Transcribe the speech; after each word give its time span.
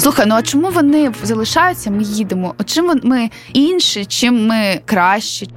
Слухай, 0.00 0.26
ну 0.26 0.34
а 0.34 0.42
чому 0.42 0.70
вони 0.70 1.12
залишаються? 1.22 1.90
Ми 1.90 2.02
їдемо. 2.02 2.54
Чим 2.64 3.00
ми 3.04 3.30
інші, 3.52 4.04
чим 4.04 4.46
ми 4.46 4.80
кращі? 4.84 5.50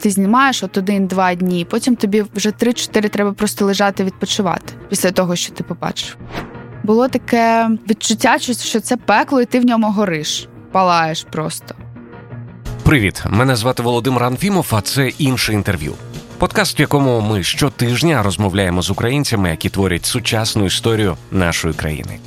Ти 0.00 0.10
знімаєш 0.10 0.62
от 0.62 0.78
один-два 0.78 1.34
дні, 1.34 1.66
потім 1.70 1.96
тобі 1.96 2.24
вже 2.34 2.50
три-чотири 2.50 3.08
треба 3.08 3.32
просто 3.32 3.64
лежати 3.64 4.04
відпочивати 4.04 4.74
після 4.88 5.10
того, 5.10 5.36
що 5.36 5.52
ти 5.52 5.64
побачив. 5.64 6.16
Було 6.82 7.08
таке 7.08 7.70
відчуття, 7.90 8.38
що 8.38 8.80
це 8.80 8.96
пекло, 8.96 9.40
і 9.40 9.44
ти 9.44 9.60
в 9.60 9.64
ньому 9.64 9.90
гориш, 9.90 10.48
палаєш 10.72 11.26
просто. 11.30 11.74
Привіт, 12.82 13.22
мене 13.30 13.56
звати 13.56 13.82
Володимир 13.82 14.24
Анфімов, 14.24 14.66
а 14.70 14.80
це 14.80 15.08
інше 15.08 15.52
інтерв'ю. 15.52 15.94
Подкаст, 16.38 16.78
в 16.78 16.80
якому 16.80 17.20
ми 17.20 17.42
щотижня 17.42 18.22
розмовляємо 18.22 18.82
з 18.82 18.90
українцями, 18.90 19.50
які 19.50 19.68
творять 19.68 20.06
сучасну 20.06 20.64
історію 20.64 21.16
нашої 21.30 21.74
країни. 21.74 22.18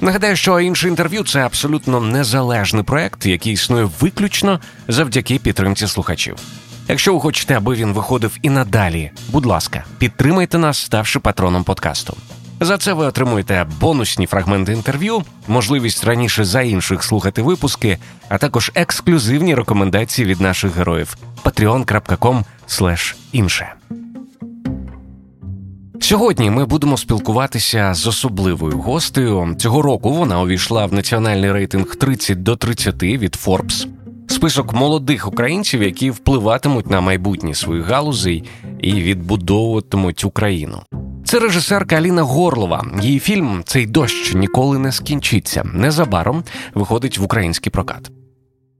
Нагадаю, 0.00 0.36
що 0.36 0.60
інше 0.60 0.88
інтерв'ю 0.88 1.24
це 1.24 1.40
абсолютно 1.40 2.00
незалежний 2.00 2.82
проект, 2.82 3.26
який 3.26 3.52
існує 3.52 3.88
виключно 4.00 4.60
завдяки 4.88 5.38
підтримці 5.38 5.86
слухачів. 5.86 6.36
Якщо 6.88 7.14
ви 7.14 7.20
хочете, 7.20 7.56
аби 7.56 7.74
він 7.74 7.92
виходив 7.92 8.38
і 8.42 8.50
надалі, 8.50 9.10
будь 9.28 9.46
ласка, 9.46 9.84
підтримайте 9.98 10.58
нас, 10.58 10.78
ставши 10.78 11.20
патроном 11.20 11.64
подкасту. 11.64 12.16
За 12.60 12.78
це 12.78 12.92
ви 12.92 13.06
отримуєте 13.06 13.66
бонусні 13.80 14.26
фрагменти 14.26 14.72
інтерв'ю, 14.72 15.24
можливість 15.48 16.04
раніше 16.04 16.44
за 16.44 16.62
інших 16.62 17.02
слухати 17.02 17.42
випуски, 17.42 17.98
а 18.28 18.38
також 18.38 18.72
ексклюзивні 18.74 19.54
рекомендації 19.54 20.28
від 20.28 20.40
наших 20.40 20.76
героїв 20.76 21.16
patreon.com 21.44 22.44
інше. 23.32 23.72
Сьогодні 26.00 26.50
ми 26.50 26.64
будемо 26.64 26.96
спілкуватися 26.96 27.94
з 27.94 28.06
особливою 28.06 28.78
гостею. 28.78 29.54
Цього 29.58 29.82
року 29.82 30.12
вона 30.12 30.40
увійшла 30.40 30.86
в 30.86 30.92
національний 30.92 31.52
рейтинг 31.52 31.96
30 31.96 32.42
до 32.42 32.56
30 32.56 33.02
від 33.02 33.38
Forbes. 33.46 33.86
список 34.28 34.72
молодих 34.72 35.28
українців, 35.28 35.82
які 35.82 36.10
впливатимуть 36.10 36.90
на 36.90 37.00
майбутнє 37.00 37.54
своїх 37.54 37.86
галузей 37.86 38.44
і 38.80 38.92
відбудовуватимуть 38.92 40.24
Україну. 40.24 40.82
Це 41.24 41.38
режисерка 41.38 41.96
Аліна 41.96 42.22
Горлова. 42.22 42.84
Її 43.02 43.18
фільм 43.18 43.62
Цей 43.64 43.86
дощ 43.86 44.34
ніколи 44.34 44.78
не 44.78 44.92
скінчиться. 44.92 45.64
Незабаром 45.74 46.44
виходить 46.74 47.18
в 47.18 47.24
український 47.24 47.72
прокат. 47.72 48.10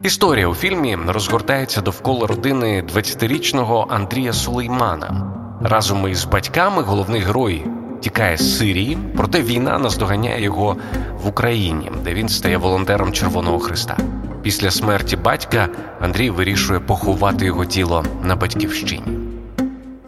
Історія 0.03 0.49
у 0.49 0.55
фільмі 0.55 0.99
розгортається 1.07 1.81
довкола 1.81 2.27
родини 2.27 2.85
20-річного 2.95 3.87
Андрія 3.89 4.33
Сулеймана. 4.33 5.33
Разом 5.63 6.09
із 6.09 6.25
батьками 6.25 6.83
головний 6.83 7.21
герой 7.21 7.65
тікає 8.01 8.37
з 8.37 8.59
Сирії, 8.59 8.99
проте 9.17 9.43
війна 9.43 9.79
наздоганяє 9.79 10.43
його 10.43 10.77
в 11.23 11.27
Україні, 11.29 11.91
де 12.05 12.15
він 12.15 12.29
стає 12.29 12.57
волонтером 12.57 13.13
Червоного 13.13 13.59
Христа. 13.59 13.97
Після 14.43 14.71
смерті 14.71 15.17
батька 15.17 15.69
Андрій 16.01 16.31
вирішує 16.31 16.81
поховати 16.81 17.45
його 17.45 17.65
тіло 17.65 18.05
на 18.23 18.37
батьківщині. 18.37 19.16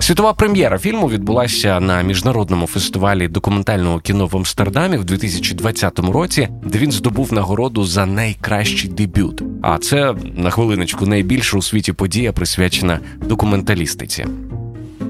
Світова 0.09 0.33
прем'єра 0.35 0.79
фільму 0.79 1.09
відбулася 1.09 1.81
на 1.81 2.03
міжнародному 2.03 2.67
фестивалі 2.67 3.29
документального 3.29 4.01
кіно 4.01 4.27
в 4.27 4.37
Амстердамі 4.37 4.97
в 4.97 5.05
2020 5.05 5.99
році, 5.99 6.49
де 6.65 6.79
він 6.79 6.93
здобув 6.93 7.33
нагороду 7.33 7.85
за 7.85 8.07
найкращий 8.07 8.91
дебют. 8.91 9.43
А 9.63 9.79
це 9.79 10.15
на 10.37 10.51
хвилиночку 10.51 11.07
найбільша 11.07 11.59
у 11.59 11.63
світі 11.63 11.93
подія 11.93 12.33
присвячена 12.33 13.01
документалістиці. 13.27 14.27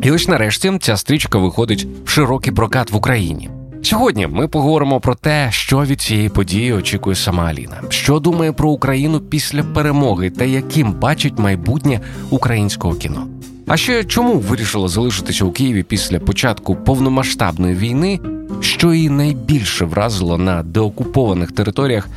І 0.02 0.10
ось 0.10 0.28
нарешті 0.28 0.72
ця 0.80 0.96
стрічка 0.96 1.38
виходить 1.38 1.86
в 2.04 2.08
широкий 2.10 2.52
прокат 2.52 2.91
в 2.91 2.96
Україні. 2.96 3.50
Сьогодні 3.82 4.26
ми 4.26 4.48
поговоримо 4.48 5.00
про 5.00 5.14
те, 5.14 5.48
що 5.50 5.84
від 5.84 6.00
цієї 6.00 6.28
події 6.28 6.72
очікує 6.72 7.16
сама 7.16 7.44
Аліна, 7.44 7.82
що 7.88 8.19
думає 8.19 8.52
про 8.52 8.70
Україну 8.70 9.20
після 9.20 9.62
перемоги 9.62 10.30
та 10.30 10.44
яким 10.44 10.92
бачить 10.92 11.38
майбутнє 11.38 12.00
українського 12.30 12.94
кіно. 12.94 13.26
А 13.70 13.77
ще 13.77 14.04
чому 14.04 14.38
вирішила 14.38 14.88
залишитися 14.88 15.44
у 15.44 15.53
Києві 15.53 15.82
після 15.82 16.20
початку 16.20 16.76
повномасштабної 16.76 17.75
війни, 17.75 18.20
що 18.60 18.94
її 18.94 19.10
найбільше 19.10 19.84
вразило 19.84 20.38
на 20.38 20.62
деокупованих 20.62 21.53
територіях, 21.53 22.09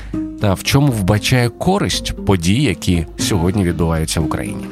та 0.42 0.54
в 0.54 0.64
чому 0.64 0.92
вбачає 0.92 1.50
користь 1.50 2.26
подій, 2.26 2.64
які 2.64 3.06
сьогодні 3.18 3.64
відбуваються 3.64 4.22
в 4.22 4.26
Україні. 4.26 4.66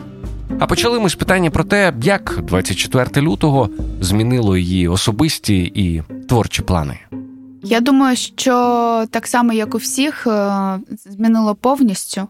А 0.59 0.67
почали 0.67 0.99
ми 0.99 1.09
з 1.09 1.15
питання 1.15 1.49
про 1.49 1.63
те, 1.63 1.93
як 2.03 2.39
24 2.43 3.27
лютого 3.27 3.69
змінило 4.01 4.57
її 4.57 4.87
особисті 4.87 5.57
і 5.57 6.03
творчі 6.29 6.61
плани. 6.61 6.99
Я 7.63 7.79
думаю, 7.79 8.15
що 8.15 9.05
так 9.11 9.27
само, 9.27 9.53
як 9.53 9.75
у 9.75 9.77
всіх, 9.77 10.27
е, 10.27 10.79
змінило 11.05 11.55
повністю. 11.55 12.27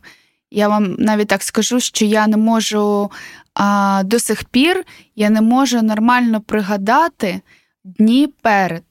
Я 0.51 0.67
вам 0.67 0.95
навіть 0.99 1.27
так 1.27 1.43
скажу, 1.43 1.79
що 1.79 2.05
я 2.05 2.27
не 2.27 2.37
можу 2.37 3.11
а, 3.59 4.01
до 4.05 4.19
сих 4.19 4.43
пір 4.43 4.85
я 5.15 5.29
не 5.29 5.41
можу 5.41 5.81
нормально 5.81 6.41
пригадати 6.41 7.41
дні 7.83 8.33
перед. 8.41 8.83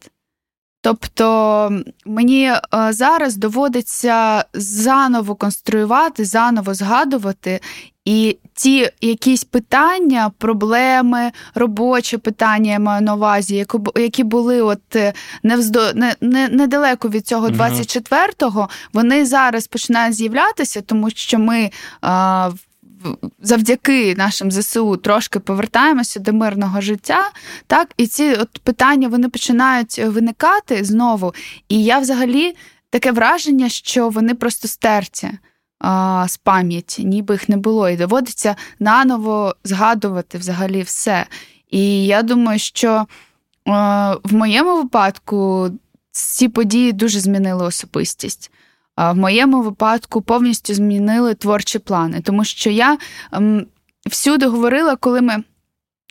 Тобто 0.80 1.82
мені 2.06 2.44
е, 2.44 2.58
зараз 2.90 3.36
доводиться 3.36 4.44
заново 4.54 5.34
конструювати, 5.34 6.24
заново 6.24 6.74
згадувати. 6.74 7.60
І 8.04 8.38
ті 8.54 8.90
якісь 9.00 9.44
питання, 9.44 10.30
проблеми, 10.38 11.32
робочі 11.54 12.18
питання 12.18 12.72
я 12.72 12.78
маю 12.78 13.02
на 13.02 13.14
увазі, 13.14 13.66
які 13.96 14.24
були 14.24 14.62
от 14.62 14.96
е, 14.96 15.12
невздо 15.42 15.92
не, 15.94 16.14
не, 16.20 16.48
недалеко 16.48 17.08
від 17.08 17.26
цього 17.26 17.48
24-го, 17.48 18.68
вони 18.92 19.26
зараз 19.26 19.66
починають 19.66 20.14
з'являтися, 20.14 20.80
тому 20.80 21.10
що 21.10 21.38
ми 21.38 21.70
а, 22.00 22.50
завдяки 23.42 24.14
нашим 24.18 24.50
ЗСУ 24.50 24.96
трошки 24.96 25.38
повертаємося 25.38 26.20
до 26.20 26.32
мирного 26.32 26.80
життя, 26.80 27.30
так 27.66 27.92
і 27.96 28.06
ці 28.06 28.32
от 28.34 28.58
питання 28.58 29.08
вони 29.08 29.28
починають 29.28 29.98
виникати 29.98 30.84
знову. 30.84 31.34
І 31.68 31.84
я 31.84 31.98
взагалі 31.98 32.56
таке 32.90 33.12
враження, 33.12 33.68
що 33.68 34.08
вони 34.08 34.34
просто 34.34 34.68
стерті. 34.68 35.30
З 36.26 36.36
пам'яті, 36.36 37.04
ніби 37.04 37.34
їх 37.34 37.48
не 37.48 37.56
було, 37.56 37.88
і 37.88 37.96
доводиться 37.96 38.56
наново 38.78 39.54
згадувати 39.64 40.38
взагалі 40.38 40.82
все. 40.82 41.26
І 41.70 42.06
я 42.06 42.22
думаю, 42.22 42.58
що 42.58 43.06
в 44.24 44.32
моєму 44.34 44.76
випадку 44.76 45.70
ці 46.10 46.48
події 46.48 46.92
дуже 46.92 47.20
змінили 47.20 47.64
особистість 47.64 48.50
в 48.98 49.14
моєму 49.14 49.62
випадку 49.62 50.22
повністю 50.22 50.74
змінили 50.74 51.34
творчі 51.34 51.78
плани, 51.78 52.20
тому 52.20 52.44
що 52.44 52.70
я 52.70 52.98
ем, 53.32 53.66
всюди 54.06 54.46
говорила, 54.46 54.96
коли 54.96 55.20
ми 55.20 55.42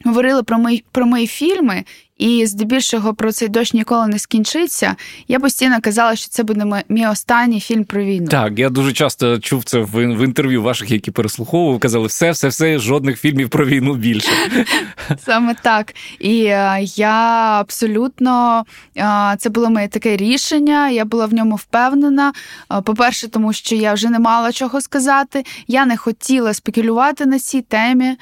говорили 0.05 0.43
про 0.43 0.57
мої 0.57 0.85
про 0.91 1.05
мої 1.05 1.27
фільми, 1.27 1.83
і 2.17 2.45
здебільшого 2.45 3.13
про 3.13 3.31
цей 3.31 3.47
дощ 3.47 3.73
ніколи 3.73 4.07
не 4.07 4.19
скінчиться. 4.19 4.95
Я 5.27 5.39
постійно 5.39 5.77
казала, 5.81 6.15
що 6.15 6.29
це 6.29 6.43
буде 6.43 6.83
мій 6.89 7.07
останній 7.07 7.59
фільм 7.59 7.83
про 7.83 8.03
війну. 8.03 8.27
Так, 8.27 8.59
я 8.59 8.69
дуже 8.69 8.93
часто 8.93 9.39
чув 9.39 9.63
це 9.63 9.79
в, 9.79 9.91
в 9.91 10.23
інтерв'ю 10.23 10.63
ваших, 10.63 10.91
які 10.91 11.11
переслуховував. 11.11 11.79
Казали, 11.79 12.07
все, 12.07 12.31
все, 12.31 12.47
все, 12.47 12.79
жодних 12.79 13.19
фільмів 13.19 13.49
про 13.49 13.65
війну 13.65 13.95
більше. 13.95 14.31
Саме 15.25 15.55
так. 15.61 15.93
І 16.19 16.43
е, 16.43 16.79
я 16.95 17.59
абсолютно 17.59 18.63
е, 18.97 19.35
це 19.39 19.49
було 19.49 19.69
моє 19.69 19.87
таке 19.87 20.17
рішення. 20.17 20.89
Я 20.89 21.05
була 21.05 21.25
в 21.25 21.33
ньому 21.33 21.55
впевнена. 21.55 22.33
Е, 22.71 22.81
по-перше, 22.81 23.27
тому 23.27 23.53
що 23.53 23.75
я 23.75 23.93
вже 23.93 24.09
не 24.09 24.19
мала 24.19 24.51
чого 24.51 24.81
сказати. 24.81 25.43
Я 25.67 25.85
не 25.85 25.97
хотіла 25.97 26.53
спекулювати 26.53 27.25
на 27.25 27.39
цій 27.39 27.61
темі. 27.61 28.15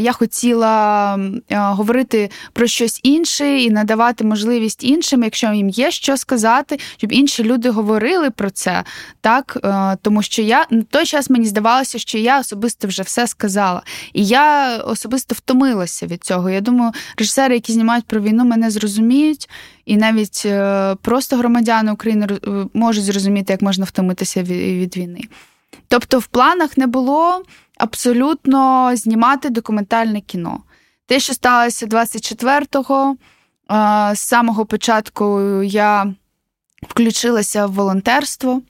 Я 0.00 0.12
хотіла 0.12 1.18
говорити 1.50 2.30
про 2.52 2.66
щось 2.66 3.00
інше 3.02 3.58
і 3.58 3.70
надавати 3.70 4.24
можливість 4.24 4.84
іншим, 4.84 5.22
якщо 5.22 5.52
їм 5.52 5.68
є 5.68 5.90
що 5.90 6.16
сказати, 6.16 6.78
щоб 6.96 7.12
інші 7.12 7.44
люди 7.44 7.70
говорили 7.70 8.30
про 8.30 8.50
це. 8.50 8.84
Так, 9.20 9.58
тому 10.02 10.22
що 10.22 10.42
я 10.42 10.66
на 10.70 10.82
той 10.82 11.06
час 11.06 11.30
мені 11.30 11.46
здавалося, 11.46 11.98
що 11.98 12.18
я 12.18 12.40
особисто 12.40 12.88
вже 12.88 13.02
все 13.02 13.26
сказала. 13.26 13.82
І 14.12 14.26
я 14.26 14.76
особисто 14.76 15.34
втомилася 15.34 16.06
від 16.06 16.24
цього. 16.24 16.50
Я 16.50 16.60
думаю, 16.60 16.92
режисери, 17.18 17.54
які 17.54 17.72
знімають 17.72 18.04
про 18.04 18.20
війну, 18.20 18.44
мене 18.44 18.70
зрозуміють, 18.70 19.48
і 19.86 19.96
навіть 19.96 20.42
е, 20.46 20.94
просто 21.02 21.36
громадяни 21.36 21.92
України 21.92 22.26
е, 22.30 22.50
можуть 22.74 23.04
зрозуміти, 23.04 23.52
як 23.52 23.62
можна 23.62 23.84
втомитися 23.84 24.42
від 24.42 24.96
війни. 24.96 25.20
Тобто, 25.88 26.18
в 26.18 26.26
планах 26.26 26.76
не 26.76 26.86
було 26.86 27.42
абсолютно 27.82 28.90
знімати 28.96 29.50
документальне 29.50 30.20
кіно. 30.20 30.60
Те, 31.06 31.20
що 31.20 31.34
сталося 31.34 31.86
24-го, 31.86 33.16
з 34.14 34.18
самого 34.18 34.66
початку 34.66 35.40
я 35.62 36.14
включилася 36.88 37.66
в 37.66 37.72
волонтерство. 37.72 38.62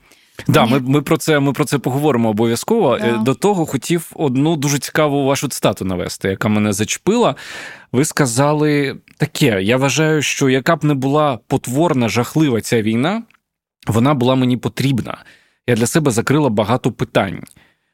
Да, 0.49 0.67
ми 0.67 0.81
ми 0.81 1.03
про 1.03 1.17
це 1.17 1.41
ми 1.41 1.53
про 1.53 1.65
це 1.65 1.79
поговоримо 1.79 2.29
обов'язково. 2.29 2.99
Да. 2.99 3.07
Е, 3.07 3.19
до 3.19 3.35
того 3.35 3.67
хотів 3.67 4.11
одну 4.15 4.57
дуже 4.57 4.79
цікаву 4.79 5.25
вашу 5.25 5.49
цитату 5.49 5.85
навести, 5.85 6.29
яка 6.29 6.49
мене 6.49 6.73
зачепила. 6.73 7.35
Ви 7.93 8.05
сказали 8.05 8.97
таке: 9.17 9.63
я 9.63 9.77
вважаю, 9.77 10.23
що 10.23 10.49
яка 10.49 10.77
б 10.77 10.85
не 10.85 10.95
була 10.95 11.39
потворна, 11.47 12.09
жахлива 12.09 12.61
ця 12.61 12.83
війна, 12.83 13.23
вона 13.87 14.15
була 14.15 14.35
мені 14.35 14.57
потрібна. 14.57 15.25
я 15.67 15.75
для 15.75 15.87
себе 15.87 16.11
закрила 16.11 16.49
багато 16.49 16.93
питань. 16.93 17.43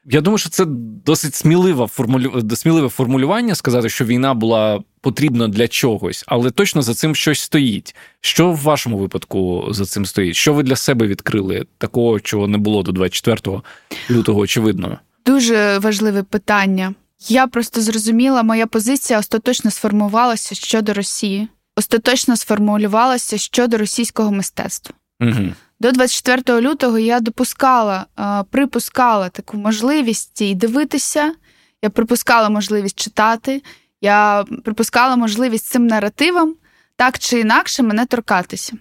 Я 0.05 0.21
думаю, 0.21 0.37
що 0.37 0.49
це 0.49 0.65
досить 1.05 1.35
сміливе 1.35 1.87
формулю... 1.87 2.43
сміливе 2.55 2.89
формулювання 2.89 3.55
сказати, 3.55 3.89
що 3.89 4.05
війна 4.05 4.33
була 4.33 4.83
потрібна 5.01 5.47
для 5.47 5.67
чогось, 5.67 6.23
але 6.27 6.51
точно 6.51 6.81
за 6.81 6.93
цим 6.93 7.15
щось 7.15 7.39
стоїть. 7.39 7.95
Що 8.21 8.51
в 8.51 8.57
вашому 8.57 8.97
випадку 8.97 9.67
за 9.71 9.85
цим 9.85 10.05
стоїть? 10.05 10.35
Що 10.35 10.53
ви 10.53 10.63
для 10.63 10.75
себе 10.75 11.07
відкрили 11.07 11.65
такого, 11.77 12.19
чого 12.19 12.47
не 12.47 12.57
було 12.57 12.83
до 12.83 12.91
24 12.91 13.61
лютого, 14.09 14.39
очевидно? 14.39 14.99
Дуже 15.25 15.77
важливе 15.77 16.23
питання. 16.23 16.93
Я 17.27 17.47
просто 17.47 17.81
зрозуміла, 17.81 18.43
моя 18.43 18.67
позиція 18.67 19.19
остаточно 19.19 19.71
сформувалася 19.71 20.55
щодо 20.55 20.93
Росії, 20.93 21.47
остаточно 21.75 22.37
сформулювалася 22.37 23.37
щодо 23.37 23.77
російського 23.77 24.31
мистецтва. 24.31 24.95
Угу. 25.19 25.53
До 25.79 25.91
24 25.91 26.61
лютого 26.61 26.97
я 26.97 27.19
допускала, 27.19 28.05
припускала 28.51 29.29
таку 29.29 29.57
можливість 29.57 30.41
і 30.41 30.55
дивитися. 30.55 31.33
Я 31.81 31.89
припускала 31.89 32.49
можливість 32.49 32.99
читати, 32.99 33.63
я 34.01 34.45
припускала 34.63 35.15
можливість 35.15 35.65
цим 35.65 35.87
наративам 35.87 36.55
так 36.95 37.19
чи 37.19 37.39
інакше 37.39 37.83
мене 37.83 38.05
торкатися. 38.05 38.77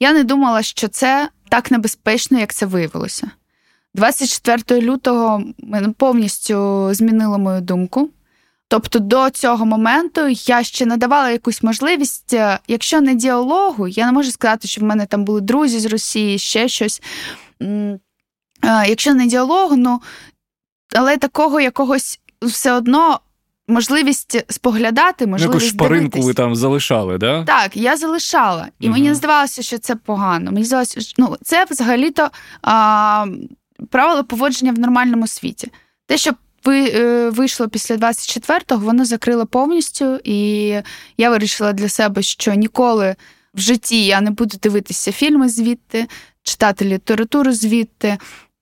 Я 0.00 0.12
не 0.12 0.24
думала, 0.24 0.62
що 0.62 0.88
це 0.88 1.28
так 1.48 1.70
небезпечно, 1.70 2.38
як 2.38 2.54
це 2.54 2.66
виявилося. 2.66 3.30
24 3.94 4.80
лютого 4.80 5.44
мене 5.58 5.88
повністю 5.88 6.88
змінило 6.94 7.38
мою 7.38 7.60
думку. 7.60 8.10
Тобто 8.68 8.98
до 8.98 9.30
цього 9.30 9.66
моменту 9.66 10.20
я 10.28 10.62
ще 10.62 10.86
надавала 10.86 11.30
якусь 11.30 11.62
можливість, 11.62 12.34
е, 12.34 12.58
якщо 12.68 13.00
не 13.00 13.14
діалогу, 13.14 13.88
я 13.88 14.06
не 14.06 14.12
можу 14.12 14.30
сказати, 14.30 14.68
що 14.68 14.80
в 14.80 14.84
мене 14.84 15.06
там 15.06 15.24
були 15.24 15.40
друзі 15.40 15.78
з 15.78 15.86
Росії, 15.86 16.38
ще 16.38 16.68
щось. 16.68 17.02
Е, 17.62 17.98
якщо 18.62 19.14
не 19.14 19.26
діалогу, 19.26 19.76
ну 19.76 20.02
але 20.94 21.16
такого 21.16 21.60
якогось 21.60 22.20
все 22.42 22.72
одно. 22.72 23.20
Можливість 23.68 24.52
споглядати, 24.52 25.26
можливість 25.26 25.64
Якусь 25.64 25.68
шпаринку 25.68 26.20
ви 26.20 26.34
там 26.34 26.56
залишали, 26.56 27.18
да? 27.18 27.44
Так, 27.44 27.76
я 27.76 27.96
залишала. 27.96 28.68
І 28.80 28.86
угу. 28.86 28.92
мені 28.92 29.14
здавалося, 29.14 29.62
що 29.62 29.78
це 29.78 29.96
погано. 29.96 30.52
Мені 30.52 30.64
здавалося, 30.64 31.00
що 31.00 31.14
ну, 31.18 31.36
це 31.42 31.64
взагалі-то 31.70 32.30
а, 32.62 33.26
правило 33.90 34.24
поводження 34.24 34.72
в 34.72 34.78
нормальному 34.78 35.26
світі. 35.26 35.70
Те, 36.06 36.16
що 36.16 36.30
ви 36.30 36.36
е, 36.36 36.43
вийшло 37.30 37.68
після 37.68 37.96
24-го, 37.96 38.84
воно 38.84 39.04
закрило 39.04 39.46
повністю, 39.46 40.20
і 40.24 40.66
я 41.16 41.30
вирішила 41.30 41.72
для 41.72 41.88
себе, 41.88 42.22
що 42.22 42.54
ніколи 42.54 43.16
в 43.54 43.60
житті 43.60 44.04
я 44.06 44.20
не 44.20 44.30
буду 44.30 44.56
дивитися 44.62 45.12
фільми 45.12 45.48
звідти, 45.48 46.06
читати 46.42 46.84
літературу 46.84 47.52
звідти. 47.52 48.18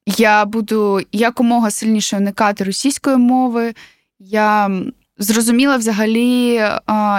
Я 0.06 0.44
буду 0.44 1.00
якомога 1.12 1.70
сильніше 1.70 2.16
уникати 2.16 2.64
російської 2.64 3.16
мови. 3.16 3.74
Я 4.18 4.70
зрозуміла 5.18 5.76
взагалі, 5.76 6.64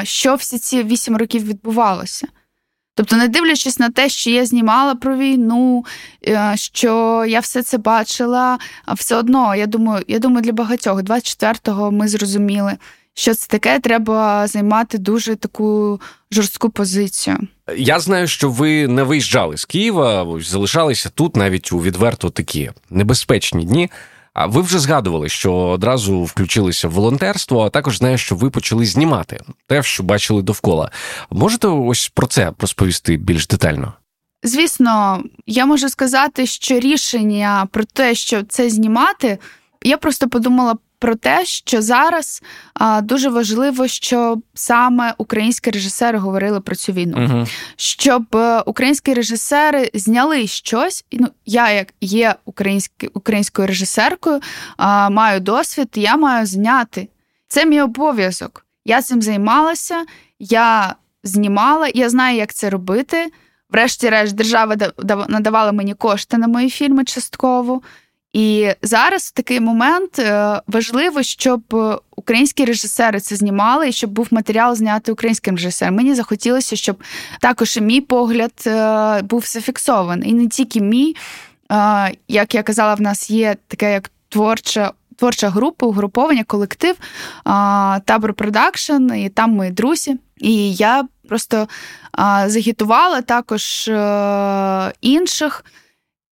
що 0.04 0.36
всі 0.36 0.60
ці 0.60 0.84
вісім 0.84 1.18
років 1.18 1.44
відбувалося. 1.48 2.28
Тобто, 2.96 3.16
не 3.16 3.28
дивлячись 3.28 3.80
на 3.80 3.90
те, 3.90 4.10
що 4.10 4.30
я 4.30 4.46
знімала 4.46 4.96
про 4.96 5.18
війну, 5.18 5.86
е, 6.28 6.54
що 6.56 7.26
я 7.28 7.40
все 7.40 7.64
це 7.64 7.78
бачила, 7.78 8.60
все 8.96 9.16
одно, 9.16 9.56
я 9.56 9.66
думаю, 9.66 10.04
я 10.08 10.20
думаю, 10.20 10.42
для 10.42 10.52
багатьох 10.52 11.00
24-го 11.02 11.92
ми 11.92 12.08
зрозуміли, 12.08 12.78
що 13.14 13.34
це 13.34 13.48
таке, 13.48 13.80
треба 13.80 14.48
займати 14.48 14.98
дуже 14.98 15.36
таку 15.36 16.02
жорстку 16.32 16.70
позицію. 16.70 17.38
Я 17.78 18.00
знаю, 18.00 18.28
що 18.28 18.50
ви 18.50 18.88
не 18.88 19.04
виїжджали 19.04 19.58
з 19.58 19.66
Києва, 19.66 20.40
залишалися 20.42 21.10
тут 21.10 21.36
навіть 21.36 21.72
у 21.72 21.80
відверто 21.80 22.30
такі 22.30 22.72
небезпечні 22.90 23.66
дні. 23.66 23.90
А 24.34 24.46
ви 24.46 24.62
вже 24.62 24.80
згадували, 24.80 25.30
що 25.30 25.54
одразу 25.54 26.24
включилися 26.24 26.88
в 26.88 26.92
волонтерство, 26.92 27.66
а 27.66 27.70
також 27.70 27.98
знаю, 27.98 28.18
що 28.18 28.36
ви 28.36 28.50
почали 28.50 28.86
знімати 28.86 29.40
те, 29.68 29.84
що 29.84 30.04
бачили 30.04 30.42
довкола. 30.42 30.92
Можете 31.30 31.68
ось 31.68 32.12
про 32.14 32.28
це 32.28 32.52
розповісти 32.60 33.18
більш 33.18 33.48
детально? 33.48 33.94
Звісно, 34.44 35.24
я 35.46 35.66
можу 35.66 35.90
сказати, 35.90 36.46
що 36.46 36.80
рішення 36.80 37.68
про 37.72 37.84
те, 37.84 38.16
що 38.16 38.44
це 38.44 38.70
знімати, 38.70 39.38
я 39.84 39.98
просто 39.98 40.30
подумала 40.30 40.76
про 41.04 41.16
те, 41.16 41.46
що 41.46 41.82
зараз 41.82 42.44
а, 42.74 43.02
дуже 43.02 43.30
важливо, 43.30 43.88
щоб 43.88 44.44
саме 44.54 45.14
українські 45.18 45.72
режисери 45.72 46.18
говорили 46.18 46.62
про 46.62 46.76
цю 46.76 46.92
війну, 46.92 47.18
uh 47.18 47.48
щоб 47.76 48.36
е, 48.36 48.62
українські 48.62 49.14
режисери 49.14 49.92
зняли 49.94 50.48
щось. 50.48 51.06
Ну, 51.12 51.28
я, 51.46 51.72
як 51.72 51.94
є 52.02 52.36
українські, 52.46 53.08
українською 53.08 53.68
режисеркою, 53.68 54.40
а, 54.78 55.10
маю 55.10 55.40
досвід, 55.40 55.90
я 55.96 56.18
маю 56.18 56.46
зняти. 56.46 57.08
Це 57.48 57.66
мій 57.66 57.82
обов'язок. 57.82 58.66
Я 58.86 59.02
цим 59.02 59.22
займалася, 59.22 60.06
я 60.40 60.96
знімала, 61.24 61.90
я 61.94 62.10
знаю, 62.10 62.38
як 62.38 62.54
це 62.54 62.70
робити. 62.70 63.32
Врешті-решт, 63.70 64.36
держава 64.36 64.76
надавала 65.28 65.72
мені 65.72 65.94
кошти 65.94 66.38
на 66.38 66.48
мої 66.48 66.70
фільми 66.70 67.04
частково. 67.04 67.82
І 68.34 68.70
зараз 68.82 69.24
в 69.24 69.32
такий 69.32 69.60
момент 69.60 70.20
е, 70.20 70.62
важливо, 70.68 71.24
щоб 71.24 71.62
українські 72.16 72.66
режисери 72.66 73.20
це 73.20 73.36
знімали, 73.36 73.90
і 73.90 73.92
щоб 73.92 74.12
був 74.12 74.28
матеріал 74.32 74.76
зняти 74.76 75.12
українським 75.12 75.56
режисером. 75.56 75.96
Мені 75.96 76.16
захотілося, 76.16 76.76
щоб 76.76 77.04
також 77.42 77.78
і 77.78 77.82
мій 77.82 78.02
погляд 78.02 78.54
е, 78.68 79.22
був 79.22 79.46
зафіксований. 79.46 80.30
І 80.30 80.34
не 80.34 80.48
тільки 80.48 80.82
мій, 80.82 81.16
е, 81.72 82.12
як 82.28 82.56
я 82.56 82.64
казала, 82.64 82.94
в 82.94 83.02
нас 83.02 83.30
є 83.30 83.56
таке 83.68 83.94
як 83.94 84.12
творча. 84.30 84.92
Творча 85.18 85.50
група, 85.50 85.86
угруповання, 85.86 86.44
колектив, 86.44 86.96
табор 88.06 88.34
продакшн, 88.34 89.14
і 89.14 89.30
там 89.30 89.52
мої 89.52 89.72
друзі. 89.72 90.18
І 90.38 90.74
я 90.74 91.04
просто 91.28 91.68
загітувала 92.48 93.22
також 93.22 93.92
інших 95.02 95.64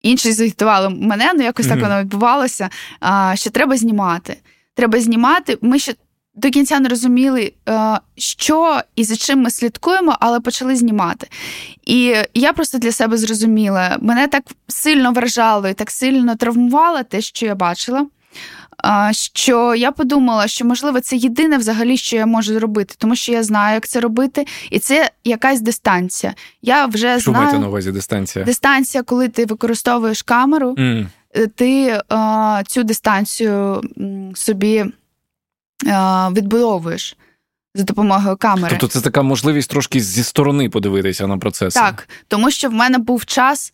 інші 0.03 0.33
загітували 0.33 0.89
мене, 0.89 1.33
ну 1.35 1.43
якось 1.43 1.67
mm-hmm. 1.67 1.69
так 1.69 1.81
воно 1.81 2.01
відбувалося. 2.01 2.69
а, 3.01 3.37
Що 3.37 3.51
треба 3.51 3.77
знімати. 3.77 4.37
Треба 4.75 5.01
знімати. 5.01 5.59
Ми 5.63 5.79
ще 5.79 5.95
до 6.35 6.51
кінця 6.51 6.81
не 6.81 6.89
розуміли, 6.89 7.53
що 8.17 8.81
і 8.97 9.05
за 9.05 9.17
чим 9.17 9.41
ми 9.41 9.51
слідкуємо, 9.51 10.17
але 10.21 10.41
почали 10.41 10.77
знімати. 10.77 11.27
І 11.87 12.15
я 12.35 12.53
просто 12.53 12.79
для 12.79 12.93
себе 12.93 13.17
зрозуміла, 13.17 13.99
мене 14.01 14.27
так 14.27 14.45
сильно 14.69 15.13
вражало 15.13 15.69
і 15.69 15.75
так 15.75 15.91
сильно 15.91 16.37
травмувало 16.37 17.03
те, 17.03 17.21
що 17.21 17.47
я 17.47 17.55
бачила 17.55 18.07
що 19.13 19.75
я 19.75 19.93
подумала, 19.93 20.49
що 20.49 20.65
можливо 20.65 21.01
це 21.01 21.17
єдине 21.17 21.59
взагалі, 21.59 21.97
що 21.97 22.17
я 22.17 22.27
можу 22.27 22.55
зробити, 22.55 22.95
тому 22.99 23.17
що 23.17 23.33
я 23.33 23.43
знаю, 23.43 23.75
як 23.75 23.89
це 23.89 24.01
робити, 24.01 24.47
і 24.71 24.79
це 24.79 25.11
якась 25.25 25.61
дистанція. 25.61 26.35
Я 26.63 26.87
вже 26.87 27.21
що 27.21 27.31
знаю... 27.31 27.59
на 27.59 27.69
увазі 27.69 27.93
дистанція? 27.93 28.45
Дистанція, 28.45 29.03
коли 29.03 29.29
ти 29.29 29.47
використовуєш 29.47 30.23
камеру, 30.23 30.75
mm. 30.75 31.07
ти 31.55 32.01
а, 32.09 32.63
цю 32.67 32.83
дистанцію 32.83 33.83
собі 34.35 34.85
а, 35.87 36.31
відбудовуєш. 36.33 37.17
За 37.75 37.85
допомогою 37.85 38.37
камери. 38.37 38.71
Тобто 38.71 38.87
це 38.87 39.01
така 39.01 39.23
можливість 39.23 39.71
трошки 39.71 40.01
зі 40.01 40.23
сторони 40.23 40.71
подивитися 40.71 41.27
на 41.27 41.39
процес. 41.39 41.75
Так, 41.75 42.09
тому 42.29 42.51
що 42.51 42.69
в 42.69 42.73
мене 42.73 42.99
був 42.99 43.25
час, 43.25 43.73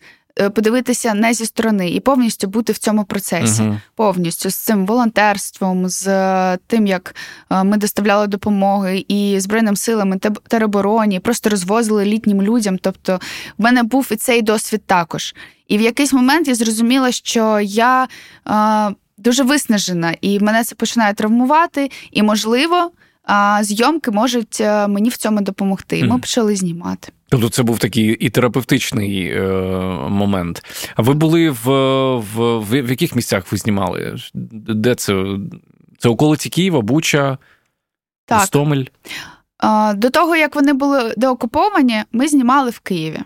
подивитися 0.55 1.15
не 1.15 1.35
зі 1.35 1.47
сторони 1.47 1.91
і 1.91 2.01
повністю 2.01 2.49
бути 2.49 2.73
в 2.73 2.79
цьому 2.79 3.05
процесі, 3.05 3.63
uh 3.63 3.81
повністю 3.95 4.51
з 4.51 4.55
цим 4.55 4.87
волонтерством, 4.87 5.89
з 5.89 6.07
е, 6.07 6.59
тим, 6.67 6.87
як 6.87 7.15
е, 7.51 7.65
ми 7.65 7.77
доставляли 7.77 8.27
допомоги 8.27 9.05
і 9.09 9.41
збройним 9.41 9.77
силам, 9.77 10.15
і 10.15 10.19
теробороні, 10.49 11.21
просто 11.21 11.51
розвозили 11.51 12.05
літнім 12.05 12.43
людям. 12.43 12.79
Тобто, 12.79 13.21
в 13.59 13.63
мене 13.63 13.83
був 13.83 14.09
і 14.13 14.17
цей 14.17 14.43
досвід 14.43 14.83
також. 14.87 15.35
І 15.69 15.79
в 15.79 15.81
якийсь 15.81 16.13
момент 16.13 16.49
я 16.49 16.55
зрозуміла, 16.55 17.13
що 17.13 17.61
я 17.61 18.09
е, 18.49 18.95
дуже 19.19 19.43
виснажена, 19.43 20.15
і 20.21 20.41
мене 20.41 20.65
це 20.65 20.75
починає 20.75 21.15
травмувати, 21.15 21.91
і 22.11 22.23
можливо 22.23 22.91
а 23.27 23.59
зйомки 23.63 24.11
можуть 24.11 24.61
е, 24.61 24.87
мені 24.87 25.09
в 25.09 25.17
цьому 25.17 25.41
допомогти. 25.41 26.05
Ми 26.05 26.19
почали 26.19 26.57
знімати. 26.57 27.13
Тобто 27.29 27.49
це 27.49 27.63
був 27.63 27.79
такий 27.79 28.07
і 28.07 28.31
терапевтичний 28.31 29.29
е, 29.29 29.43
момент. 30.09 30.65
А 30.97 31.03
ви 31.03 31.15
були 31.15 31.51
в, 31.51 31.65
в 32.17 32.59
в, 32.59 32.83
в 32.83 32.91
яких 32.91 33.17
місцях 33.17 33.53
ви 33.53 33.59
знімали? 33.59 34.17
Де 34.35 34.95
це? 34.95 35.25
Це 35.99 36.09
околиці 36.09 36.49
Києва, 36.49 36.81
Буча, 36.81 37.39
так. 38.27 38.43
Стомель? 38.43 38.85
До 39.95 40.11
того, 40.11 40.37
як 40.37 40.55
вони 40.55 40.73
були 40.73 41.15
деокуповані, 41.17 42.03
ми 42.13 42.29
знімали 42.29 42.71
в 42.71 42.79
Києві. 42.79 43.21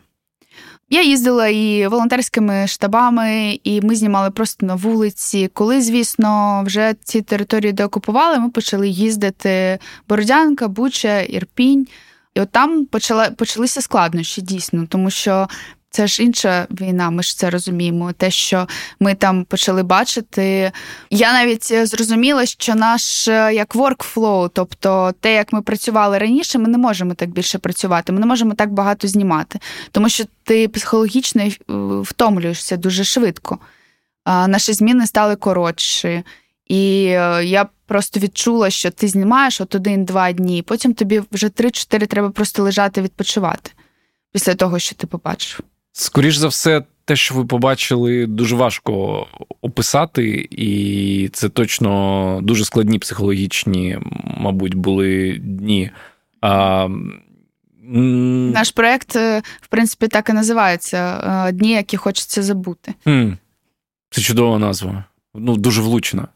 Я 0.92 1.02
їздила 1.02 1.48
і 1.48 1.86
волонтерськими 1.86 2.66
штабами, 2.66 3.60
і 3.64 3.80
ми 3.80 3.94
знімали 3.96 4.30
просто 4.30 4.66
на 4.66 4.74
вулиці. 4.74 5.50
Коли, 5.54 5.82
звісно, 5.82 6.62
вже 6.66 6.94
ці 7.04 7.22
території 7.22 7.72
деокупували, 7.72 8.38
ми 8.38 8.50
почали 8.50 8.88
їздити 8.88 9.78
Бородянка, 10.08 10.68
Буча, 10.68 11.20
Ірпінь. 11.20 11.86
І 12.34 12.40
от 12.40 12.50
там 12.50 12.86
почала, 12.86 13.30
почалися 13.30 13.80
складнощі 13.80 14.42
дійсно, 14.42 14.86
тому 14.86 15.10
що 15.10 15.48
це 15.90 16.06
ж 16.06 16.22
інша 16.22 16.66
війна, 16.70 17.10
ми 17.10 17.22
ж 17.22 17.38
це 17.38 17.50
розуміємо. 17.50 18.12
Те, 18.12 18.30
що 18.30 18.68
ми 19.00 19.14
там 19.14 19.44
почали 19.44 19.82
бачити. 19.82 20.72
Я 21.10 21.32
навіть 21.32 21.88
зрозуміла, 21.88 22.46
що 22.46 22.74
наш 22.74 23.28
як 23.28 23.74
workflow, 23.76 24.50
тобто 24.54 25.14
те, 25.20 25.34
як 25.34 25.52
ми 25.52 25.62
працювали 25.62 26.18
раніше, 26.18 26.58
ми 26.58 26.68
не 26.68 26.78
можемо 26.78 27.14
так 27.14 27.30
більше 27.30 27.58
працювати, 27.58 28.12
ми 28.12 28.20
не 28.20 28.26
можемо 28.26 28.54
так 28.54 28.72
багато 28.72 29.08
знімати, 29.08 29.58
тому 29.90 30.08
що 30.08 30.24
ти 30.44 30.68
психологічно 30.68 31.48
втомлюєшся 32.02 32.76
дуже 32.76 33.04
швидко. 33.04 33.58
Наші 34.26 34.72
зміни 34.72 35.06
стали 35.06 35.36
коротші. 35.36 36.22
І 36.70 37.04
е, 37.04 37.44
я 37.44 37.68
просто 37.86 38.20
відчула, 38.20 38.70
що 38.70 38.90
ти 38.90 39.08
знімаєш 39.08 39.60
от 39.60 39.74
один-два 39.74 40.32
дні, 40.32 40.62
потім 40.62 40.94
тобі 40.94 41.22
вже 41.32 41.48
три-чотири 41.48 42.06
треба 42.06 42.30
просто 42.30 42.62
лежати 42.62 43.02
відпочивати 43.02 43.70
після 44.32 44.54
того, 44.54 44.78
що 44.78 44.94
ти 44.94 45.06
побачив. 45.06 45.60
Скоріш 45.92 46.36
за 46.36 46.48
все, 46.48 46.82
те, 47.04 47.16
що 47.16 47.34
ви 47.34 47.44
побачили, 47.44 48.26
дуже 48.26 48.56
важко 48.56 49.26
описати, 49.60 50.48
і 50.50 51.28
це 51.32 51.48
точно 51.48 52.40
дуже 52.42 52.64
складні 52.64 52.98
психологічні, 52.98 53.98
мабуть, 54.38 54.74
були 54.74 55.38
дні. 55.42 55.90
А... 56.40 56.88
Наш 57.82 58.70
проєкт, 58.70 59.16
е, 59.16 59.42
в 59.60 59.68
принципі, 59.68 60.08
так 60.08 60.28
і 60.28 60.32
називається 60.32 61.20
е, 61.48 61.52
Дні, 61.52 61.70
які 61.70 61.96
хочеться 61.96 62.42
забути. 62.42 62.94
Це 64.10 64.20
чудова 64.20 64.58
назва. 64.58 65.04
Ну, 65.34 65.56
дуже 65.56 65.82
влучна. 65.82 66.28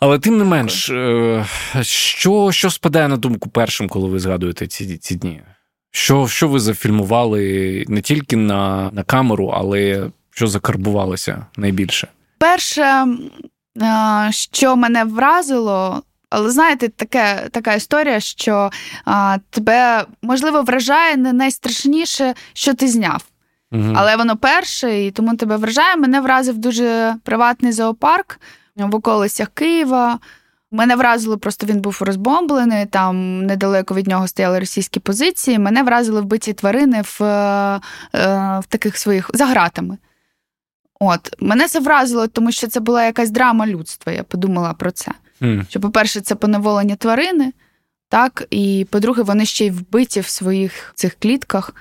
Але 0.00 0.18
тим 0.18 0.38
не 0.38 0.44
менш, 0.44 0.90
е, 0.90 1.44
що 1.82 2.48
що 2.52 2.70
спадає 2.70 3.08
на 3.08 3.16
думку 3.16 3.48
першим, 3.48 3.88
коли 3.88 4.08
ви 4.08 4.18
згадуєте 4.18 4.66
ці 4.66 4.96
ці 4.96 5.14
дні? 5.14 5.42
Що 5.90 6.28
що 6.28 6.48
ви 6.48 6.60
зафільмували 6.60 7.84
не 7.88 8.00
тільки 8.00 8.36
на, 8.36 8.90
на 8.92 9.02
камеру, 9.02 9.46
але 9.54 10.10
що 10.30 10.46
закарбувалося 10.46 11.46
найбільше? 11.56 12.08
Перше, 12.38 13.06
е, 13.82 14.28
що 14.30 14.76
мене 14.76 15.04
вразило, 15.04 16.02
але 16.30 16.50
знаєте, 16.50 16.88
таке, 16.88 17.48
така 17.50 17.74
історія, 17.74 18.20
що 18.20 18.70
а, 19.04 19.38
тебе 19.50 20.04
можливо 20.22 20.62
вражає 20.62 21.16
не 21.16 21.32
найстрашніше, 21.32 22.34
що 22.52 22.74
ти 22.74 22.88
зняв. 22.88 23.24
Угу. 23.72 23.92
Але 23.96 24.16
воно 24.16 24.36
перше, 24.36 25.06
і 25.06 25.10
тому 25.10 25.36
тебе 25.36 25.56
вражає. 25.56 25.96
Мене 25.96 26.20
вразив 26.20 26.58
дуже 26.58 27.14
приватний 27.24 27.72
зоопарк 27.72 28.40
в 28.86 28.94
околицях 28.94 29.48
Києва. 29.54 30.18
Мене 30.70 30.96
вразило, 30.96 31.38
просто 31.38 31.66
він 31.66 31.80
був 31.80 31.98
розбомблений. 32.00 32.86
Там 32.86 33.46
недалеко 33.46 33.94
від 33.94 34.06
нього 34.06 34.28
стояли 34.28 34.58
російські 34.58 35.00
позиції. 35.00 35.58
Мене 35.58 35.82
вразили 35.82 36.20
вбиті 36.20 36.52
тварини 36.52 37.02
в 37.02 37.22
е, 37.22 37.80
в 38.58 38.64
таких 38.68 38.98
своїх 38.98 39.30
за 39.34 39.46
гратами. 39.46 39.98
От 41.00 41.34
мене 41.40 41.68
це 41.68 41.80
вразило, 41.80 42.26
тому 42.26 42.52
що 42.52 42.66
це 42.66 42.80
була 42.80 43.04
якась 43.04 43.30
драма 43.30 43.66
людства. 43.66 44.12
Я 44.12 44.22
подумала 44.22 44.72
про 44.72 44.90
це. 44.90 45.12
Mm. 45.40 45.68
Що, 45.68 45.80
по-перше, 45.80 46.20
це 46.20 46.34
поневолені 46.34 46.96
тварини, 46.96 47.52
так, 48.08 48.46
і 48.50 48.86
по-друге, 48.90 49.22
вони 49.22 49.44
ще 49.44 49.66
й 49.66 49.70
вбиті 49.70 50.20
в 50.20 50.26
своїх 50.26 50.92
цих 50.94 51.16
клітках. 51.18 51.74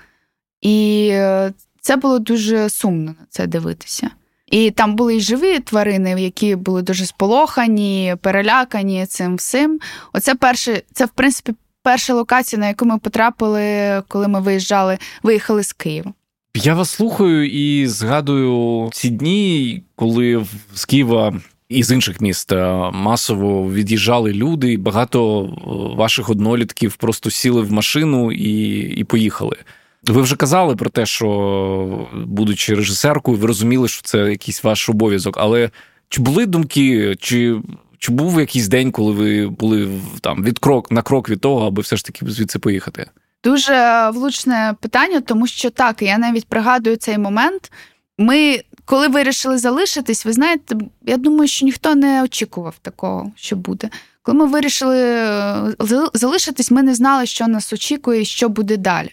І 0.62 1.10
е, 1.12 1.54
це 1.82 1.96
було 1.96 2.20
дуже 2.20 2.70
сумно 2.70 3.16
на 3.20 3.25
це 3.30 3.48
дивитися. 3.48 4.10
І 4.51 4.72
там 4.72 4.96
були 4.96 5.16
й 5.16 5.20
живі 5.20 5.60
тварини, 5.60 6.22
які 6.22 6.56
були 6.56 6.82
дуже 6.82 7.06
сполохані, 7.06 8.16
перелякані 8.22 9.06
цим 9.06 9.36
всім. 9.36 9.80
Оце 10.13 10.36
перше, 10.36 10.82
це 10.94 11.06
в 11.06 11.10
принципі 11.10 11.54
перша 11.84 12.13
локація, 12.13 12.60
на 12.60 12.68
яку 12.68 12.86
ми 12.86 12.98
потрапили, 12.98 14.04
коли 14.08 14.27
ми 14.27 14.39
виїжджали, 14.39 14.98
виїхали 15.24 15.63
з 15.63 15.74
Києва. 15.74 16.13
Я 16.56 16.74
вас 16.74 16.89
слухаю 16.89 17.50
і 17.50 17.88
згадую 17.88 18.89
ці 18.94 19.10
дні, 19.10 19.84
коли 19.96 20.46
з 20.74 20.86
Києва 20.86 21.34
і 21.70 21.84
з 21.84 21.92
інших 21.92 22.22
міст 22.22 22.51
е, 22.51 22.92
масово 22.94 23.72
від'їжджали 23.72 24.34
люди, 24.34 24.74
і 24.74 24.77
багато 24.77 25.44
е, 25.44 25.98
ваших 25.98 26.30
однолітків 26.30 26.96
просто 26.96 27.30
сіли 27.30 27.62
в 27.62 27.72
машину 27.72 28.32
і, 28.32 28.80
і 28.80 29.04
поїхали. 29.04 29.58
Ви 30.07 30.21
вже 30.21 30.35
казали 30.35 30.75
про 30.75 30.89
те, 30.89 31.05
що, 31.05 32.07
будучи 32.13 32.75
режисеркою, 32.75 33.37
ви 33.37 33.47
розуміли, 33.47 33.87
що 33.87 34.01
це 34.01 34.17
якийсь 34.17 34.63
ваш 34.63 34.89
обов'язок. 34.89 35.37
Але 35.37 35.69
чи 36.09 36.21
були 36.21 36.45
думки, 36.45 37.15
чи 37.19 37.55
чи 37.99 38.11
був 38.11 38.39
якийсь 38.39 38.67
день, 38.67 38.91
коли 38.91 39.11
ви 39.11 39.47
були 39.47 39.89
там 40.21 40.43
від 40.43 40.59
крок 40.59 40.91
на 40.91 41.01
крок 41.01 41.29
від 41.29 41.41
того, 41.41 41.67
аби 41.67 41.81
все 41.81 41.97
ж 41.97 42.05
таки 42.05 42.25
звідси 42.25 42.59
поїхати? 42.59 43.09
Дуже 43.43 44.09
влучне 44.13 44.75
питання, 44.81 45.21
тому 45.21 45.47
що 45.47 45.69
так, 45.69 46.01
я 46.01 46.17
навіть 46.17 46.47
пригадую 46.47 46.95
цей 46.95 47.17
момент. 47.17 47.71
Ми, 48.17 48.61
коли 48.85 49.07
вирішили 49.07 49.57
залишитись, 49.57 50.25
ви 50.25 50.33
знаєте, 50.33 50.75
я 51.05 51.17
думаю, 51.17 51.47
що 51.47 51.65
ніхто 51.65 51.95
не 51.95 52.23
очікував 52.23 52.75
такого, 52.81 53.31
що 53.35 53.55
буде. 53.55 53.89
Коли 54.21 54.37
ми 54.37 54.45
вирішили 54.45 54.97
е, 54.99 55.75
залишитись, 56.13 56.71
ми 56.71 56.83
не 56.83 56.95
знали, 56.95 57.25
що 57.25 57.47
нас 57.47 57.73
очікує 57.73 58.21
і 58.21 58.25
що 58.25 58.49
буде 58.49 58.77
далі. 58.77 59.09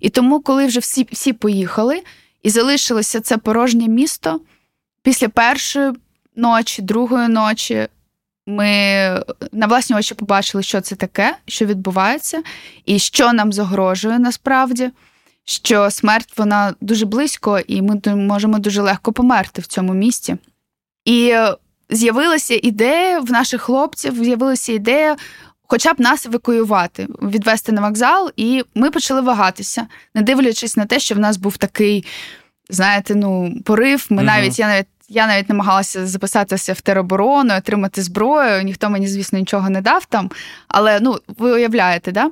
І 0.00 0.08
тому, 0.08 0.40
коли 0.40 0.66
вже 0.66 0.80
всі 0.80 1.08
всі 1.12 1.32
поїхали 1.32 2.02
і 2.42 2.50
залишилося 2.50 3.20
це 3.20 3.38
порожнє 3.38 3.88
місто, 3.88 4.40
після 5.02 5.28
першої 5.28 5.92
ночі, 6.36 6.82
другої 6.82 7.28
ночі, 7.28 7.88
ми 8.46 8.66
на 9.52 9.66
власні 9.66 9.96
очі 9.96 10.14
побачили, 10.14 10.62
що 10.62 10.80
це 10.80 10.94
таке, 10.94 11.36
що 11.46 11.66
відбувається, 11.66 12.42
і 12.84 12.98
що 12.98 13.32
нам 13.32 13.52
загрожує 13.52 14.18
насправді, 14.18 14.90
що 15.44 15.90
смерть 15.90 16.32
вона 16.36 16.74
дуже 16.80 17.06
близько, 17.06 17.58
і 17.58 17.82
ми 17.82 18.00
можемо 18.06 18.58
дуже 18.58 18.82
легко 18.82 19.12
померти 19.12 19.62
в 19.62 19.66
цьому 19.66 19.94
місті. 19.94 20.36
І 21.04 21.34
з'явилася 21.90 22.60
ідея 22.62 23.20
в 23.20 23.30
наших 23.30 23.62
хлопців, 23.62 24.24
з'явилася 24.24 24.72
ідея 24.72 25.16
хоча 25.68 25.94
б 25.94 26.00
нас 26.00 26.26
евакуювати, 26.26 27.06
відвести 27.22 27.72
на 27.72 27.80
вокзал, 27.80 28.30
і 28.36 28.64
ми 28.74 28.90
почали 28.90 29.20
вагатися, 29.20 29.86
не 30.14 30.22
дивлячись 30.22 30.76
на 30.76 30.86
те, 30.86 30.98
що 30.98 31.14
в 31.14 31.18
нас 31.18 31.36
був 31.36 31.56
такий, 31.56 32.04
знаєте, 32.70 33.14
ну, 33.14 33.54
порив. 33.64 34.06
Ми 34.10 34.16
угу. 34.16 34.26
навіть 34.26 34.58
я 34.58 34.68
навіть. 34.68 34.86
Я 35.10 35.26
навіть 35.26 35.48
намагалася 35.48 36.06
записатися 36.06 36.72
в 36.72 36.80
тероборону, 36.80 37.56
отримати 37.56 38.02
зброю. 38.02 38.62
Ніхто 38.62 38.90
мені, 38.90 39.08
звісно, 39.08 39.38
нічого 39.38 39.70
не 39.70 39.80
дав 39.80 40.04
там. 40.04 40.30
Але 40.68 41.00
ну, 41.00 41.18
ви 41.28 41.52
уявляєте, 41.52 42.12
да? 42.12 42.30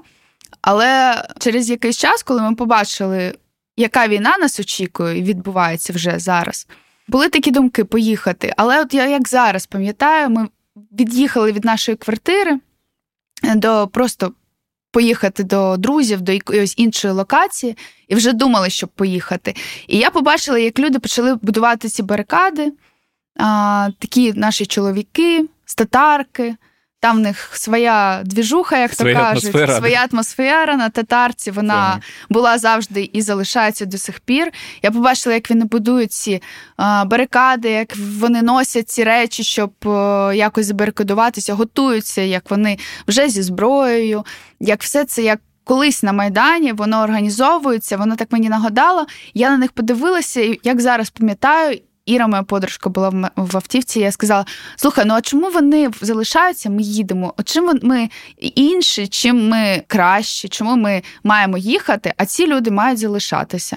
Але 0.62 1.22
через 1.38 1.70
якийсь 1.70 1.96
час, 1.96 2.22
коли 2.22 2.42
ми 2.42 2.54
побачили, 2.54 3.34
яка 3.76 4.08
війна 4.08 4.38
нас 4.38 4.60
очікує 4.60 5.18
і 5.18 5.22
відбувається 5.22 5.92
вже 5.92 6.18
зараз, 6.18 6.66
були 7.08 7.28
такі 7.28 7.50
думки 7.50 7.84
поїхати. 7.84 8.54
Але 8.56 8.80
от 8.80 8.94
я 8.94 9.06
як 9.06 9.28
зараз 9.28 9.66
пам'ятаю, 9.66 10.30
ми 10.30 10.48
від'їхали 10.92 11.52
від 11.52 11.64
нашої 11.64 11.96
квартири, 11.96 12.58
до 13.42 13.88
просто 13.92 14.32
поїхати 14.90 15.44
до 15.44 15.76
друзів, 15.76 16.20
до 16.20 16.32
якоїсь 16.32 16.74
іншої 16.76 17.14
локації, 17.14 17.76
і 18.08 18.14
вже 18.14 18.32
думали, 18.32 18.70
щоб 18.70 18.90
поїхати. 18.90 19.54
І 19.86 19.98
я 19.98 20.10
побачила, 20.10 20.58
як 20.58 20.78
люди 20.78 20.98
почали 20.98 21.34
будувати 21.34 21.88
ці 21.88 22.02
барикади, 22.02 22.72
а, 23.36 23.88
такі 23.98 24.32
наші 24.32 24.66
чоловіки, 24.66 25.46
статарки. 25.64 26.56
Там 27.06 27.16
в 27.16 27.20
них 27.20 27.50
своя 27.52 28.22
двіжуха, 28.24 28.78
як 28.78 28.94
своя 28.94 29.14
то 29.14 29.20
кажуть, 29.20 29.44
атмосфера. 29.44 29.76
своя 29.76 30.08
атмосфера 30.12 30.76
на 30.76 30.88
татарці. 30.88 31.50
Вона 31.50 32.00
Це. 32.00 32.34
була 32.34 32.58
завжди 32.58 33.10
і 33.12 33.22
залишається 33.22 33.84
до 33.84 33.98
сих 33.98 34.20
пір. 34.20 34.52
Я 34.82 34.90
побачила, 34.90 35.34
як 35.34 35.50
вони 35.50 35.64
будують 35.64 36.12
ці 36.12 36.42
а, 36.76 37.04
барикади, 37.04 37.70
як 37.70 37.96
вони 37.96 38.42
носять 38.42 38.88
ці 38.88 39.04
речі, 39.04 39.42
щоб 39.44 39.88
а, 39.88 40.32
якось 40.34 40.66
забарикадуватися, 40.66 41.54
готуються, 41.54 42.22
як 42.22 42.50
вони 42.50 42.78
вже 43.08 43.28
зі 43.28 43.42
зброєю, 43.42 44.24
як 44.60 44.82
все 44.82 45.04
це 45.04 45.22
як. 45.22 45.40
Колись 45.68 46.02
на 46.02 46.12
Майдані 46.12 46.72
воно 46.72 47.02
організовується, 47.02 47.96
воно 47.96 48.16
так 48.16 48.32
мені 48.32 48.48
нагадало. 48.48 49.06
Я 49.34 49.50
на 49.50 49.56
них 49.56 49.72
подивилася, 49.72 50.40
і 50.40 50.60
як 50.62 50.80
зараз 50.80 51.10
пам'ятаю, 51.10 51.78
Іра, 52.06 52.26
моя 52.26 52.42
подружка, 52.42 52.90
була 52.90 53.30
в 53.36 53.56
автівці. 53.56 54.00
Я 54.00 54.12
сказала: 54.12 54.46
слухай, 54.76 55.04
ну 55.04 55.14
а 55.14 55.20
чому 55.20 55.50
вони 55.50 55.90
залишаються? 56.00 56.70
Ми 56.70 56.82
їдемо? 56.82 57.34
От 57.36 57.48
чим 57.48 57.80
ми 57.82 58.10
інші, 58.38 59.06
чим 59.06 59.48
ми 59.48 59.82
кращі, 59.86 60.48
чому 60.48 60.76
ми 60.76 61.02
маємо 61.24 61.58
їхати, 61.58 62.14
а 62.16 62.26
ці 62.26 62.46
люди 62.46 62.70
мають 62.70 62.98
залишатися? 62.98 63.76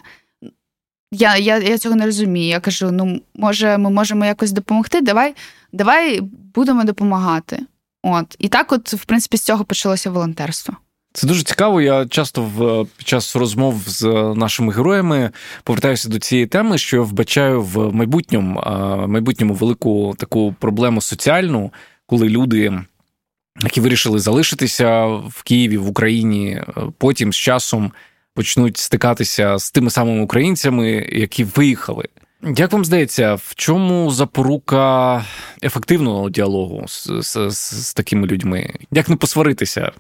Я 1.12 1.38
я, 1.38 1.58
я 1.58 1.78
цього 1.78 1.96
не 1.96 2.06
розумію. 2.06 2.48
Я 2.48 2.60
кажу: 2.60 2.92
ну, 2.92 3.22
може, 3.36 3.78
ми 3.78 3.90
можемо 3.90 4.26
якось 4.26 4.52
допомогти? 4.52 5.02
Давай, 5.02 5.36
давай 5.72 6.22
будемо 6.56 6.84
допомагати. 6.84 7.66
От 8.04 8.36
і 8.40 8.48
так, 8.48 8.72
от, 8.72 8.94
в 8.94 9.06
принципі, 9.06 9.38
з 9.38 9.42
цього 9.42 9.66
почалося 9.66 10.12
волонтерство. 10.12 10.78
Це 11.20 11.28
дуже 11.28 11.44
цікаво. 11.44 11.82
Я 11.82 12.06
часто 12.06 12.42
в 12.42 12.86
під 12.98 13.08
час 13.08 13.36
розмов 13.36 13.82
з 13.86 14.04
нашими 14.36 14.74
героями 14.74 15.32
повертаюся 15.64 16.10
до 16.10 16.20
цієї 16.20 16.48
теми, 16.48 16.78
що 16.78 16.98
я 16.98 17.04
вбачаю 17.04 17.62
в 17.62 17.94
майбутньому 17.94 18.64
майбутньому 19.08 19.54
велику 19.54 20.16
таку 20.18 20.56
проблему 20.60 21.02
соціальну, 21.02 21.74
коли 22.06 22.30
люди, 22.30 22.80
які 23.62 23.82
вирішили 23.82 24.20
залишитися 24.20 25.06
в 25.06 25.44
Києві 25.44 25.78
в 25.78 25.90
Україні, 25.90 26.62
потім 26.98 27.34
з 27.34 27.38
часом 27.38 27.92
почнуть 28.34 28.78
стикатися 28.78 29.58
з 29.58 29.72
тими 29.72 29.90
самими 29.90 30.24
українцями, 30.24 30.90
які 31.12 31.44
виїхали. 31.44 32.06
Як 32.56 32.74
вам 32.74 32.86
здається, 32.86 33.34
в 33.36 33.54
чому 33.56 34.12
запорука 34.12 35.26
ефективного 35.64 36.30
діалогу 36.30 36.86
з, 36.88 37.10
з, 37.22 37.52
з 37.52 37.94
такими 37.94 38.28
людьми? 38.28 38.74
Як 38.92 39.10
не 39.10 39.16
посваритися, 39.16 39.92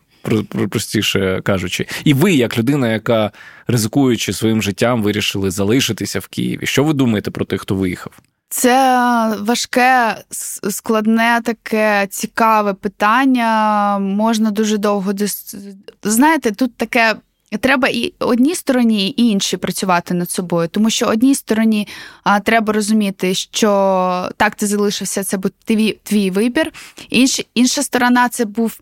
простіше 0.69 1.41
кажучи, 1.43 1.85
і 2.03 2.13
ви, 2.13 2.33
як 2.33 2.57
людина, 2.57 2.91
яка 2.91 3.31
ризикуючи 3.67 4.33
своїм 4.33 4.61
життям, 4.61 5.03
вирішили 5.03 5.51
залишитися 5.51 6.19
в 6.19 6.27
Києві? 6.27 6.65
Що 6.65 6.83
ви 6.83 6.93
думаєте 6.93 7.31
про 7.31 7.45
тих, 7.45 7.61
хто 7.61 7.75
виїхав? 7.75 8.13
Це 8.49 9.35
важке, 9.39 10.17
складне, 10.69 11.41
таке 11.43 12.07
цікаве 12.09 12.73
питання. 12.73 13.99
Можна 13.99 14.51
дуже 14.51 14.77
довго 14.77 15.13
знаєте, 16.03 16.51
тут 16.51 16.75
таке. 16.75 17.15
Треба 17.59 17.87
і 17.87 18.13
одній 18.19 18.55
стороні, 18.55 19.09
і 19.09 19.23
іншій 19.27 19.57
працювати 19.57 20.13
над 20.13 20.29
собою, 20.29 20.67
тому 20.67 20.89
що 20.89 21.05
одній 21.05 21.35
стороні 21.35 21.87
а, 22.23 22.39
треба 22.39 22.73
розуміти, 22.73 23.33
що 23.33 24.29
так 24.37 24.55
ти 24.55 24.67
залишився, 24.67 25.23
це 25.23 25.37
був 25.37 25.51
твій, 25.65 25.97
твій 26.03 26.29
вибір. 26.29 26.71
Інш, 27.09 27.41
інша 27.53 27.83
сторона 27.83 28.29
це 28.29 28.45
був 28.45 28.79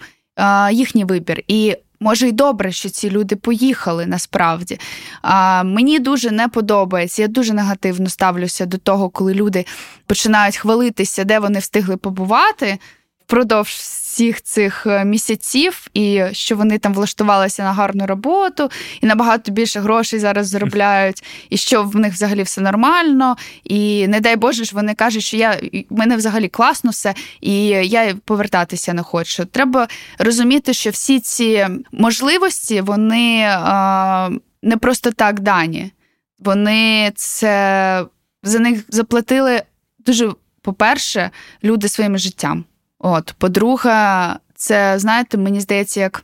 їхній 0.71 1.05
вибір. 1.05 1.43
І 1.47 1.77
Може, 1.99 2.27
й 2.27 2.31
добре, 2.31 2.71
що 2.71 2.89
ці 2.89 3.09
люди 3.09 3.35
поїхали 3.35 4.05
насправді. 4.05 4.79
А, 5.21 5.63
Мені 5.63 5.99
дуже 5.99 6.31
не 6.31 6.47
подобається. 6.47 7.21
Я 7.21 7.27
дуже 7.27 7.53
негативно 7.53 8.09
ставлюся 8.09 8.65
до 8.65 8.77
того, 8.77 9.09
коли 9.09 9.33
люди 9.33 9.65
починають 10.05 10.57
хвалитися, 10.57 11.23
де 11.23 11.39
вони 11.39 11.59
встигли 11.59 11.97
побувати 11.97 12.79
впродовж 13.27 13.69
всіх 13.69 14.41
цих 14.41 14.87
е, 14.87 15.05
місяців, 15.05 15.87
і 15.93 16.23
що 16.31 16.55
вони 16.55 16.77
там 16.77 16.93
влаштувалися 16.93 17.63
на 17.63 17.73
гарну 17.73 18.05
роботу, 18.05 18.69
і 19.01 19.05
набагато 19.05 19.51
більше 19.51 19.79
грошей 19.79 20.19
зараз 20.19 20.47
заробляють, 20.47 21.23
і 21.49 21.57
що 21.57 21.83
в 21.83 21.95
них 21.95 22.13
взагалі 22.13 22.43
все 22.43 22.61
нормально. 22.61 23.37
І 23.63 24.07
не 24.07 24.19
дай 24.19 24.35
Боже 24.35 24.63
ж 24.63 24.75
вони 24.75 24.93
кажуть, 24.93 25.23
що 25.23 25.37
я 25.37 25.59
в 25.89 25.97
мене 25.97 26.15
взагалі 26.15 26.47
класно 26.47 26.91
все, 26.91 27.13
і 27.41 27.65
я 27.67 28.15
повертатися 28.25 28.93
не 28.93 29.03
хочу. 29.03 29.45
Треба 29.45 29.87
розуміти, 30.19 30.73
що 30.73 30.89
всі 30.89 31.19
ці 31.19 31.67
можливості 31.91 32.81
вони 32.81 33.43
а, 33.49 34.29
не 34.63 34.77
просто 34.77 35.11
так 35.11 35.39
дані. 35.39 35.91
Вони 36.39 37.11
це 37.15 38.05
за 38.43 38.59
них 38.59 38.85
заплатили 38.89 39.61
дуже. 39.99 40.31
По-перше, 40.61 41.29
люди 41.63 41.87
своїм 41.87 42.17
життям. 42.17 42.65
От, 42.99 43.35
по-друге, 43.37 44.35
це, 44.55 44.99
знаєте, 44.99 45.37
мені 45.37 45.59
здається, 45.59 45.99
як 45.99 46.23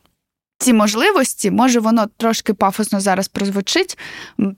ці 0.57 0.73
можливості, 0.73 1.51
може, 1.51 1.79
воно 1.79 2.07
трошки 2.17 2.53
пафосно 2.53 2.99
зараз 2.99 3.27
прозвучить. 3.27 3.97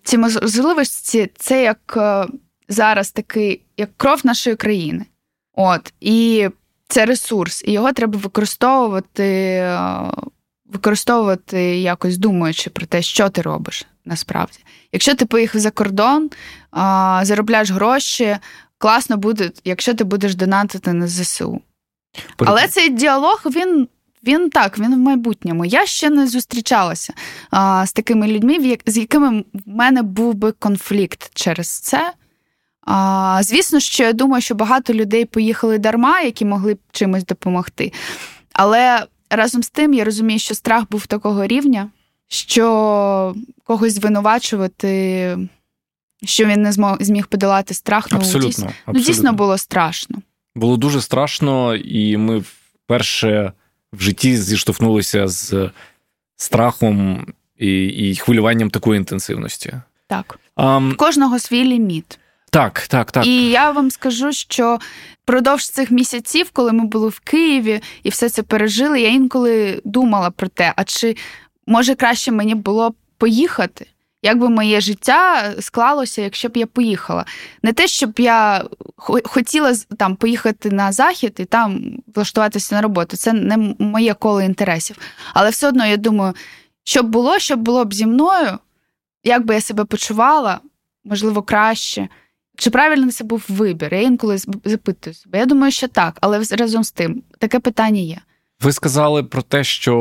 Ці 0.04 0.18
можливості 0.18 1.32
це 1.38 1.64
як 1.64 1.94
е, 1.98 2.26
зараз 2.70 3.12
такий, 3.12 3.62
як 3.78 3.98
кров 3.98 4.22
нашої 4.24 4.56
країни. 4.56 5.06
От, 5.54 5.94
І 6.02 6.50
це 6.88 7.06
ресурс, 7.06 7.64
і 7.66 7.72
його 7.72 7.94
треба 7.94 8.18
використовувати, 8.20 9.24
е, 9.24 10.12
використовувати 10.66 11.80
якось 11.80 12.18
думаючи 12.18 12.70
про 12.70 12.86
те, 12.86 13.02
що 13.02 13.30
ти 13.30 13.42
робиш 13.42 13.86
насправді. 14.06 14.60
Якщо 14.92 15.16
ти 15.16 15.26
поїхав 15.26 15.62
за 15.62 15.72
кордон, 15.72 16.30
заробляєш 17.22 17.72
гроші, 17.72 18.38
класно 18.78 19.18
буде, 19.18 19.52
якщо 19.64 19.94
ти 19.94 20.04
будеш 20.04 20.36
донатити 20.36 20.94
на 20.94 21.08
ЗСУ. 21.08 21.62
Але 22.38 22.68
цей 22.68 22.90
діалог 22.90 23.42
він. 23.46 23.88
Він 24.28 24.50
так, 24.50 24.80
він 24.80 24.96
в 24.96 24.98
майбутньому. 24.98 25.66
Я 25.66 25.86
ще 25.86 26.10
не 26.10 26.28
зустрічалася 26.28 27.14
а, 27.52 27.86
з 27.86 27.94
такими 27.94 28.28
людьми, 28.28 28.78
з 28.86 28.98
якими 28.98 29.40
в 29.54 29.62
мене 29.66 30.02
був 30.02 30.34
би 30.34 30.52
конфлікт 30.52 31.32
через 31.34 31.68
це. 31.68 32.14
А, 32.82 33.40
Звісно, 33.44 33.80
що 33.80 34.04
я 34.04 34.14
думаю, 34.14 34.42
що 34.42 34.56
багато 34.56 34.94
людей 34.94 35.26
поїхали 35.26 35.78
дарма, 35.78 36.22
які 36.22 36.46
могли 36.46 36.74
б 36.74 36.80
чимось 36.92 37.26
допомогти. 37.26 37.94
Але 38.54 39.06
разом 39.30 39.64
з 39.64 39.70
тим 39.70 39.94
я 39.94 40.04
розумію, 40.04 40.40
що 40.40 40.56
страх 40.56 40.84
був 40.90 41.08
такого 41.08 41.48
рівня, 41.48 41.90
що 42.28 43.36
когось 43.64 43.94
звинувачувати, 43.94 45.38
що 46.24 46.46
він 46.46 46.62
не 46.62 46.72
змог 46.72 46.98
зміг 47.00 47.28
подолати 47.28 47.74
страх. 47.74 48.08
Ну, 48.12 48.18
дійсно, 48.20 48.40
абсолютно. 48.40 48.74
Ну, 48.88 49.00
дійсно 49.00 49.34
було 49.34 49.58
страшно. 49.58 50.18
Було 50.56 50.78
дуже 50.78 51.02
страшно, 51.02 51.76
і 51.76 52.18
ми 52.18 52.38
вперше 52.86 53.52
в 53.94 54.02
житті 54.02 54.38
зіштовхнулися 54.38 55.28
з 55.28 55.70
страхом 56.36 57.26
і 57.58 57.86
і 57.86 58.16
хвилюванням 58.16 58.70
такої 58.70 58.98
інтенсивності. 58.98 59.74
Так. 60.08 60.40
Um, 60.58 60.96
Кожного 60.96 61.40
свій 61.40 61.64
ліміт. 61.64 62.20
Так, 62.52 62.88
так, 62.88 63.12
так. 63.12 63.26
І 63.26 63.50
я 63.50 63.72
вам 63.72 63.92
скажу, 63.92 64.32
що 64.32 64.80
впродовж 65.24 65.70
цих 65.70 65.92
місяців, 65.92 66.50
коли 66.54 66.72
ми 66.72 66.86
були 66.86 67.10
в 67.10 67.20
Києві 67.20 67.82
і 68.04 68.10
все 68.10 68.30
це 68.30 68.44
пережили, 68.44 69.02
я 69.02 69.10
інколи 69.10 69.82
думала 69.86 70.32
про 70.32 70.48
те, 70.48 70.74
а 70.76 70.84
чи 70.84 71.16
може 71.68 71.96
краще 71.96 72.32
мені 72.32 72.56
було 72.56 72.94
поїхати? 73.18 73.88
Як 74.26 74.40
би 74.40 74.50
моє 74.50 74.82
життя 74.82 75.54
склалося, 75.60 76.22
якщо 76.22 76.50
б 76.50 76.58
я 76.58 76.66
поїхала. 76.66 77.26
Не 77.64 77.74
те, 77.74 77.88
щоб 77.88 78.14
я 78.18 78.66
хотіла 79.24 79.76
там 79.98 80.16
поїхати 80.16 80.72
на 80.72 80.92
захід 80.92 81.36
і 81.40 81.46
там 81.46 81.98
влаштуватися 82.16 82.76
на 82.76 82.82
роботу. 82.82 83.18
Це 83.18 83.34
не 83.34 83.58
моє 83.80 84.14
коло 84.14 84.42
інтересів. 84.42 84.98
Але 85.34 85.50
все 85.50 85.68
одно 85.68 85.86
я 85.86 85.98
думаю, 85.98 86.34
що 86.84 87.04
б 87.04 87.08
було, 87.08 87.40
що 87.40 87.56
було 87.56 87.86
б 87.86 87.94
зі 87.94 88.06
мною, 88.06 88.60
як 89.24 89.46
би 89.46 89.54
я 89.54 89.62
себе 89.62 89.86
почувала, 89.86 90.60
можливо, 91.04 91.42
краще. 91.42 92.08
Чи 92.58 92.70
правильно 92.70 93.12
це 93.12 93.24
був 93.24 93.46
вибір? 93.48 93.94
Я 93.94 94.02
інколи 94.02 94.38
запитую 94.66 95.14
себе. 95.14 95.40
Я 95.40 95.46
думаю, 95.46 95.72
що 95.72 95.88
так, 95.88 96.18
але 96.22 96.44
разом 96.52 96.84
з 96.84 96.92
тим 96.92 97.24
таке 97.40 97.60
питання 97.60 98.02
є. 98.02 98.18
Ви 98.62 98.74
сказали 98.74 99.24
про 99.24 99.42
те, 99.42 99.64
що 99.64 99.96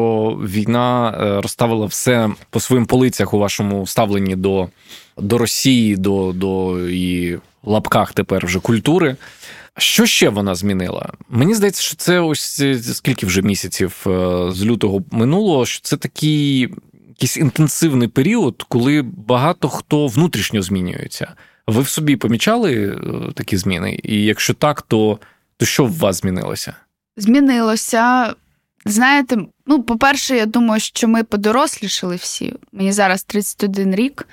війна 0.45 1.11
е, 1.11 1.41
розставила 1.41 1.87
все 1.87 2.31
по 2.51 2.61
своїм 2.61 2.87
полицях 2.87 3.35
у 3.35 3.39
вашому 3.39 3.87
ставленні 3.87 4.37
до 4.37 4.69
до 5.19 5.39
Росії, 5.39 5.97
до 5.97 6.33
до 6.33 6.81
її 6.89 7.39
лапках 7.65 8.13
тепер 8.13 8.47
вже 8.47 8.61
культури. 8.61 9.17
Що 9.79 10.07
ще 10.07 10.29
вона 10.29 10.55
змінила? 10.55 11.13
Мені 11.29 11.55
здається, 11.55 11.83
що 11.83 11.97
це 11.97 12.21
ось 12.21 12.61
е, 12.61 12.79
скільки 12.79 13.27
вже 13.27 13.43
місяців 13.43 14.05
е, 14.07 14.11
з 14.53 14.65
лютого 14.65 15.03
минуло, 15.11 15.67
що 15.67 15.81
це 15.83 15.97
такий 15.97 16.69
якийсь 17.09 17.37
інтенсивний 17.37 18.09
період, 18.09 18.65
коли 18.69 19.03
багато 19.03 19.69
хто 19.69 20.07
внутрішньо 20.07 20.63
змінюється. 20.63 21.35
Ви 21.67 21.83
в 21.83 21.89
собі 21.89 22.17
помічали 22.17 22.99
такі 23.35 23.57
зміни? 23.57 24.01
І 24.03 24.25
якщо 24.25 24.55
так, 24.55 24.83
то, 24.83 25.19
то 25.57 25.67
що 25.67 25.85
в 25.85 25.99
вас 25.99 26.21
змінилося? 26.21 26.75
Змінилося 27.17 28.35
Знаєте, 28.85 29.37
ну, 29.67 29.83
по-перше, 29.83 30.37
я 30.37 30.47
думаю, 30.47 30.81
що 30.81 31.09
ми 31.09 31.23
подорослішали 31.25 32.17
всі. 32.17 32.55
Мені 32.73 32.93
зараз 32.93 33.25
31 33.25 33.95
рік, 33.95 34.29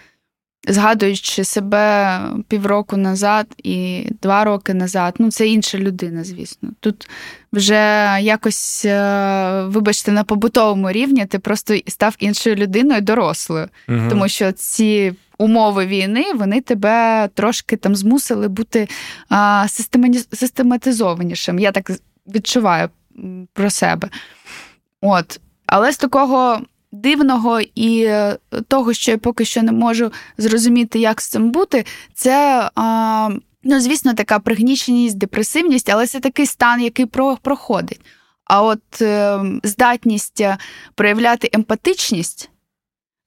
згадуючи 0.68 1.44
себе 1.44 2.20
півроку 2.48 2.98
назад 2.98 3.48
і 3.64 4.06
два 4.22 4.44
роки 4.44 4.74
назад. 4.74 5.16
Ну, 5.20 5.32
це 5.32 5.48
інша 5.48 5.78
людина, 5.78 6.24
звісно. 6.24 6.70
Тут 6.80 7.10
вже 7.54 8.18
якось, 8.22 8.86
е, 8.86 9.64
вибачте, 9.64 10.12
на 10.12 10.24
побутовому 10.24 10.92
рівні 10.92 11.26
ти 11.26 11.40
просто 11.40 11.78
став 11.88 12.16
іншою 12.20 12.56
людиною, 12.56 13.02
дорослою. 13.02 13.68
Угу. 13.90 14.10
Тому 14.10 14.28
що 14.28 14.52
ці. 14.52 15.14
Умови 15.38 15.86
війни 15.86 16.26
вони 16.36 16.62
тебе 16.62 17.30
трошки 17.34 17.78
там 17.78 17.96
змусили 17.96 18.48
бути 18.48 18.88
а, 19.30 19.66
систематизованішим. 20.32 21.60
Я 21.60 21.72
так 21.72 21.92
відчуваю 22.28 22.90
про 23.54 23.70
себе. 23.70 24.10
От. 25.02 25.40
Але 25.66 25.92
з 25.92 25.98
такого 25.98 26.62
дивного 26.92 27.62
і 27.62 28.04
е, 28.04 28.38
того, 28.68 28.94
що 28.94 29.12
я 29.12 29.18
поки 29.18 29.46
що 29.46 29.64
не 29.64 29.72
можу 29.72 30.12
зрозуміти, 30.38 31.00
як 31.00 31.22
з 31.22 31.30
цим 31.30 31.52
бути, 31.52 31.86
це. 32.14 32.70
А, 32.76 33.30
Ну, 33.64 33.80
звісно, 33.80 34.14
така 34.14 34.40
пригніченість, 34.40 35.18
депресивність, 35.18 35.90
але 35.90 36.08
це 36.08 36.20
такий 36.20 36.46
стан, 36.46 36.82
який 36.82 37.06
проходить. 37.42 38.02
А 38.44 38.64
от 38.64 39.02
е, 39.02 39.40
здатність 39.64 40.42
е, 40.42 40.58
проявляти 40.96 41.50
емпатичність 41.54 42.50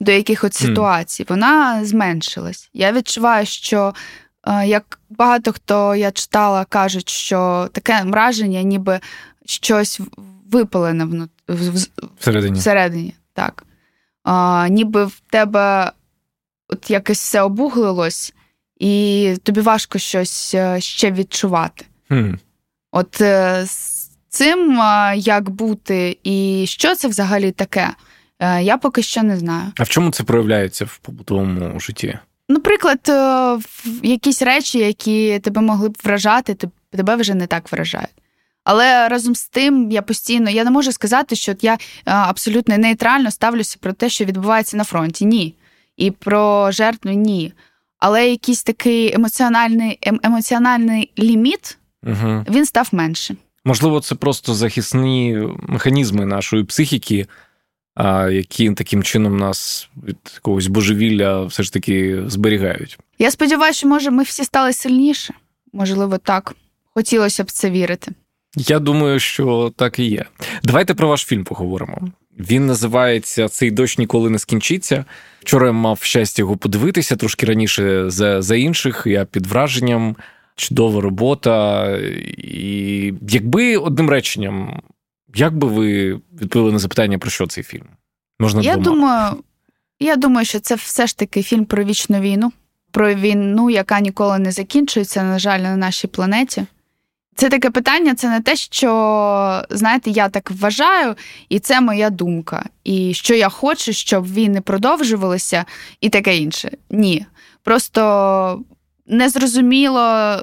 до 0.00 0.12
якихось 0.12 0.52
mm. 0.52 0.66
ситуацій, 0.66 1.26
вона 1.28 1.84
зменшилась. 1.84 2.70
Я 2.72 2.92
відчуваю, 2.92 3.46
що 3.46 3.94
е, 4.46 4.66
як 4.66 4.98
багато 5.10 5.52
хто 5.52 5.94
я 5.94 6.10
читала, 6.10 6.64
кажуть, 6.64 7.08
що 7.08 7.68
таке 7.72 8.02
враження, 8.04 8.62
ніби 8.62 9.00
щось 9.44 10.00
випалене 10.50 11.04
внут... 11.04 11.30
всередині. 12.18 12.58
всередині. 12.58 13.14
Так. 13.32 13.64
А, 14.22 14.68
Ніби 14.70 15.04
в 15.04 15.20
тебе 15.30 15.92
от 16.68 16.90
якось 16.90 17.18
все 17.18 17.42
обуглилось, 17.42 18.34
і 18.76 19.36
тобі 19.42 19.60
важко 19.60 19.98
щось 19.98 20.54
е, 20.54 20.80
ще 20.80 21.12
відчувати. 21.12 21.84
Mm. 22.10 22.38
От 22.92 23.20
е, 23.20 23.64
з 23.66 24.10
цим 24.28 24.80
як 25.16 25.50
бути, 25.50 26.18
і 26.22 26.64
що 26.68 26.94
це 26.94 27.08
взагалі 27.08 27.52
таке? 27.52 27.90
Е, 28.38 28.62
я 28.62 28.76
поки 28.76 29.02
що 29.02 29.22
не 29.22 29.36
знаю. 29.36 29.72
А 29.76 29.82
в 29.82 29.88
чому 29.88 30.10
це 30.10 30.24
проявляється 30.24 30.84
в 30.84 30.98
побутовому 30.98 31.80
житті? 31.80 32.18
Наприклад, 32.48 33.00
е, 33.08 33.58
якісь 34.02 34.42
речі, 34.42 34.78
які 34.78 35.38
тебе 35.38 35.60
могли 35.60 35.88
б 35.88 35.98
вражати, 36.04 36.56
тебе 36.90 37.16
вже 37.16 37.34
не 37.34 37.46
так 37.46 37.72
вражають. 37.72 38.08
Але 38.64 39.08
разом 39.08 39.34
з 39.34 39.48
тим 39.48 39.90
я 39.90 40.02
постійно 40.02 40.50
я 40.50 40.64
не 40.64 40.70
можу 40.70 40.92
сказати, 40.92 41.36
що 41.36 41.54
я 41.62 41.78
абсолютно 42.04 42.78
нейтрально 42.78 43.30
ставлюся 43.30 43.76
про 43.80 43.92
те, 43.92 44.08
що 44.08 44.24
відбувається 44.24 44.76
на 44.76 44.84
фронті. 44.84 45.24
Ні. 45.24 45.54
І 45.96 46.10
про 46.10 46.70
жертву 46.72 47.10
ні. 47.10 47.52
Але 47.98 48.30
якийсь 48.30 48.62
такий 48.62 49.14
емоціональний 49.14 49.98
ем, 50.02 50.20
емоціональний 50.22 51.12
ліміт 51.18 51.78
угу. 52.02 52.44
він 52.50 52.66
став 52.66 52.88
менше. 52.92 53.36
Можливо, 53.64 54.00
це 54.00 54.14
просто 54.14 54.54
захисні 54.54 55.48
механізми 55.62 56.26
нашої 56.26 56.64
психіки, 56.64 57.26
які 58.30 58.70
таким 58.70 59.02
чином 59.02 59.36
нас 59.36 59.88
від 60.04 60.16
якогось 60.34 60.66
божевілля 60.66 61.44
все 61.44 61.62
ж 61.62 61.72
таки 61.72 62.22
зберігають. 62.26 62.98
Я 63.18 63.30
сподіваюся, 63.30 63.78
що 63.78 63.88
може 63.88 64.10
ми 64.10 64.22
всі 64.22 64.44
стали 64.44 64.72
сильніше. 64.72 65.34
Можливо, 65.72 66.18
так. 66.18 66.54
Хотілося 66.94 67.44
б 67.44 67.50
це 67.50 67.70
вірити. 67.70 68.12
Я 68.56 68.78
думаю, 68.78 69.20
що 69.20 69.72
так 69.76 69.98
і 69.98 70.04
є. 70.04 70.24
Давайте 70.62 70.94
про 70.94 71.08
ваш 71.08 71.24
фільм 71.26 71.44
поговоримо. 71.44 71.98
Він 72.38 72.66
називається 72.66 73.48
Цей 73.48 73.70
дощ 73.70 73.98
ніколи 73.98 74.30
не 74.30 74.38
скінчиться. 74.38 75.04
Вчора 75.40 75.66
я 75.66 75.72
мав 75.72 75.98
щастя 76.02 76.42
його 76.42 76.56
подивитися 76.56 77.16
трошки 77.16 77.46
раніше 77.46 78.10
за 78.10 78.42
за 78.42 78.56
інших. 78.56 79.02
Я 79.06 79.24
під 79.24 79.46
враженням, 79.46 80.16
чудова 80.56 81.00
робота. 81.00 81.86
І 82.38 83.14
якби 83.28 83.76
одним 83.76 84.10
реченням, 84.10 84.82
як 85.34 85.56
би 85.56 85.68
ви 85.68 86.14
відповіли 86.40 86.72
на 86.72 86.78
запитання, 86.78 87.18
про 87.18 87.30
що 87.30 87.46
цей 87.46 87.64
фільм? 87.64 87.86
Можна 88.38 88.62
Я 88.62 88.76
двома? 88.76 88.84
думаю, 88.84 89.36
я 90.00 90.16
думаю, 90.16 90.46
що 90.46 90.60
це 90.60 90.74
все 90.74 91.06
ж 91.06 91.18
таки 91.18 91.42
фільм 91.42 91.64
про 91.64 91.84
вічну 91.84 92.20
війну, 92.20 92.52
про 92.90 93.14
війну, 93.14 93.70
яка 93.70 94.00
ніколи 94.00 94.38
не 94.38 94.52
закінчується, 94.52 95.22
на 95.22 95.38
жаль, 95.38 95.60
на 95.60 95.76
нашій 95.76 96.06
планеті. 96.06 96.66
Це 97.36 97.48
таке 97.48 97.70
питання, 97.70 98.14
це 98.14 98.28
не 98.28 98.40
те, 98.40 98.56
що, 98.56 99.62
знаєте, 99.70 100.10
я 100.10 100.28
так 100.28 100.50
вважаю, 100.50 101.14
і 101.48 101.58
це 101.58 101.80
моя 101.80 102.10
думка. 102.10 102.64
І 102.84 103.14
що 103.14 103.34
я 103.34 103.48
хочу, 103.48 103.92
щоб 103.92 104.32
війни 104.32 104.60
продовжувалися, 104.60 105.64
і 106.00 106.08
таке 106.08 106.36
інше. 106.36 106.70
Ні. 106.90 107.26
Просто 107.62 108.62
незрозуміло. 109.06 110.36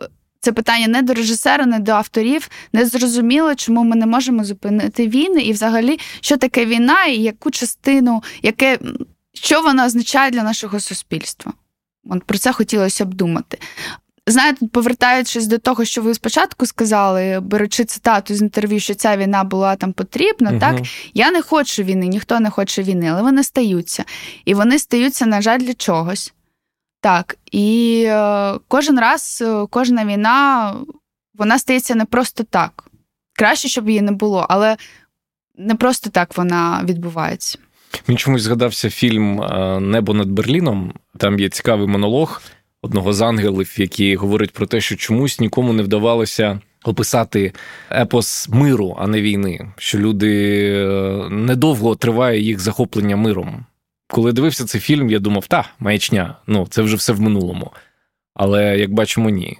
Це 0.44 0.52
питання 0.52 0.88
не 0.88 1.02
до 1.02 1.14
режисера, 1.14 1.66
не 1.66 1.80
до 1.80 1.92
авторів. 1.92 2.50
Не 2.74 2.86
зрозуміло, 2.86 3.56
чому 3.56 3.84
ми 3.84 3.96
не 3.96 4.06
можемо 4.06 4.44
зупинити 4.44 5.08
війни, 5.08 5.42
і 5.42 5.52
взагалі, 5.52 6.00
що 6.22 6.38
таке 6.38 6.66
війна, 6.66 7.06
і 7.06 7.18
яку 7.18 7.52
частину, 7.52 8.24
яке, 8.42 8.80
що 9.34 9.62
вона 9.62 9.86
означає 9.86 10.32
для 10.32 10.44
нашого 10.44 10.80
суспільства. 10.80 11.54
От 12.10 12.24
Про 12.24 12.38
це 12.38 12.52
хотілося 12.52 13.06
б 13.06 13.14
думати. 13.14 13.58
Знаєте, 14.28 14.68
повертаючись 14.68 15.48
до 15.48 15.58
того, 15.58 15.86
що 15.86 16.02
ви 16.02 16.14
спочатку 16.14 16.66
сказали, 16.66 17.40
беручи 17.40 17.86
цитату 17.86 18.36
з 18.36 18.42
інтерв'ю, 18.42 18.80
що 18.80 18.94
ця 18.94 19.18
війна 19.18 19.44
була 19.44 19.76
там 19.76 19.94
потрібна, 19.94 20.50
угу. 20.50 20.60
так 20.60 20.76
я 21.14 21.32
не 21.32 21.42
хочу 21.42 21.84
війни, 21.84 22.08
ніхто 22.08 22.40
не 22.40 22.50
хоче 22.50 22.84
війни, 22.84 23.08
але 23.12 23.22
вони 23.22 23.44
стаються. 23.44 24.06
І 24.46 24.54
вони 24.54 24.80
стаються, 24.80 25.26
на 25.26 25.42
жаль, 25.42 25.60
для 25.60 25.74
чогось. 25.74 26.34
Так. 27.02 27.38
І 27.52 28.04
е, 28.08 28.54
кожен 28.68 29.00
раз, 29.00 29.44
е, 29.46 29.68
кожна 29.70 30.06
війна, 30.06 30.74
вона 31.34 31.60
стається 31.60 31.96
не 31.96 32.06
просто 32.06 32.44
так. 32.44 32.84
Краще, 33.34 33.68
щоб 33.68 33.90
її 33.90 34.02
не 34.02 34.12
було, 34.12 34.46
але 34.50 34.78
не 35.58 35.76
просто 35.76 36.10
так 36.10 36.38
вона 36.38 36.82
відбувається. 36.84 37.58
Мені 38.08 38.18
чомусь 38.18 38.42
згадався 38.42 38.90
фільм 38.90 39.42
е, 39.42 39.80
Небо 39.80 40.14
над 40.14 40.30
Берліном. 40.30 40.94
Там 41.18 41.40
є 41.40 41.50
цікавий 41.50 41.88
монолог 41.88 42.42
одного 42.82 43.14
з 43.14 43.22
ангелів, 43.22 43.76
який 43.78 44.16
говорить 44.16 44.52
про 44.52 44.68
те, 44.68 44.82
що 44.82 44.96
чомусь 44.96 45.40
нікому 45.40 45.74
не 45.74 45.84
вдавалося 45.84 46.60
описати 46.84 47.54
епос 47.92 48.50
миру, 48.50 48.96
а 49.00 49.08
не 49.08 49.22
війни. 49.22 49.72
Що 49.78 50.00
люди 50.00 50.64
е, 50.74 51.30
недовго 51.30 51.96
триває 51.96 52.42
їх 52.42 52.60
захоплення 52.60 53.16
миром. 53.16 53.66
Коли 54.08 54.32
дивився 54.32 54.66
цей 54.66 54.82
фільм, 54.82 55.10
я 55.10 55.20
думав, 55.20 55.48
та, 55.48 55.70
маячня, 55.80 56.36
ну 56.48 56.68
це 56.70 56.82
вже 56.82 56.96
все 56.96 57.14
в 57.14 57.22
минулому. 57.22 57.72
Але 58.34 58.78
як 58.80 58.94
бачимо, 58.94 59.30
ні. 59.30 59.58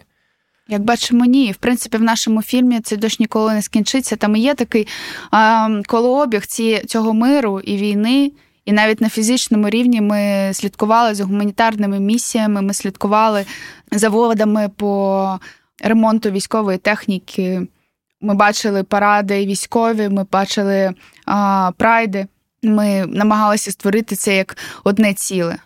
Як 0.68 0.82
бачимо, 0.82 1.26
ні. 1.26 1.52
В 1.52 1.56
принципі, 1.56 1.98
в 1.98 2.02
нашому 2.02 2.42
фільмі 2.42 2.80
це 2.80 2.98
дощ 2.98 3.20
ніколи 3.20 3.54
не 3.54 3.62
скінчиться. 3.62 4.16
Там 4.16 4.36
є 4.36 4.54
такий 4.54 4.88
а, 5.32 5.70
колообіг 5.88 6.46
ці, 6.46 6.82
цього 6.88 7.14
миру 7.14 7.60
і 7.60 7.78
війни. 7.78 8.32
І 8.66 8.72
навіть 8.72 9.02
на 9.02 9.10
фізичному 9.10 9.70
рівні 9.70 10.02
ми 10.02 10.52
слідкували 10.54 11.14
за 11.14 11.24
гуманітарними 11.24 12.00
місіями, 12.00 12.62
ми 12.62 12.74
слідкували 12.74 13.46
заводами 13.92 14.70
по 14.78 15.40
ремонту 15.84 16.32
військової 16.32 16.78
техніки. 16.78 17.68
Ми 18.22 18.34
бачили 18.34 18.84
паради 18.84 19.46
військові, 19.46 20.10
ми 20.10 20.26
бачили 20.32 20.94
а, 21.26 21.72
прайди. 21.78 22.28
Ми 22.64 23.06
намагалися 23.08 23.72
створити 23.72 24.16
це 24.16 24.36
як 24.36 24.58
одне 24.84 25.14
ціле. 25.14 25.58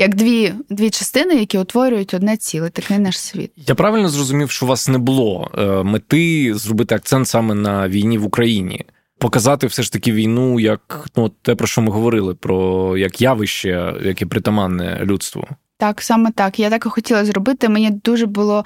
Як 0.00 0.14
дві 0.14 0.54
дві 0.68 0.90
частини, 0.90 1.34
які 1.34 1.58
утворюють 1.58 2.14
одне 2.14 2.36
ціле, 2.36 2.70
такий 2.70 2.98
наш 2.98 3.20
світ. 3.20 3.52
Я 3.56 3.74
правильно 3.74 4.08
зрозумів, 4.08 4.50
що 4.50 4.66
у 4.66 4.68
вас 4.68 4.88
не 4.88 4.98
було 4.98 5.50
е, 5.58 5.82
мети 5.82 6.54
зробити 6.54 6.94
акцент 6.94 7.28
саме 7.28 7.54
на 7.54 7.88
війні 7.88 8.18
в 8.18 8.24
Україні 8.24 8.84
показати 9.18 9.66
все 9.66 9.82
ж 9.82 9.92
таки 9.92 10.12
війну 10.12 10.60
як 10.60 11.06
ну, 11.16 11.28
те, 11.28 11.54
про 11.54 11.66
що 11.66 11.80
ми 11.80 11.90
говорили, 11.90 12.34
про 12.34 12.96
як 12.96 13.20
явище, 13.20 13.94
яке 14.02 14.26
притаманне 14.26 15.00
людству. 15.02 15.48
Так, 15.78 16.02
саме 16.02 16.30
так. 16.30 16.58
Я 16.58 16.70
так 16.70 16.86
і 16.86 16.88
хотіла 16.88 17.24
зробити. 17.24 17.68
Мені 17.68 17.90
дуже 17.90 18.26
було 18.26 18.64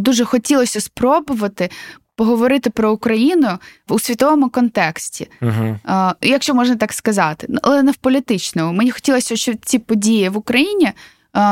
дуже 0.00 0.24
хотілося 0.24 0.80
спробувати 0.80 1.70
поговорити 2.18 2.70
про 2.70 2.92
Україну 2.92 3.48
у 3.88 3.98
світовому 3.98 4.50
контексті, 4.50 5.30
uh 5.42 6.14
якщо 6.22 6.54
можна 6.54 6.76
так 6.76 6.92
сказати, 6.92 7.48
але 7.62 7.82
не 7.82 7.90
в 7.90 7.96
політичному. 7.96 8.72
Мені 8.72 8.90
хотілося, 8.90 9.36
щоб 9.36 9.56
ці 9.62 9.78
події 9.78 10.28
в 10.28 10.36
Україні, 10.36 10.92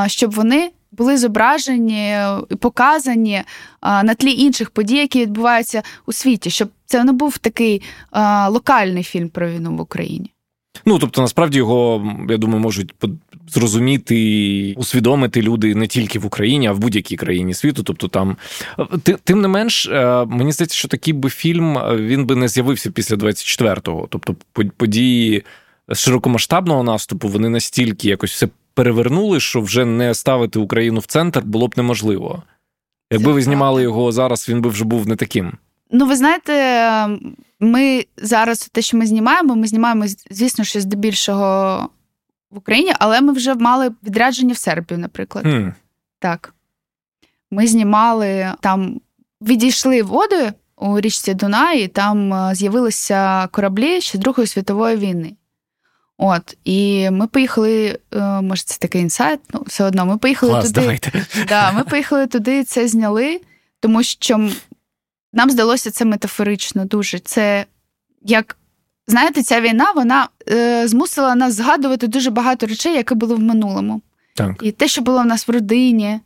щоб 0.07 0.31
вони 0.31 0.71
були 0.97 1.19
зображені 1.19 2.17
і 2.51 2.55
показані 2.55 3.43
на 3.83 4.15
тлі 4.15 4.33
інших 4.33 4.71
подій, 4.71 4.97
які 4.97 5.21
відбуваються 5.21 5.83
у 6.07 6.13
світі, 6.13 6.51
щоб 6.51 6.69
це 6.87 7.05
не 7.05 7.13
був 7.13 7.39
такий 7.39 7.83
локальний 8.49 9.03
фільм 9.03 9.29
про 9.29 9.51
війну 9.51 9.77
в 9.77 9.81
Україні. 9.81 10.31
Ну 10.87 10.99
тобто, 10.99 11.21
насправді 11.23 11.59
його, 11.59 12.13
я 12.29 12.37
думаю, 12.37 12.61
можуть 12.61 12.95
зрозуміти 13.49 14.75
усвідомити 14.77 15.43
люди 15.43 15.75
не 15.75 15.87
тільки 15.87 16.19
в 16.19 16.27
Україні, 16.27 16.67
а 16.67 16.73
в 16.73 16.79
будь-якій 16.79 17.17
країні 17.17 17.55
світу. 17.55 17.83
Тобто, 17.83 18.09
там 18.09 18.37
тим 19.25 19.41
не 19.41 19.49
менш, 19.49 19.87
е, 19.87 20.25
мені 20.25 20.53
здається, 20.53 20.77
що 20.77 20.89
такий 20.89 21.15
би 21.15 21.31
фільм 21.31 21.79
е, 21.79 21.97
він 21.97 22.27
би 22.27 22.37
не 22.37 22.49
з'явився 22.49 22.91
після 22.91 23.17
24-го. 23.17 24.07
Тобто, 24.11 24.37
події 24.77 25.43
широкомасштабного 25.93 26.83
наступу 26.83 27.29
вони 27.29 27.49
настільки 27.49 28.09
якось 28.09 28.33
все 28.33 28.49
перевернули, 28.77 29.41
що 29.41 29.61
вже 29.61 29.85
не 29.85 30.15
ставити 30.15 30.59
Україну 30.59 31.01
в 31.01 31.07
центр 31.07 31.41
було 31.41 31.69
б 31.69 31.75
неможливо. 31.77 32.43
Якби 33.13 33.33
ви 33.33 33.43
знімали 33.43 33.83
його 33.83 34.13
зараз, 34.13 34.49
він 34.49 34.61
би 34.61 34.71
вже 34.71 34.85
був 34.85 35.09
не 35.09 35.17
таким. 35.17 35.53
Ну, 35.91 36.07
ви 36.07 36.17
знаєте, 36.17 36.53
ми 37.61 38.05
зараз 38.17 38.69
те, 38.73 38.83
що 38.83 38.97
ми 38.97 39.07
знімаємо, 39.07 39.57
ми 39.57 39.67
знімаємо, 39.67 40.05
звісно, 40.31 40.65
що 40.65 40.81
здебільшого 40.81 41.89
в 42.51 42.59
Україні, 42.59 42.93
але 42.99 43.21
ми 43.21 43.33
вже 43.33 43.55
мали 43.55 43.91
відрядження 44.03 44.55
в 44.55 44.57
Сербію, 44.57 44.99
наприклад. 44.99 45.47
Mm. 45.47 45.73
Так. 46.19 46.55
Ми 47.51 47.67
знімали 47.67 48.53
там, 48.61 49.01
відійшли 49.43 50.03
води 50.03 50.53
у 50.77 51.01
річці 51.01 51.35
Дунай, 51.35 51.85
і 51.85 51.89
там 51.89 52.35
е, 52.35 52.55
з'явилися 52.55 53.47
кораблі 53.47 54.01
ще 54.01 54.19
Другої 54.19 54.47
світової 54.47 54.97
війни. 54.97 55.33
От, 56.19 56.57
і 56.65 57.11
ми 57.11 57.27
поїхали, 57.27 57.99
е, 58.15 58.21
може, 58.21 58.63
це 58.63 58.79
такий 58.79 59.03
інсайт, 59.03 59.41
ну 59.55 59.63
все 59.67 59.85
одно. 59.85 60.07
Ми 60.07 60.19
поїхали 60.19 60.53
Клас, 60.53 60.67
туди. 60.67 60.81
Давайте. 60.81 61.27
Да, 61.49 61.73
Ми 61.73 61.85
поїхали 61.85 62.27
туди, 62.27 62.65
це 62.65 62.89
зняли, 62.89 63.41
тому 63.81 64.03
що 64.03 64.51
нам 65.33 65.51
здалося 65.51 65.91
це 65.91 66.05
метафорично 66.05 66.85
дуже. 66.85 67.19
Це 67.19 67.67
як, 68.23 68.57
знаєте, 69.07 69.43
ця 69.43 69.61
війна 69.61 69.93
вона 69.93 70.29
е, 70.49 70.89
змусила 70.89 71.35
нас 71.35 71.55
згадувати 71.55 72.07
дуже 72.07 72.31
багато 72.31 72.67
речей, 72.67 72.95
які 72.95 73.15
були 73.15 73.35
в 73.35 73.41
минулому. 73.41 74.03
Так. 74.35 74.57
І 74.63 74.73
те, 74.73 74.89
що 74.89 75.03
було 75.03 75.23
в 75.23 75.27
нас 75.27 75.49
в 75.49 75.51
родині, 75.51 76.21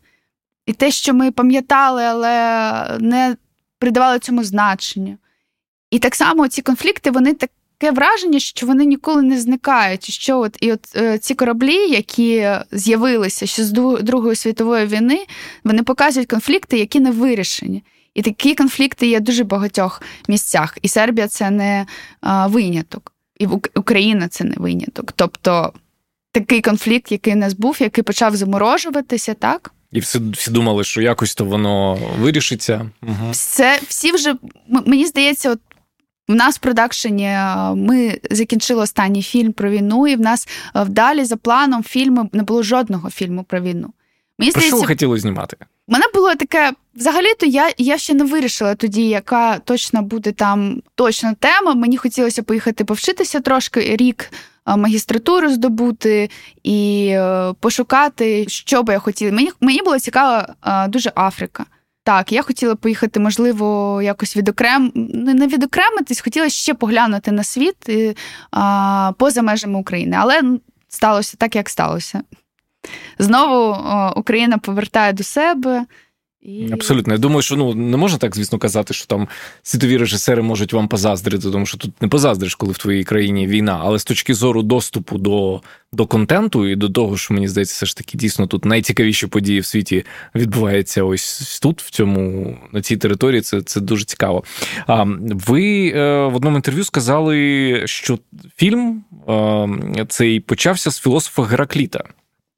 і 0.66 0.72
те, 0.72 0.90
що 0.90 1.14
ми 1.14 1.31
пам'ятали, 1.31 2.05
але 2.05 2.98
не 3.00 3.37
придавали 3.79 4.18
цьому 4.18 4.44
значення. 4.44 5.18
І 5.90 5.98
так 5.98 6.14
само 6.14 6.48
ці 6.48 6.62
конфлікти, 6.62 7.11
вони 7.11 7.35
так 7.35 7.50
таке 7.81 7.93
враження, 7.93 8.38
що 8.38 8.66
вони 8.66 8.85
ніколи 8.85 9.23
не 9.23 9.40
зникають. 9.40 10.11
Що 10.11 10.38
от 10.38 10.57
і 10.61 10.73
от 10.73 10.97
е, 10.97 11.19
ці 11.19 11.35
кораблі, 11.35 11.77
які 11.77 12.49
з'явилися 12.73 13.47
ще 13.47 13.64
з 13.64 13.71
Другої 14.03 14.37
світової 14.37 14.87
війни, 14.87 15.25
вони 15.64 15.83
показують 15.83 16.29
конфлікти, 16.29 16.79
які 16.79 17.01
не 17.01 17.11
вирішені. 17.11 17.85
І 18.14 18.23
такі 18.23 18.55
конфлікти 18.55 19.07
є 19.07 19.19
в 19.19 19.21
дуже 19.21 19.45
багатьох 19.45 20.03
місцях. 20.29 20.79
І 20.83 20.88
Сербія 20.88 21.29
це 21.29 21.51
не 21.51 21.87
а, 22.21 22.47
виняток. 22.47 23.12
і 23.38 23.47
Україна 23.75 24.29
це 24.29 24.45
не 24.45 24.55
виняток. 24.57 25.12
Тобто 25.16 25.73
такий 26.33 26.61
конфлікт, 26.61 27.12
який 27.12 27.33
у 27.33 27.37
нас 27.37 27.55
був, 27.55 27.77
який 27.81 28.05
почав 28.05 28.37
заморожуватися, 28.37 29.35
так? 29.35 29.73
І 29.93 30.01
всі 30.01 30.21
всі 30.33 30.51
думали, 30.51 30.85
що 30.85 31.03
якось 31.03 31.35
то 31.35 31.45
воно 31.45 31.99
вирішиться. 32.19 32.90
Угу. 33.03 33.31
Все, 33.31 33.81
всі 33.88 34.12
вже 34.12 34.35
мені 34.69 35.07
здається, 35.07 35.51
от 35.51 35.59
в 36.31 36.35
нас 36.35 36.57
в 36.57 36.59
продакшені 36.59 37.25
е, 37.25 37.75
ми 37.75 38.19
закінчили 38.31 38.83
останній 38.83 39.23
фільм 39.23 39.53
про 39.53 39.71
війну, 39.71 40.07
і 40.07 40.16
в 40.16 40.21
нас 40.21 40.49
е, 40.77 40.83
вдалі 40.83 41.25
за 41.25 41.37
планом 41.37 41.83
фільму 41.83 42.31
не 42.33 42.43
було 42.43 42.62
жодного 42.62 43.11
фільму 43.11 43.43
про 43.43 43.61
війну. 43.61 43.93
Мені 44.38 44.53
Про 44.53 44.61
здається, 44.61 44.77
що 44.77 44.77
ви 44.77 44.87
хотіли 44.87 45.19
знімати? 45.19 45.57
У 45.88 45.93
мене 45.93 46.05
було 46.14 46.35
таке. 46.35 46.73
Взагалі-то 46.95 47.47
я 47.47 47.71
я 47.79 47.99
ще 47.99 48.14
не 48.14 48.25
вирішила 48.25 48.75
тоді, 48.75 49.09
яка 49.09 49.59
точно 49.59 50.03
буде 50.03 50.33
там 50.33 50.83
точна 50.95 51.35
тема. 51.35 51.75
Мені 51.75 51.97
хотілося 51.97 52.43
поїхати 52.43 52.85
повчитися 52.85 53.40
трошки 53.40 53.97
рік 53.97 54.33
е, 54.66 54.77
магістратуру 54.77 55.51
здобути 55.51 56.31
і 56.62 57.16
пошукати, 57.61 58.49
що 58.49 58.83
би 58.83 58.93
я 58.93 58.99
хотіла. 58.99 59.33
Мені 59.33 59.51
мені 59.61 59.83
було 59.83 59.99
цікаво 59.99 60.43
дуже 60.88 61.12
Африка. 61.14 61.66
Так, 62.05 62.33
я 62.33 62.43
хотіла 62.43 62.75
поїхати, 62.75 63.21
можливо, 63.21 64.01
якось 64.03 64.37
відокрем... 64.37 64.93
не 64.95 65.47
відокремитись, 65.47 66.21
хотіла 66.21 66.49
ще 66.49 66.75
поглянути 66.75 67.33
на 67.33 67.45
світ 67.45 67.77
а, 68.51 69.13
поза 69.19 69.43
межами 69.43 69.79
України. 69.79 70.17
Але 70.21 70.43
сталося 70.89 71.37
так, 71.37 71.57
як 71.57 71.69
сталося. 71.69 72.23
Знову 73.19 73.77
Україна 74.17 74.59
повертає 74.59 75.13
до 75.13 75.23
себе. 75.23 75.87
І... 76.42 76.68
Абсолютно. 76.72 77.12
Я 77.12 77.18
думаю, 77.18 77.42
що 77.42 77.57
ну 77.57 77.74
не 77.74 77.96
можна 77.96 78.18
так, 78.18 78.37
звісно, 78.37 78.59
казати, 78.59 78.94
що 78.94 79.07
там 79.07 79.29
світові 79.62 79.96
режисери 79.96 80.42
можуть 80.42 80.72
вам 80.72 80.88
позаздрити, 80.88 81.50
тому 81.50 81.66
що 81.66 81.79
тут 81.79 82.03
не 82.03 82.09
позаздриш, 82.09 82.55
коли 82.55 82.72
в 82.72 82.79
твоїй 82.79 83.05
країні 83.05 83.46
війна. 83.46 83.81
Але 83.83 83.98
з 83.98 84.05
точки 84.05 84.35
зору 84.35 84.62
доступу 84.62 85.18
до 85.18 85.62
до 85.92 86.07
контенту 86.07 86.68
і 86.68 86.76
до 86.76 86.88
того, 86.88 87.16
що 87.16 87.35
мені 87.35 87.48
здається, 87.48 87.74
все 87.74 87.87
ж 87.87 87.96
таки 87.96 88.18
дійсно 88.18 88.46
тут 88.46 88.64
найцікавіші 88.64 89.26
події 89.26 89.61
в 89.61 89.66
світі 89.66 90.05
відбуваються 90.35 91.05
ось 91.05 91.61
тут, 91.62 91.83
в 91.83 91.90
цьому 91.90 92.57
на 92.72 92.83
цій 92.83 92.96
території. 92.96 93.40
Це 93.40 93.62
це 93.62 93.81
дуже 93.81 94.05
цікаво. 94.05 94.44
А 94.87 95.05
ви 95.22 95.88
е, 95.88 96.26
в 96.26 96.37
одному 96.37 96.57
інтерв'ю 96.57 96.85
сказали, 96.85 97.83
що 97.85 98.18
фільм 98.57 99.05
е, 99.29 100.07
цей 100.09 100.40
почався 100.40 100.90
з 100.90 101.00
філософа 101.00 101.42
Геракліта. 101.42 102.05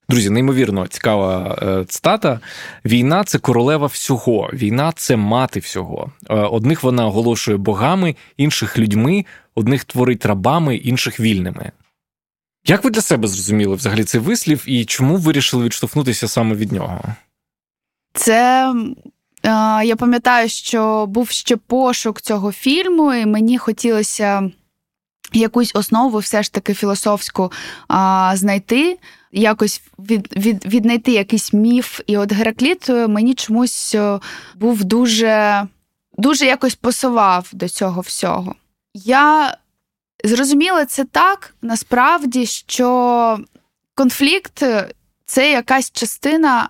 Друзі, 0.08 0.30
неймовірно 0.30 0.86
цікава 0.86 1.58
е, 1.62 1.84
цитата. 1.84 2.40
Війна 2.84 3.24
це 3.24 3.38
королева 3.38 3.86
всього, 3.86 4.50
війна 4.52 4.92
це 4.96 5.16
мати 5.16 5.60
всього. 5.60 6.10
Е, 6.30 6.34
одних 6.34 6.82
вона 6.82 7.06
оголошує 7.06 7.56
богами, 7.56 8.16
інших 8.36 8.78
людьми, 8.78 9.24
одних 9.54 9.84
творить 9.84 10.26
рабами, 10.26 10.76
інших 10.76 11.20
вільними. 11.20 11.72
Як 12.66 12.84
ви 12.84 12.90
для 12.90 13.00
себе 13.00 13.28
зрозуміли 13.28 13.76
взагалі 13.76 14.04
цей 14.04 14.20
вислів 14.20 14.64
і 14.66 14.84
чому 14.84 15.16
вирішили 15.16 15.64
відштовхнутися 15.64 16.28
саме 16.28 16.54
від 16.54 16.72
нього? 16.72 17.00
Це 18.14 18.72
е, 18.72 19.48
я 19.84 19.96
пам'ятаю, 19.96 20.48
що 20.48 21.06
був 21.06 21.30
ще 21.30 21.56
пошук 21.56 22.20
цього 22.20 22.52
фільму, 22.52 23.14
і 23.14 23.26
мені 23.26 23.58
хотілося 23.58 24.50
якусь 25.32 25.74
основу 25.74 26.18
все 26.18 26.42
ж 26.42 26.52
таки 26.52 26.74
філософську 26.74 27.52
знайти 28.34 28.98
якось 29.32 29.82
від, 29.98 30.36
від, 30.36 30.66
віднайти 30.66 31.12
якийсь 31.12 31.52
міф. 31.52 32.00
І 32.06 32.16
от 32.16 32.32
Геракліт 32.32 32.90
е, 32.90 33.08
мені 33.08 33.34
чомусь 33.34 33.94
е, 33.94 34.20
був 34.54 34.84
дуже, 34.84 35.66
дуже 36.18 36.46
якось 36.46 36.74
посував 36.74 37.50
до 37.52 37.68
цього 37.68 38.00
всього. 38.00 38.54
Я 38.94 39.56
зрозуміла 40.24 40.86
це 40.86 41.04
так 41.04 41.54
насправді, 41.62 42.46
що 42.46 43.38
конфлікт 43.94 44.62
це 45.26 45.52
якась 45.52 45.90
частина. 45.90 46.68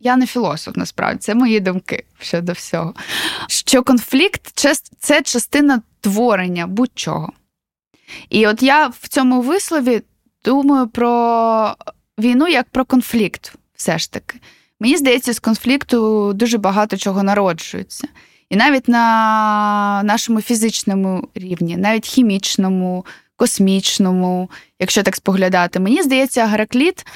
Я 0.00 0.16
не 0.16 0.26
філософ, 0.26 0.76
насправді, 0.76 1.18
це 1.18 1.34
мої 1.34 1.60
думки 1.60 2.04
щодо 2.18 2.52
всього. 2.52 2.94
Що 3.48 3.82
конфлікт 3.82 4.42
це 4.98 5.22
частина 5.22 5.82
творення 6.00 6.66
будь-чого. 6.66 7.32
І 8.30 8.46
от 8.46 8.62
я 8.62 8.86
в 8.86 9.08
цьому 9.08 9.40
вислові 9.40 10.02
думаю 10.44 10.88
про 10.88 11.76
війну 12.18 12.48
як 12.48 12.68
про 12.68 12.84
конфлікт, 12.84 13.54
все 13.74 13.98
ж 13.98 14.12
таки. 14.12 14.38
Мені 14.80 14.96
здається, 14.96 15.32
з 15.32 15.38
конфлікту 15.38 16.32
дуже 16.32 16.58
багато 16.58 16.96
чого 16.96 17.22
народжується. 17.22 18.08
І 18.50 18.56
навіть 18.56 18.88
на 18.88 20.02
нашому 20.04 20.40
фізичному 20.40 21.28
рівні, 21.34 21.76
навіть 21.76 22.06
хімічному, 22.06 23.06
космічному, 23.36 24.50
якщо 24.80 25.02
так 25.02 25.16
споглядати, 25.16 25.80
мені 25.80 26.02
здається, 26.02 26.46
Геракліт 26.46 27.06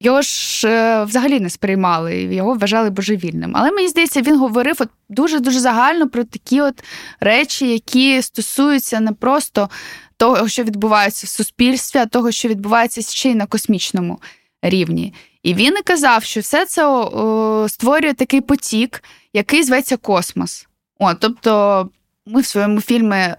його 0.00 0.22
ж 0.22 0.68
е, 0.68 1.04
взагалі 1.04 1.40
не 1.40 1.50
сприймали, 1.50 2.22
його 2.22 2.54
вважали 2.54 2.90
божевільним. 2.90 3.52
Але 3.54 3.70
мені 3.70 3.88
здається, 3.88 4.22
він 4.22 4.38
говорив 4.38 4.76
от 4.78 4.88
дуже-дуже 5.08 5.60
загально 5.60 6.08
про 6.08 6.24
такі 6.24 6.60
от 6.60 6.84
речі, 7.20 7.68
які 7.68 8.22
стосуються 8.22 9.00
не 9.00 9.12
просто 9.12 9.70
того, 10.16 10.48
що 10.48 10.64
відбувається 10.64 11.26
в 11.26 11.30
суспільстві, 11.30 12.00
а 12.00 12.06
того, 12.06 12.30
що 12.30 12.48
відбувається 12.48 13.02
ще 13.02 13.30
й 13.30 13.34
на 13.34 13.46
космічному 13.46 14.20
рівні. 14.62 15.14
І 15.42 15.54
він 15.54 15.76
і 15.78 15.82
казав, 15.82 16.24
що 16.24 16.40
все 16.40 16.66
це 16.66 16.86
о, 16.86 17.66
створює 17.68 18.14
такий 18.14 18.40
потік, 18.40 19.04
який 19.32 19.62
зветься 19.62 19.96
космос. 19.96 20.66
О, 20.98 21.14
тобто. 21.14 21.88
Ми 22.26 22.40
в 22.40 22.46
своєму 22.46 22.80
фільмі 22.80 23.16
е, 23.16 23.36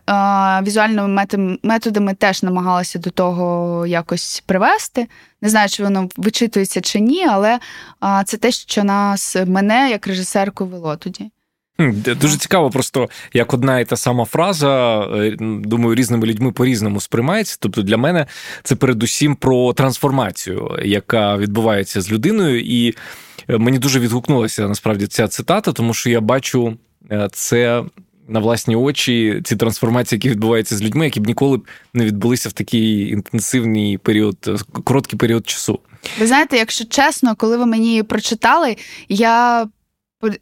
візуальними 0.62 1.26
методами 1.64 2.14
теж 2.14 2.44
намагалися 2.44 3.00
до 3.00 3.10
того 3.10 3.88
якось 3.88 4.44
привести. 4.46 5.08
Не 5.42 5.50
знаю, 5.50 5.70
чи 5.70 5.84
воно 5.84 6.10
вичитується 6.18 6.82
чи 6.82 7.00
ні, 7.00 7.26
але 7.26 7.60
е, 8.04 8.24
це 8.26 8.38
те, 8.38 8.52
що 8.52 8.84
нас 8.84 9.38
мене 9.48 9.90
як 9.90 10.08
режисерку 10.08 10.66
вело 10.66 10.96
тоді. 10.96 11.32
Дуже 12.22 12.38
цікаво, 12.38 12.70
просто 12.70 13.10
як 13.34 13.54
одна 13.54 13.80
і 13.80 13.86
та 13.86 13.98
сама 13.98 14.26
фраза, 14.26 15.02
е, 15.02 15.36
думаю, 15.40 15.96
різними 15.96 16.28
людьми 16.28 16.52
по-різному 16.52 17.02
сприймається. 17.02 17.58
Тобто 17.60 17.82
для 17.82 17.98
мене 17.98 18.26
це 18.64 18.76
передусім 18.76 19.36
про 19.36 19.74
трансформацію, 19.74 20.80
яка 20.84 21.38
відбувається 21.38 22.02
з 22.02 22.12
людиною, 22.12 22.62
і 22.62 22.96
е, 23.50 23.58
мені 23.58 23.80
дуже 23.80 24.00
відгукнулася 24.00 24.68
насправді 24.68 25.08
ця 25.08 25.28
цитата, 25.28 25.72
тому 25.72 25.94
що 25.94 26.10
я 26.10 26.22
бачу 26.22 26.78
е, 27.12 27.30
це. 27.32 27.84
На 28.28 28.40
власні 28.40 28.76
очі 28.76 29.42
ці 29.46 29.56
трансформації, 29.56 30.18
які 30.18 30.30
відбуваються 30.30 30.78
з 30.78 30.82
людьми, 30.82 31.06
які 31.06 31.20
б 31.20 31.28
ніколи 31.28 31.58
б 31.58 31.68
не 31.94 32.06
відбулися 32.06 32.50
в 32.50 32.54
такий 32.54 33.10
інтенсивний 33.10 33.98
період, 33.98 34.64
короткий 34.84 35.20
період 35.20 35.50
часу. 35.50 35.80
Ви 36.20 36.28
знаєте, 36.28 36.58
якщо 36.58 36.86
чесно, 36.86 37.36
коли 37.36 37.58
ви 37.58 37.66
мені 37.66 38.04
прочитали, 38.04 38.76
я 39.10 39.66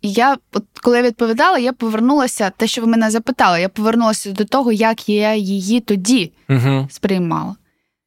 я, 0.01 0.37
от 0.53 0.65
коли 0.81 0.97
я 0.97 1.03
відповідала, 1.03 1.57
я 1.57 1.73
повернулася, 1.73 2.51
те, 2.57 2.67
що 2.67 2.81
ви 2.81 2.87
мене 2.87 3.11
запитали, 3.11 3.61
я 3.61 3.69
повернулася 3.69 4.31
до 4.31 4.45
того, 4.45 4.71
як 4.71 5.09
я 5.09 5.35
її 5.35 5.79
тоді 5.79 6.31
угу. 6.49 6.87
сприймала. 6.91 7.55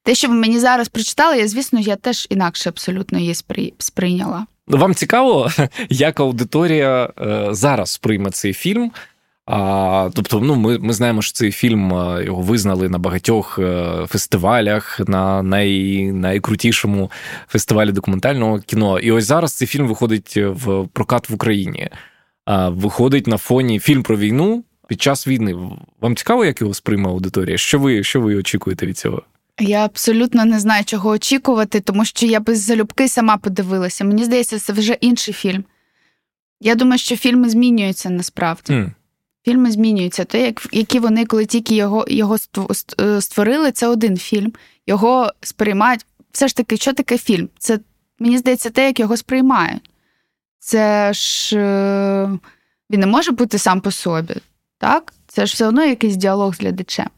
Те, 0.04 0.14
що 0.14 0.28
ви 0.28 0.35
мені 0.35 0.58
зараз 0.58 0.88
прочитали, 0.88 1.38
я, 1.38 1.48
звісно, 1.48 1.80
я 1.80 1.96
теж 1.96 2.26
інакше 2.30 2.68
абсолютно 2.68 3.18
її 3.18 3.35
сприйняла. 3.78 4.46
Вам 4.66 4.94
цікаво, 4.94 5.50
як 5.88 6.20
аудиторія 6.20 7.11
е, 7.20 7.48
зараз 7.50 7.90
сприйме 7.90 8.30
цей 8.30 8.52
фільм? 8.52 8.92
А, 9.46 10.11
Тобто, 10.14 10.40
ну 10.40 10.57
ми 10.57 10.78
ми 10.78 10.92
знаємо, 10.92 11.22
що 11.22 11.33
цей 11.33 11.52
фільм 11.52 11.90
його 12.24 12.42
визнали 12.42 12.88
на 12.88 12.98
багатьох 12.98 13.59
е, 13.59 14.07
фестивалях, 14.09 15.00
на 15.07 15.42
най, 15.42 16.02
найкрутішому 16.12 17.11
фестивалі 17.48 17.92
документального 17.92 18.61
кіно. 18.61 18.98
І 18.98 19.12
ось 19.12 19.24
зараз 19.24 19.52
цей 19.52 19.68
фільм 19.68 19.87
виходить 19.88 20.37
в 20.37 20.88
прокат 20.92 21.31
в 21.31 21.35
Україні. 21.35 21.88
А, 22.44 22.68
Виходить 22.68 23.26
на 23.26 23.37
фоні 23.37 23.78
фільм 23.78 24.02
про 24.02 24.16
війну 24.16 24.64
під 24.88 25.02
час 25.02 25.28
війни. 25.28 25.57
Вам 26.00 26.16
цікаво, 26.16 26.44
як 26.44 26.61
його 26.61 26.74
сприйме 26.74 27.09
аудиторія? 27.09 27.59
Що 27.59 27.78
ви, 27.78 28.05
Що 28.05 28.20
ви 28.20 28.37
очікуєте 28.37 28.87
від 28.87 28.98
цього? 28.98 29.22
Я 29.61 29.85
абсолютно 29.85 30.44
не 30.44 30.61
знаю, 30.61 30.85
чого 30.85 31.11
очікувати, 31.11 31.81
тому 31.81 32.05
що 32.05 32.26
я 32.26 32.40
без 32.40 32.62
залюбки 32.62 33.09
сама 33.09 33.37
подивилася. 33.37 34.05
Мені 34.05 34.24
здається, 34.24 34.59
це 34.59 34.72
вже 34.72 34.92
інший 34.92 35.35
фільм. 35.35 35.64
Я 36.61 36.74
думаю, 36.74 36.98
що 36.98 37.16
фільми 37.16 37.48
змінюються 37.48 38.11
насправді. 38.11 38.72
Mm. 38.72 38.90
Фільми 39.44 39.70
змінюються. 39.70 40.24
Те, 40.24 40.42
як 40.42 40.68
які 40.72 40.98
вони, 40.98 41.26
коли 41.26 41.46
тільки 41.46 41.74
його 41.74 42.05
його 42.09 42.37
е, 43.00 43.20
створили, 43.20 43.72
це 43.72 43.87
один 43.87 44.16
фільм. 44.16 44.52
Його 44.87 45.33
сприймають. 45.40 46.07
Все 46.33 46.48
ж 46.48 46.57
таки, 46.57 46.76
що 46.76 46.92
таке 46.92 47.18
фільм? 47.18 47.48
Це, 47.59 47.78
мені 48.18 48.38
здається, 48.38 48.70
те, 48.70 48.87
як 48.87 49.00
його 49.00 49.16
сприймають. 49.16 49.90
Це 50.59 51.12
ж 51.12 51.59
е, 51.59 52.38
він 52.90 53.00
не 53.00 53.07
може 53.07 53.31
бути 53.31 53.59
сам 53.59 53.81
по 53.81 53.90
собі. 53.90 54.35
так? 54.78 55.12
Це 55.26 55.46
ж 55.46 55.55
все 55.55 55.66
одно 55.66 55.85
якийсь 55.85 56.16
діалог 56.16 56.55
з 56.55 56.61
глядачем. 56.61 57.11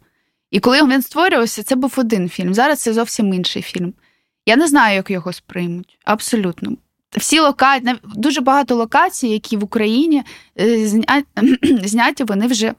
І 0.50 0.60
коли 0.60 0.82
він 0.82 1.02
створювався, 1.02 1.62
це 1.62 1.74
був 1.76 1.94
один 1.96 2.28
фільм. 2.28 2.54
Зараз 2.54 2.80
це 2.80 2.92
зовсім 2.92 3.34
інший 3.34 3.62
фільм. 3.62 3.94
Я 4.46 4.56
не 4.56 4.68
знаю, 4.68 4.96
як 4.96 5.10
його 5.10 5.32
сприймуть. 5.32 5.98
Абсолютно 6.04 6.76
всі 7.16 7.40
локації, 7.40 7.94
дуже 8.14 8.40
багато 8.40 8.74
локацій, 8.74 9.28
які 9.28 9.56
в 9.56 9.64
Україні 9.64 10.22
е, 10.60 10.88
зняті, 11.84 12.24
вони 12.24 12.46
вже 12.46 12.74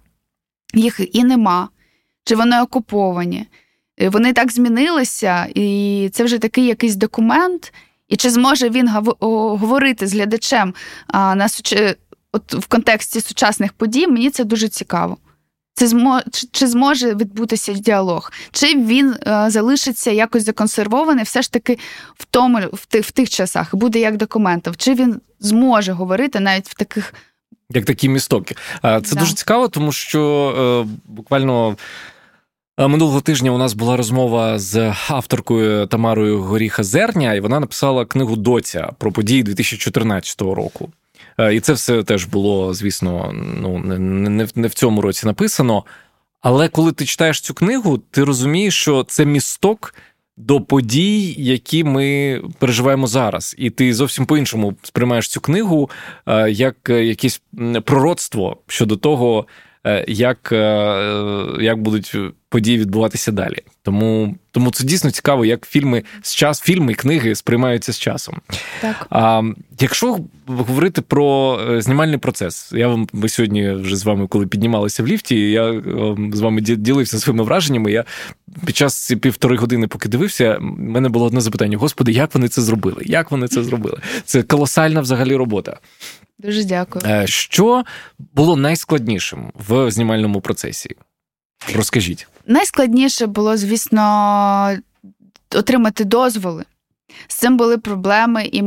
їх 0.73 1.15
і 1.15 1.23
нема, 1.23 1.69
чи 2.23 2.35
вони 2.35 2.61
окуповані. 2.61 3.47
Вони 4.01 4.33
так 4.33 4.51
змінилися, 4.51 5.47
і 5.55 6.09
це 6.13 6.23
вже 6.23 6.37
такий 6.37 6.65
якийсь 6.65 6.95
документ. 6.95 7.73
І 8.07 8.15
чи 8.15 8.29
зможе 8.29 8.69
він 8.69 8.89
говорити 9.19 10.07
з 10.07 10.13
глядачем 10.13 10.73
на 11.13 11.47
от 12.31 12.53
в 12.53 12.65
контексті 12.65 13.21
сучасних 13.21 13.73
подій? 13.73 14.07
Мені 14.07 14.29
це 14.29 14.43
дуже 14.43 14.67
цікаво. 14.67 15.17
Це 15.75 15.87
змо... 15.87 16.21
Чи 16.51 16.67
зможе 16.67 17.15
відбутися 17.15 17.73
діалог? 17.73 18.31
Чи 18.51 18.75
він 18.75 19.15
е, 19.27 19.45
залишиться 19.49 20.11
якось 20.11 20.45
законсервований, 20.45 21.23
все 21.23 21.41
ж 21.41 21.51
таки 21.51 21.77
в 22.17 22.25
тому 22.25 22.59
в 22.73 22.85
тих 22.85 23.05
в 23.05 23.11
тих 23.11 23.29
часах 23.29 23.75
буде 23.75 23.99
як 23.99 24.17
документом? 24.17 24.73
Чи 24.77 24.93
він 24.93 25.21
зможе 25.39 25.91
говорити 25.91 26.39
навіть 26.39 26.69
в 26.69 26.73
таких 26.73 27.13
як 27.69 27.85
такі 27.85 28.09
містоки? 28.09 28.55
Це 28.81 29.01
да. 29.13 29.19
дуже 29.19 29.33
цікаво, 29.33 29.67
тому 29.67 29.91
що 29.91 30.85
е, 30.87 30.95
буквально. 31.05 31.77
Е, 32.79 32.87
минулого 32.87 33.21
тижня 33.21 33.51
у 33.51 33.57
нас 33.57 33.73
була 33.73 33.97
розмова 33.97 34.59
з 34.59 34.93
авторкою 35.07 35.87
Тамарою 35.87 36.41
Горіха 36.41 36.83
Зерня, 36.83 37.33
і 37.33 37.39
вона 37.39 37.59
написала 37.59 38.05
книгу 38.05 38.35
Доця 38.35 38.91
про 38.97 39.11
події 39.11 39.43
2014 39.43 40.41
року. 40.41 40.89
Е, 41.39 41.55
і 41.55 41.59
це 41.59 41.73
все 41.73 42.03
теж 42.03 42.25
було, 42.25 42.73
звісно, 42.73 43.31
ну 43.61 43.77
не, 43.77 44.47
не 44.55 44.67
в 44.67 44.73
цьому 44.73 45.01
році 45.01 45.25
написано. 45.25 45.83
Але 46.41 46.69
коли 46.69 46.91
ти 46.91 47.05
читаєш 47.05 47.41
цю 47.41 47.53
книгу, 47.53 47.97
ти 47.97 48.23
розумієш, 48.23 48.75
що 48.75 49.03
це 49.03 49.25
місток 49.25 49.95
до 50.37 50.61
подій, 50.61 51.35
які 51.37 51.83
ми 51.83 52.41
переживаємо 52.59 53.07
зараз. 53.07 53.55
І 53.57 53.69
ти 53.69 53.93
зовсім 53.93 54.25
по-іншому 54.25 54.75
сприймаєш 54.81 55.27
цю 55.27 55.41
книгу 55.41 55.89
е, 56.27 56.51
як 56.51 56.89
якесь 56.89 57.41
пророцтво 57.83 58.57
щодо 58.67 58.97
того, 58.97 59.45
Е, 59.85 60.05
як 60.07 60.51
е, 60.51 60.57
як 61.59 61.81
будуть 61.81 62.15
події 62.49 62.77
відбуватися 62.77 63.31
далі. 63.31 63.59
Тому 63.85 64.35
тому 64.51 64.71
це 64.71 64.83
дійсно 64.83 65.11
цікаво, 65.11 65.45
як 65.45 65.67
фільми 65.67 66.03
з 66.21 66.35
час, 66.35 66.61
фільми 66.61 66.91
і 66.91 66.95
книги 66.95 67.35
сприймаються 67.35 67.93
з 67.93 67.99
часом. 67.99 68.41
Так. 68.81 69.07
А 69.09 69.41
якщо 69.79 70.19
говорити 70.47 71.01
про 71.01 71.59
е, 71.69 71.81
знімальний 71.81 72.17
процес, 72.17 72.71
я 72.71 72.87
вам 72.87 73.07
ми 73.13 73.29
сьогодні 73.29 73.71
вже 73.71 73.95
з 73.95 74.05
вами, 74.05 74.27
коли 74.27 74.47
піднімалися 74.47 75.03
в 75.03 75.07
ліфті, 75.07 75.51
я 75.51 75.81
з 76.33 76.39
вами 76.39 76.61
ділився 76.61 77.19
своїми 77.19 77.43
враженнями. 77.43 77.91
Я 77.91 78.05
під 78.65 78.75
час 78.75 79.05
ці 79.05 79.15
півтори 79.15 79.57
години, 79.57 79.87
поки 79.87 80.09
дивився, 80.09 80.57
в 80.61 80.63
мене 80.79 81.09
було 81.09 81.25
одне 81.25 81.41
запитання: 81.41 81.77
Господи, 81.77 82.11
як 82.11 82.35
вони 82.35 82.47
це 82.47 82.61
зробили? 82.61 83.03
Як 83.05 83.31
вони 83.31 83.47
це 83.47 83.63
зробили? 83.63 83.99
Це 84.25 84.43
колосальна 84.43 85.01
взагалі 85.01 85.35
робота. 85.35 85.77
Дуже 86.39 86.63
дякую. 86.63 87.05
Е, 87.05 87.27
що 87.27 87.83
було 88.33 88.55
найскладнішим 88.55 89.51
в 89.67 89.91
знімальному 89.91 90.41
процесі? 90.41 90.95
Розкажіть. 91.75 92.27
Найскладніше 92.47 93.27
було, 93.27 93.57
звісно, 93.57 94.77
отримати 95.55 96.03
дозволи. 96.03 96.65
З 97.27 97.35
цим 97.35 97.57
були 97.57 97.77
проблеми, 97.77 98.45
і 98.51 98.61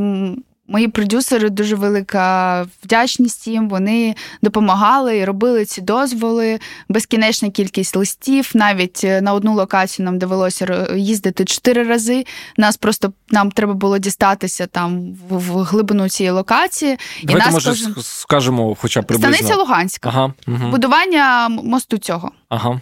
Мої 0.71 0.89
продюсери 0.89 1.51
дуже 1.51 1.77
велика 1.77 2.63
вдячність 2.85 3.49
їм. 3.49 3.69
Вони 3.69 4.15
допомагали 4.43 5.19
і 5.19 5.25
робили 5.25 5.65
ці 5.65 5.81
дозволи, 5.81 6.59
безкінечна 6.89 7.51
кількість 7.51 7.97
листів. 7.97 8.51
Навіть 8.55 9.01
е, 9.05 9.21
на 9.21 9.33
одну 9.33 9.55
локацію 9.55 10.07
нам 10.07 10.19
довелося 10.19 10.89
їздити 10.97 11.45
чотири 11.45 11.83
рази. 11.83 12.27
Нас 12.57 12.77
просто 12.77 13.13
нам 13.31 13.51
треба 13.51 13.75
було 13.75 13.99
дістатися 13.99 14.67
там 14.67 15.15
в 15.29 15.63
глибину 15.63 16.09
цієї 16.09 16.31
локації. 16.31 16.99
Давайте, 17.23 17.49
і 17.49 17.53
нас 17.53 17.55
може, 17.55 17.71
кожен... 17.71 17.95
скажемо, 18.03 18.77
хоча 18.81 19.03
приблизно. 19.03 19.35
Станиця 19.37 19.57
Луганська. 19.57 20.09
Ага, 20.09 20.33
угу. 20.49 20.71
Будування 20.71 21.49
мосту 21.49 21.99
цього. 21.99 22.31
Ага. 22.49 22.81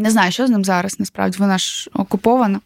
Не 0.00 0.10
знаю, 0.10 0.32
що 0.32 0.46
з 0.46 0.50
ним 0.50 0.64
зараз. 0.64 1.00
Насправді 1.00 1.38
вона 1.38 1.58
ж 1.58 1.90
окупована. 1.92 2.60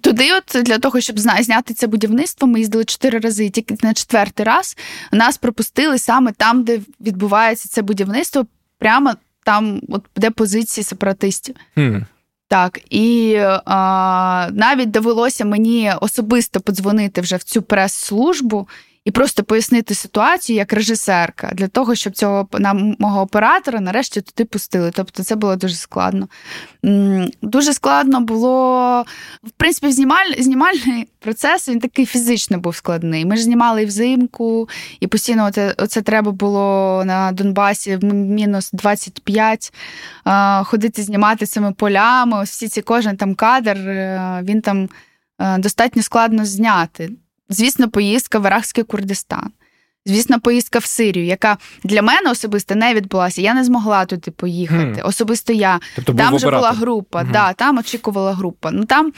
Туди, 0.00 0.28
от 0.32 0.62
для 0.64 0.78
того, 0.78 1.00
щоб 1.00 1.18
зняти 1.18 1.74
це 1.74 1.86
будівництво, 1.86 2.48
ми 2.48 2.58
їздили 2.58 2.84
чотири 2.84 3.18
рази. 3.18 3.44
І 3.44 3.50
тільки 3.50 3.76
на 3.82 3.94
четвертий 3.94 4.46
раз 4.46 4.76
нас 5.12 5.36
пропустили 5.36 5.98
саме 5.98 6.32
там, 6.32 6.64
де 6.64 6.80
відбувається 7.00 7.68
це 7.68 7.82
будівництво, 7.82 8.46
прямо 8.78 9.14
там, 9.44 9.80
от 9.88 10.04
де 10.16 10.30
позиції 10.30 10.84
сепаратистів. 10.84 11.54
Mm. 11.76 12.04
Так, 12.48 12.80
і 12.90 13.36
а, 13.64 14.48
навіть 14.52 14.90
довелося 14.90 15.44
мені 15.44 15.92
особисто 16.00 16.60
подзвонити 16.60 17.20
вже 17.20 17.36
в 17.36 17.42
цю 17.42 17.62
прес-службу 17.62 18.68
і 19.04 19.10
просто 19.10 19.44
пояснити 19.44 19.94
ситуацію 19.94 20.56
як 20.56 20.72
режисерка 20.72 21.50
для 21.54 21.68
того, 21.68 21.94
щоб 21.94 22.12
цього 22.12 22.48
нам 22.52 22.96
мого 22.98 23.20
оператора 23.20 23.80
нарешті 23.80 24.20
туди 24.20 24.44
пустили. 24.44 24.90
Тобто 24.94 25.22
це 25.22 25.36
було 25.36 25.56
дуже 25.56 25.74
складно. 25.74 26.28
Дуже 27.42 27.72
складно 27.72 28.20
було, 28.20 29.04
в 29.42 29.50
принципі, 29.50 29.92
знімаль... 29.92 30.34
знімальний 30.38 31.08
процес 31.20 31.68
він 31.68 31.80
такий 31.80 32.06
фізично 32.06 32.58
був 32.58 32.76
складний. 32.76 33.24
Ми 33.24 33.36
ж 33.36 33.42
знімали 33.42 33.82
і 33.82 33.86
взимку, 33.86 34.68
і 35.00 35.06
постійно 35.06 35.44
оце, 35.46 35.74
оце 35.78 36.02
треба 36.02 36.32
було 36.32 37.02
на 37.06 37.32
Донбасі 37.32 37.96
в 37.96 38.04
мінус 38.14 38.70
25 38.72 39.72
ходити 40.64 41.02
знімати 41.02 41.46
цими 41.46 41.72
полями. 41.72 42.38
Ось 42.38 42.50
всі 42.50 42.68
ці 42.68 42.82
кожен 42.82 43.16
там 43.16 43.34
кадр, 43.34 43.76
е, 43.76 44.40
він 44.44 44.60
там 44.60 44.88
е, 45.38 45.58
достатньо 45.58 46.02
складно 46.02 46.44
зняти. 46.44 47.10
Звісно, 47.48 47.90
поїздка 47.90 48.38
в 48.38 48.46
Арахський 48.46 48.84
Курдистан. 48.84 49.50
Звісно, 50.06 50.40
поїздка 50.40 50.78
в 50.78 50.84
Сирію, 50.84 51.26
яка 51.26 51.58
для 51.84 52.02
мене 52.02 52.30
особисто 52.30 52.74
не 52.74 52.94
відбулася. 52.94 53.42
Я 53.42 53.54
не 53.54 53.64
змогла 53.64 54.04
туди 54.04 54.30
поїхати. 54.30 55.02
Mm. 55.02 55.06
Особисто 55.06 55.52
я 55.52 55.80
тобто 55.96 56.14
там 56.14 56.34
вже 56.36 56.50
була 56.50 56.72
група. 56.72 57.22
Mm-hmm. 57.22 57.32
Да, 57.32 57.52
Там 57.52 57.78
очікувала 57.78 58.32
група. 58.32 58.70
Ну 58.70 58.84
там 58.84 59.12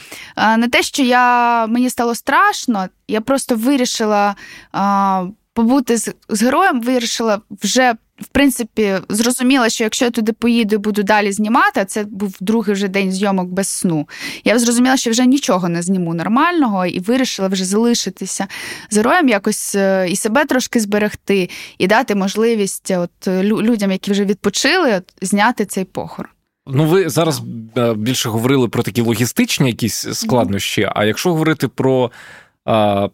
не 0.57 0.67
те, 0.67 0.83
що 0.83 1.03
я 1.03 1.67
мені 1.67 1.89
стало 1.89 2.15
страшно, 2.15 2.87
я 3.07 3.21
просто 3.21 3.55
вирішила 3.55 4.35
а, 4.71 5.25
побути 5.53 5.97
з, 5.97 6.13
з 6.29 6.43
героєм, 6.43 6.81
вирішила 6.81 7.41
вже 7.63 7.93
в 8.21 8.27
принципі, 8.27 8.95
зрозуміла, 9.09 9.69
що 9.69 9.83
якщо 9.83 10.05
я 10.05 10.11
туди 10.11 10.33
поїду 10.33 10.75
і 10.75 10.77
буду 10.77 11.03
далі 11.03 11.31
знімати, 11.31 11.79
а 11.79 11.85
це 11.85 12.03
був 12.03 12.35
другий 12.39 12.73
вже 12.73 12.87
день 12.87 13.11
зйомок 13.11 13.47
без 13.47 13.67
сну. 13.67 14.07
Я 14.43 14.59
зрозуміла, 14.59 14.97
що 14.97 15.11
вже 15.11 15.25
нічого 15.25 15.69
не 15.69 15.81
зніму 15.81 16.13
нормального, 16.13 16.85
і 16.85 16.99
вирішила 16.99 17.47
вже 17.47 17.65
залишитися 17.65 18.47
героєм, 18.91 19.29
якось 19.29 19.75
е, 19.75 20.07
і 20.09 20.15
себе 20.15 20.45
трошки 20.45 20.79
зберегти, 20.79 21.49
і 21.77 21.87
дати 21.87 22.15
можливість 22.15 22.91
от 22.91 23.27
людям, 23.43 23.91
які 23.91 24.11
вже 24.11 24.25
відпочили, 24.25 24.95
от, 24.95 25.03
зняти 25.21 25.65
цей 25.65 25.85
похорон. 25.85 26.31
Ну, 26.67 26.85
ви 26.85 27.09
зараз 27.09 27.41
е, 27.77 27.93
більше 27.93 28.29
говорили 28.29 28.67
про 28.67 28.83
такі 28.83 29.01
логістичні 29.01 29.67
якісь 29.67 30.07
складнощі. 30.13 30.89
А 30.95 31.05
якщо 31.05 31.29
говорити 31.29 31.67
про, 31.67 32.11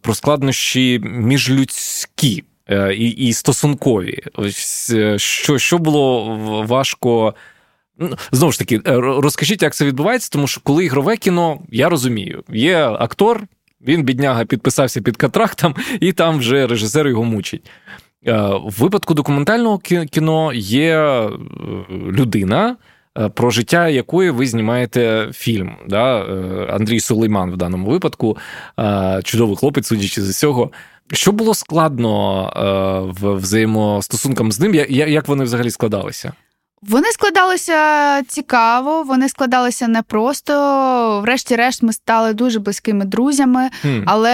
про 0.02 0.14
складнощі 0.16 1.02
міжлюдські. 1.04 2.44
Е, 2.74 2.94
і 2.96 3.10
і 3.10 3.34
стосункові. 3.34 4.20
Е, 4.94 5.20
що 5.20 5.58
що 5.58 5.78
було 5.78 6.38
важко. 6.68 7.36
Ну, 7.98 8.16
знову 8.32 8.52
ж 8.52 8.60
таки, 8.60 8.82
е, 8.88 8.96
розкажіть, 8.98 9.62
як 9.62 9.74
це 9.74 9.86
відбувається, 9.86 10.30
тому 10.32 10.48
що 10.48 10.62
коли 10.64 10.86
ігрове 10.86 11.18
кіно, 11.18 11.60
я 11.72 11.90
розумію, 11.90 12.44
є 12.50 12.78
актор, 12.78 13.44
він, 13.88 14.04
бідняга, 14.04 14.46
підписався 14.46 15.02
під 15.02 15.18
контрактом, 15.18 15.76
і 16.00 16.12
там 16.12 16.38
вже 16.38 16.68
режисер 16.68 17.08
його 17.08 17.24
мучить. 17.24 17.72
В 18.26 18.74
випадку 18.80 19.14
документального 19.14 19.78
кіно 20.12 20.52
є 20.54 21.30
людина, 21.92 22.76
про 23.34 23.50
життя 23.50 23.90
якої 23.90 24.30
ви 24.30 24.48
знімаєте 24.48 25.30
фільм. 25.34 25.76
Да? 25.88 26.24
Андрій 26.70 27.00
Сулейман 27.00 27.52
в 27.52 27.58
даному 27.58 27.90
випадку, 27.90 28.38
чудовий 29.24 29.56
хлопець, 29.56 29.88
судячи 29.88 30.22
з 30.22 30.40
цього. 30.40 30.72
Що 31.12 31.32
було 31.32 31.54
складно 31.54 32.44
е, 32.56 33.14
в 33.22 33.36
взаємостосункам 33.36 34.52
з 34.52 34.60
ним? 34.60 34.76
Як 34.90 35.28
вони 35.28 35.44
взагалі 35.44 35.72
складалися? 35.72 36.34
Вони 36.90 37.08
складалися 37.08 38.22
цікаво, 38.24 39.04
вони 39.04 39.30
складалися 39.30 39.88
непросто. 39.88 41.22
Врешті-решт, 41.22 41.84
ми 41.84 41.94
стали 41.94 42.34
дуже 42.34 42.60
близькими 42.60 43.06
друзями. 43.06 43.70
Mm. 43.86 44.04
Але 44.06 44.32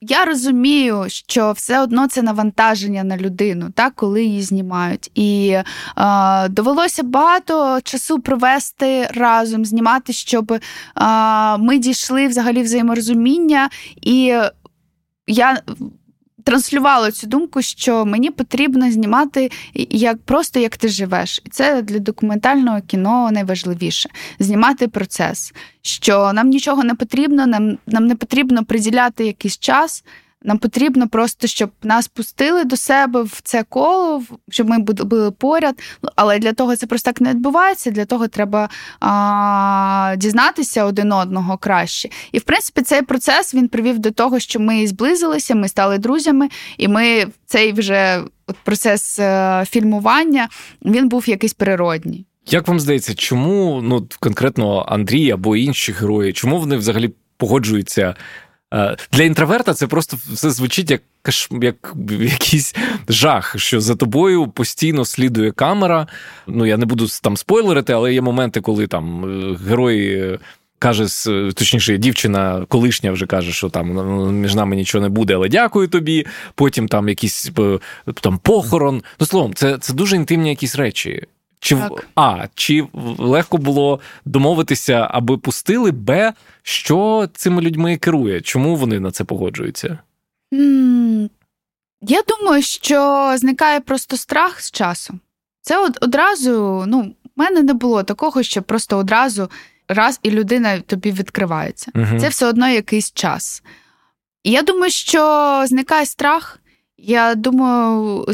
я 0.00 0.24
розумію, 0.26 1.04
що 1.08 1.52
все 1.52 1.80
одно 1.80 2.08
це 2.08 2.22
навантаження 2.22 3.04
на 3.04 3.16
людину, 3.16 3.66
так, 3.74 3.92
коли 3.94 4.24
її 4.24 4.42
знімають. 4.42 5.10
І 5.14 5.48
е, 5.50 6.48
довелося 6.48 7.02
багато 7.02 7.80
часу 7.84 8.20
провести 8.20 9.08
разом, 9.14 9.64
знімати, 9.64 10.12
щоб 10.12 10.52
е, 10.52 10.60
ми 11.58 11.78
дійшли 11.78 12.28
взагалі 12.28 12.62
взаєморозуміння 12.62 13.70
і 14.02 14.34
я 15.30 15.62
транслювала 16.44 17.10
цю 17.12 17.26
думку, 17.26 17.62
що 17.62 18.04
мені 18.04 18.30
потрібно 18.30 18.92
знімати 18.92 19.50
як 19.90 20.22
просто 20.22 20.60
як 20.60 20.76
ти 20.76 20.88
живеш. 20.88 21.42
І 21.44 21.48
це 21.48 21.82
для 21.82 21.98
документального 21.98 22.80
кіно 22.80 23.30
найважливіше 23.32 24.08
знімати 24.38 24.88
процес. 24.88 25.54
Що 25.82 26.32
нам 26.32 26.48
нічого 26.48 26.84
не 26.84 26.94
потрібно, 26.94 27.46
нам, 27.46 27.78
нам 27.86 28.06
не 28.06 28.16
потрібно 28.16 28.64
приділяти 28.64 29.26
якийсь 29.26 29.58
час. 29.58 30.04
Нам 30.42 30.58
потрібно 30.58 31.08
просто, 31.08 31.46
щоб 31.46 31.70
нас 31.82 32.08
пустили 32.08 32.64
до 32.64 32.76
себе 32.76 33.22
в 33.22 33.40
це 33.42 33.62
коло, 33.68 34.22
щоб 34.50 34.68
ми 34.68 34.78
були 34.78 35.30
поряд. 35.30 35.78
Але 36.16 36.38
для 36.38 36.52
того 36.52 36.76
це 36.76 36.86
просто 36.86 37.10
так 37.10 37.20
не 37.20 37.30
відбувається. 37.30 37.90
Для 37.90 38.04
того 38.04 38.28
треба 38.28 38.68
а, 39.00 40.14
дізнатися 40.18 40.84
один 40.84 41.12
одного 41.12 41.58
краще. 41.58 42.08
І 42.32 42.38
в 42.38 42.42
принципі 42.42 42.82
цей 42.82 43.02
процес 43.02 43.54
він 43.54 43.68
привів 43.68 43.98
до 43.98 44.10
того, 44.10 44.38
що 44.38 44.60
ми 44.60 44.86
зблизилися, 44.86 45.54
ми 45.54 45.68
стали 45.68 45.98
друзями, 45.98 46.48
і 46.78 46.88
ми 46.88 47.26
цей 47.46 47.72
вже 47.72 48.22
процес 48.64 49.18
е, 49.18 49.64
фільмування 49.68 50.48
він 50.84 51.08
був 51.08 51.28
якийсь 51.28 51.54
природній. 51.54 52.26
Як 52.46 52.68
вам 52.68 52.80
здається, 52.80 53.14
чому 53.14 53.80
ну 53.82 54.08
конкретно 54.20 54.84
Андрій 54.88 55.30
або 55.30 55.56
інші 55.56 55.92
герої, 55.92 56.32
чому 56.32 56.58
вони 56.58 56.76
взагалі 56.76 57.10
погоджуються? 57.36 58.14
Е, 58.74 58.96
для 59.12 59.22
інтроверта 59.22 59.74
це 59.74 59.86
просто 59.86 60.18
все 60.32 60.50
звучить 60.50 60.90
як 60.90 61.02
як 61.62 61.94
якийсь 62.20 62.74
жах, 63.08 63.54
що 63.58 63.80
за 63.80 63.94
тобою 63.94 64.48
постійно 64.48 65.04
слідує 65.04 65.52
камера. 65.52 66.06
Ну 66.46 66.66
я 66.66 66.76
не 66.76 66.86
буду 66.86 67.06
там 67.22 67.36
спойлерити, 67.36 67.92
але 67.92 68.14
є 68.14 68.20
моменти, 68.20 68.60
коли 68.60 68.86
там 68.86 69.24
е, 69.24 69.56
герої. 69.68 70.38
Каже, 70.78 71.04
точніше, 71.54 71.98
дівчина 71.98 72.66
колишня 72.68 73.12
вже 73.12 73.26
каже, 73.26 73.52
що 73.52 73.68
там 73.68 73.94
ну, 73.94 74.32
між 74.32 74.54
нами 74.54 74.76
нічого 74.76 75.02
не 75.02 75.08
буде, 75.08 75.34
але 75.34 75.48
дякую 75.48 75.88
тобі. 75.88 76.26
Потім 76.54 76.88
там 76.88 77.08
якийсь 77.08 77.50
е, 77.58 77.78
там 78.20 78.38
похорон. 78.38 79.02
Ну, 79.20 79.26
словом, 79.26 79.54
це 79.54 79.78
це 79.78 79.92
дуже 79.92 80.16
інтимні 80.16 80.48
якісь 80.48 80.76
речі. 80.76 81.26
Чи 81.60 81.76
так. 81.76 82.06
А, 82.14 82.46
чи 82.54 82.86
легко 83.18 83.56
було 83.58 84.00
домовитися, 84.24 85.08
аби 85.10 85.38
пустили, 85.38 85.90
Б, 85.90 86.32
що 86.62 87.28
цими 87.34 87.62
людьми 87.62 87.96
керує? 87.96 88.40
Чому 88.40 88.76
вони 88.76 89.00
на 89.00 89.10
це 89.10 89.24
погоджуються? 89.24 89.98
Mm, 90.54 91.30
я 92.00 92.22
думаю, 92.28 92.62
що 92.62 93.32
зникає 93.36 93.80
просто 93.80 94.16
страх 94.16 94.60
з 94.60 94.70
часом. 94.70 95.20
Це 95.62 95.78
од- 95.78 95.98
одразу, 96.00 96.84
ну, 96.86 97.00
в 97.24 97.30
мене 97.36 97.62
не 97.62 97.74
було 97.74 98.02
такого, 98.02 98.42
що 98.42 98.62
просто 98.62 98.96
одразу 98.98 99.50
раз 99.88 100.20
і 100.22 100.30
людина 100.30 100.80
тобі 100.80 101.12
відкривається. 101.12 101.90
uh 101.94 102.20
Це 102.20 102.28
все 102.28 102.46
одно 102.46 102.68
якийсь 102.68 103.12
час. 103.12 103.62
І 104.44 104.50
я 104.50 104.62
думаю, 104.62 104.90
що 104.92 105.62
зникає 105.66 106.06
страх. 106.06 106.59
Я 107.02 107.34
думаю, 107.34 108.26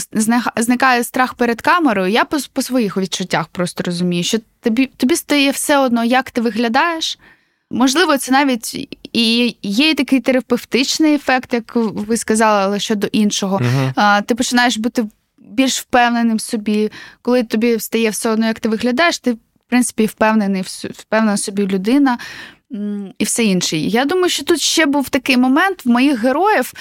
зникає 0.57 1.05
страх 1.05 1.35
перед 1.35 1.61
камерою. 1.61 2.13
Я 2.13 2.25
по, 2.25 2.39
по 2.53 2.63
своїх 2.63 2.97
відчуттях 2.97 3.49
просто 3.49 3.83
розумію, 3.83 4.25
що 4.25 4.39
тобі 4.61 4.87
тобі 4.87 5.17
стає 5.17 5.51
все 5.51 5.79
одно, 5.79 6.05
як 6.05 6.31
ти 6.31 6.41
виглядаєш. 6.41 7.19
Можливо, 7.71 8.19
це 8.19 8.33
навіть 8.33 8.89
і 9.13 9.57
є 9.63 9.95
такий 9.95 10.21
терапевтичний 10.21 11.15
ефект, 11.15 11.53
як 11.53 11.77
ви 11.77 12.17
сказали, 12.17 12.65
але 12.65 12.79
щодо 12.79 13.07
іншого. 13.07 13.59
Uh-huh. 13.59 14.23
Ти 14.23 14.35
починаєш 14.35 14.77
бути 14.77 15.07
більш 15.39 15.81
впевненим 15.81 16.37
в 16.37 16.41
собі, 16.41 16.93
коли 17.23 17.43
тобі 17.43 17.79
стає 17.79 18.11
все 18.11 18.31
одно, 18.31 18.47
як 18.47 18.61
ти 18.61 18.69
виглядаєш, 18.69 19.19
ти, 19.19 19.33
в 19.33 19.39
принципі, 19.69 20.07
впевнений 20.07 20.63
впевнена 20.95 21.37
собі 21.37 21.67
людина 21.67 22.19
і 23.19 23.25
все 23.25 23.45
інше. 23.45 23.77
Я 23.77 24.05
думаю, 24.05 24.29
що 24.29 24.45
тут 24.45 24.61
ще 24.61 24.87
був 24.87 25.09
такий 25.09 25.37
момент 25.37 25.85
в 25.85 25.89
моїх 25.89 26.21
героїв, 26.21 26.73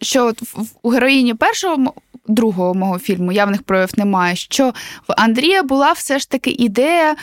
що 0.00 0.26
от 0.26 0.42
у 0.82 0.88
героїні 0.88 1.34
першого 1.34 1.94
другого 2.28 2.74
мого 2.74 2.98
фільму 2.98 3.32
явних 3.32 3.62
проявів 3.62 3.98
немає. 3.98 4.36
Що 4.36 4.70
в 5.08 5.12
Андрія 5.16 5.62
була 5.62 5.92
все 5.92 6.18
ж 6.18 6.30
таки 6.30 6.50
ідея 6.50 7.16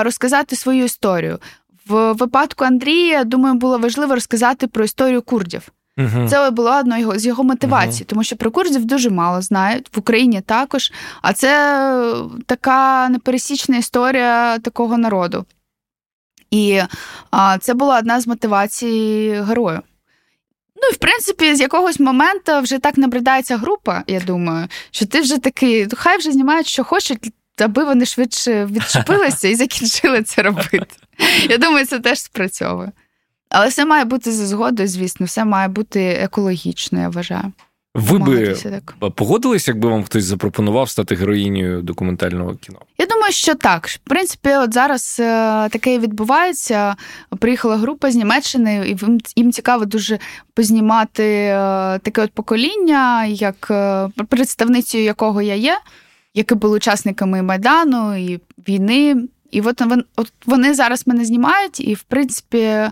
розказати 0.00 0.56
свою 0.56 0.84
історію. 0.84 1.38
В 1.86 2.12
випадку 2.12 2.64
Андрія, 2.64 3.24
думаю, 3.24 3.54
було 3.54 3.78
важливо 3.78 4.14
розказати 4.14 4.66
про 4.66 4.84
історію 4.84 5.22
курдів. 5.22 5.62
Це 6.28 6.50
була 6.50 6.80
одна 6.80 7.18
з 7.18 7.26
його 7.26 7.44
мотивацій, 7.44 8.04
тому 8.04 8.24
що 8.24 8.36
про 8.36 8.50
курдів 8.50 8.84
дуже 8.84 9.10
мало 9.10 9.42
знають 9.42 9.86
в 9.96 9.98
Україні 9.98 10.40
також. 10.40 10.92
А 11.22 11.32
це 11.32 11.92
така 12.46 13.08
непересічна 13.08 13.76
історія 13.76 14.58
такого 14.58 14.98
народу. 14.98 15.44
І 16.50 16.80
а, 17.30 17.58
це 17.58 17.74
була 17.74 17.98
одна 17.98 18.20
з 18.20 18.26
мотивацій 18.26 19.30
герою. 19.48 19.82
Ну 20.82 20.88
і 20.90 20.94
в 20.94 20.96
принципі, 20.96 21.54
з 21.54 21.60
якогось 21.60 22.00
моменту 22.00 22.60
вже 22.60 22.78
так 22.78 22.98
набридається 22.98 23.56
група, 23.56 24.02
я 24.06 24.20
думаю, 24.20 24.68
що 24.90 25.06
ти 25.06 25.20
вже 25.20 25.38
такий, 25.38 25.86
хай 25.96 26.18
вже 26.18 26.32
знімають, 26.32 26.66
що 26.66 26.84
хочуть, 26.84 27.32
аби 27.58 27.84
вони 27.84 28.06
швидше 28.06 28.66
відчепилися 28.66 29.48
і 29.48 29.54
закінчили 29.54 30.22
це 30.22 30.42
робити. 30.42 30.86
Я 31.48 31.58
думаю, 31.58 31.86
це 31.86 31.98
теж 31.98 32.20
спрацьовує. 32.20 32.92
Але 33.48 33.68
все 33.68 33.84
має 33.84 34.04
бути 34.04 34.32
за 34.32 34.46
згодою, 34.46 34.88
звісно, 34.88 35.26
все 35.26 35.44
має 35.44 35.68
бути 35.68 36.04
екологічно, 36.04 37.00
я 37.00 37.08
вважаю. 37.08 37.52
Ви 37.98 38.18
би 38.18 38.56
погодились, 39.14 39.68
якби 39.68 39.88
вам 39.88 40.04
хтось 40.04 40.24
запропонував 40.24 40.90
стати 40.90 41.14
героїнею 41.14 41.82
документального 41.82 42.54
кіно? 42.54 42.78
Я 42.98 43.06
думаю, 43.06 43.32
що 43.32 43.54
так. 43.54 43.86
В 43.86 43.98
принципі, 43.98 44.50
от 44.50 44.74
зараз 44.74 45.16
е, 45.20 45.24
таке 45.68 45.98
відбувається. 45.98 46.96
Приїхала 47.38 47.76
група 47.76 48.10
з 48.10 48.16
Німеччини, 48.16 48.88
і 48.88 48.96
їм 49.36 49.52
цікаво 49.52 49.84
дуже 49.84 50.18
познімати 50.54 51.24
е, 51.24 51.54
таке 51.98 52.22
от 52.22 52.32
покоління, 52.32 53.24
як 53.24 53.68
е, 53.70 54.08
представницею 54.28 55.04
якого 55.04 55.42
я 55.42 55.54
є, 55.54 55.78
які 56.34 56.54
були 56.54 56.76
учасниками 56.76 57.42
Майдану 57.42 58.16
і 58.16 58.40
війни. 58.68 59.16
І 59.50 59.60
от 59.60 59.82
вони 60.46 60.74
зараз 60.74 61.06
мене 61.06 61.24
знімають, 61.24 61.80
і 61.80 61.94
в 61.94 62.02
принципі 62.02 62.90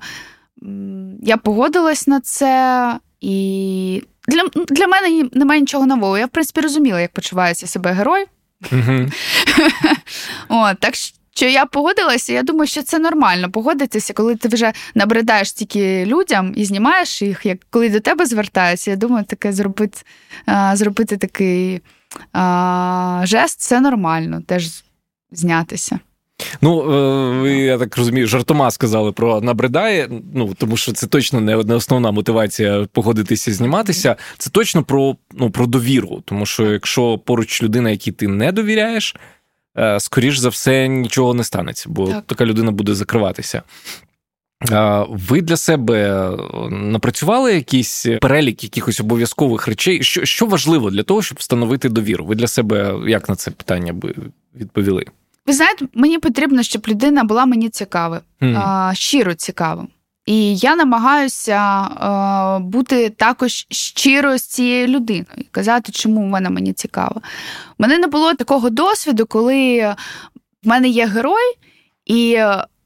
я 1.22 1.36
погодилась 1.36 2.06
на 2.06 2.20
це 2.20 2.98
і. 3.20 4.02
Для 4.28 4.42
для 4.68 4.86
мене 4.86 5.28
немає 5.32 5.60
нічого 5.60 5.86
нового. 5.86 6.18
Я, 6.18 6.26
в 6.26 6.28
принципі, 6.28 6.60
розуміла, 6.60 7.00
як 7.00 7.12
почувається 7.12 7.66
себе 7.66 7.92
герой. 7.92 8.26
Mm-hmm. 8.62 9.12
О, 10.48 10.74
так 10.74 10.94
що 11.36 11.46
я 11.46 11.66
погодилася, 11.66 12.32
я 12.32 12.42
думаю, 12.42 12.66
що 12.66 12.82
це 12.82 12.98
нормально 12.98 13.50
погодитися, 13.50 14.12
коли 14.12 14.36
ти 14.36 14.48
вже 14.48 14.72
набридаєш 14.94 15.52
тільки 15.52 16.06
людям 16.06 16.52
і 16.56 16.64
знімаєш 16.64 17.22
їх, 17.22 17.46
як 17.46 17.58
коли 17.70 17.88
до 17.88 18.00
тебе 18.00 18.26
звертаються. 18.26 18.90
Я 18.90 18.96
думаю, 18.96 19.24
таке 19.24 19.52
зробити 19.52 19.98
зробити 20.72 21.16
такий 21.16 21.80
а, 22.32 23.22
жест 23.24 23.60
це 23.60 23.80
нормально, 23.80 24.42
теж 24.46 24.84
знятися. 25.30 25.98
Ну, 26.60 26.80
е, 26.80 27.40
ви, 27.40 27.52
я 27.52 27.78
так 27.78 27.96
розумію, 27.96 28.26
жартома 28.26 28.70
сказали 28.70 29.12
про 29.12 29.40
набридає, 29.40 30.08
ну 30.34 30.54
тому 30.58 30.76
що 30.76 30.92
це 30.92 31.06
точно 31.06 31.40
не 31.40 31.74
основна 31.74 32.10
мотивація 32.10 32.86
погодитися 32.92 33.52
зніматися. 33.52 34.16
Це 34.38 34.50
точно 34.50 34.82
про 34.82 35.16
ну, 35.32 35.50
про 35.50 35.66
довіру. 35.66 36.22
Тому 36.24 36.46
що 36.46 36.72
якщо 36.72 37.18
поруч 37.18 37.62
людина, 37.62 37.90
якій 37.90 38.12
ти 38.12 38.28
не 38.28 38.52
довіряєш, 38.52 39.16
е, 39.78 40.00
скоріш 40.00 40.38
за 40.38 40.48
все 40.48 40.88
нічого 40.88 41.34
не 41.34 41.44
станеться, 41.44 41.86
бо 41.88 42.06
так. 42.06 42.24
така 42.26 42.44
людина 42.44 42.70
буде 42.70 42.94
закриватися. 42.94 43.62
Ви 45.08 45.42
для 45.42 45.56
себе 45.56 46.30
напрацювали 46.70 47.54
якийсь 47.54 48.06
перелік 48.20 48.64
якихось 48.64 49.00
обов'язкових 49.00 49.68
речей? 49.68 50.02
Що 50.02 50.24
що 50.24 50.46
важливо 50.46 50.90
для 50.90 51.02
того, 51.02 51.22
щоб 51.22 51.38
встановити 51.38 51.88
довіру? 51.88 52.24
Ви 52.24 52.34
для 52.34 52.46
себе 52.46 52.98
як 53.06 53.28
на 53.28 53.36
це 53.36 53.50
питання 53.50 53.92
би 53.92 54.14
відповіли? 54.54 55.04
Ви 55.46 55.52
знаєте, 55.52 55.86
мені 55.94 56.18
потрібно, 56.18 56.62
щоб 56.62 56.88
людина 56.88 57.24
була 57.24 57.46
мені 57.46 57.68
цікава, 57.68 58.20
mm. 58.40 58.94
щиро 58.94 59.34
цікава. 59.34 59.86
І 60.26 60.56
я 60.56 60.76
намагаюся 60.76 61.82
е, 61.82 62.58
бути 62.58 63.10
також 63.10 63.66
щиро 63.70 64.38
з 64.38 64.42
цією 64.42 64.86
людиною 64.86 65.26
і 65.36 65.42
казати, 65.42 65.92
чому 65.92 66.30
вона 66.30 66.50
мені 66.50 66.72
цікава. 66.72 67.16
У 67.16 67.20
мене 67.78 67.98
не 67.98 68.06
було 68.06 68.34
такого 68.34 68.70
досвіду, 68.70 69.26
коли 69.26 69.94
в 70.62 70.68
мене 70.68 70.88
є 70.88 71.06
герой, 71.06 71.54
і 72.06 72.38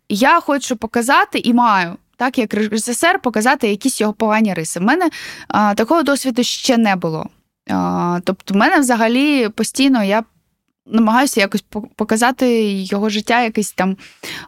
я 0.09 0.41
хочу 0.41 0.77
показати 0.77 1.39
і 1.39 1.55
маю, 1.55 1.97
так 2.17 2.39
як 2.39 2.55
режисер, 2.55 3.21
показати 3.21 3.69
якісь 3.69 4.01
його 4.01 4.13
погані 4.13 4.55
риси. 4.55 4.81
У 4.81 4.83
мене 4.83 5.11
е, 5.55 5.75
такого 5.75 6.03
досвіду 6.03 6.43
ще 6.43 6.77
не 6.77 6.97
було. 6.97 7.27
Е, 7.71 8.21
тобто, 8.25 8.55
в 8.55 8.57
мене 8.57 8.79
взагалі 8.79 9.49
постійно 9.49 10.05
я 10.05 10.25
намагаюся 10.91 11.41
якось 11.41 11.65
показати 11.97 12.73
його 12.73 13.09
життя, 13.09 13.43
якийсь 13.43 13.73
там, 13.73 13.97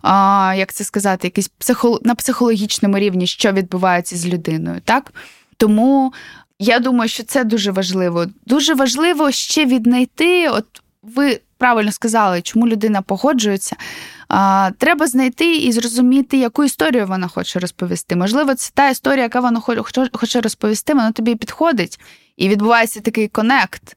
а, 0.03 0.55
як 0.59 0.73
це 0.73 0.85
сказати, 0.85 1.27
якийсь 1.27 1.49
психо... 1.49 2.01
на 2.03 2.15
психологічному 2.15 2.99
рівні, 2.99 3.27
що 3.27 3.53
відбувається 3.53 4.17
з 4.17 4.27
людиною. 4.27 4.81
так? 4.85 5.13
Тому 5.57 6.13
я 6.59 6.79
думаю, 6.79 7.09
що 7.09 7.23
це 7.23 7.45
дуже 7.45 7.71
важливо. 7.71 8.27
Дуже 8.47 8.75
важливо 8.75 9.31
ще 9.31 9.67
віднайти, 9.67 10.49
от 10.49 10.67
ви 11.03 11.41
правильно 11.59 11.93
сказали, 11.93 12.43
чому 12.43 12.69
людина 12.69 13.03
погоджується. 13.03 13.77
А, 14.29 14.71
Треба 14.79 15.07
знайти 15.07 15.57
і 15.57 15.73
зрозуміти, 15.73 16.37
яку 16.39 16.65
історію 16.65 17.07
вона 17.07 17.29
хоче 17.29 17.59
розповісти. 17.59 18.17
Можливо, 18.17 18.55
це 18.55 18.71
та 18.75 18.91
історія, 18.91 19.23
яка 19.23 19.41
вона 19.41 19.61
хоче 20.13 20.41
розповісти, 20.41 20.95
вона 20.95 21.13
тобі 21.13 21.35
підходить, 21.35 22.01
і 22.37 22.49
відбувається 22.49 23.01
такий 23.01 23.29
конект. 23.29 23.97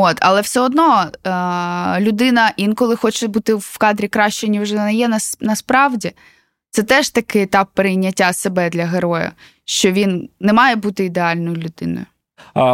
От, 0.00 0.16
Але 0.20 0.40
все 0.40 0.60
одно 0.60 1.06
е, 1.06 1.30
людина 2.00 2.52
інколи 2.56 2.96
хоче 2.96 3.28
бути 3.28 3.54
в 3.54 3.78
кадрі 3.78 4.08
краще, 4.08 4.48
ніж 4.48 4.72
вона 4.72 4.90
є 4.90 5.10
насправді. 5.40 6.12
Це 6.70 6.82
теж 6.82 7.08
такий 7.08 7.42
етап 7.42 7.68
прийняття 7.74 8.32
себе 8.32 8.70
для 8.70 8.86
героя, 8.86 9.32
що 9.64 9.92
він 9.92 10.28
не 10.40 10.52
має 10.52 10.76
бути 10.76 11.04
ідеальною 11.04 11.56
людиною. 11.56 12.06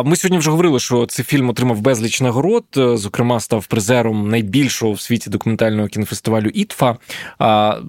Ми 0.05 0.17
сьогодні 0.17 0.39
вже 0.39 0.51
говорили, 0.51 0.81
що 0.81 1.07
цей 1.07 1.25
фільм 1.25 1.49
отримав 1.49 1.81
безліч 1.81 2.21
нагород. 2.21 2.65
Зокрема, 2.75 3.41
став 3.41 3.67
призером 3.67 4.31
найбільшого 4.31 4.93
в 4.93 5.01
світі 5.01 5.31
документального 5.31 5.89
кінофестивалю 5.89 6.49
ІТФА. 6.49 6.97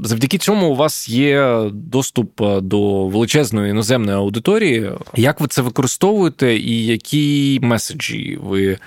Завдяки 0.03 0.37
цьому 0.37 0.67
у 0.67 0.75
вас 0.75 1.09
є 1.09 1.63
доступ 1.73 2.41
до 2.61 3.07
величезної 3.07 3.71
іноземної 3.71 4.17
аудиторії. 4.17 4.91
Як 5.15 5.41
ви 5.41 5.47
це 5.47 5.61
використовуєте, 5.61 6.55
і 6.55 6.85
які 6.85 7.59
меседжі 7.63 8.39
ви 8.41 8.77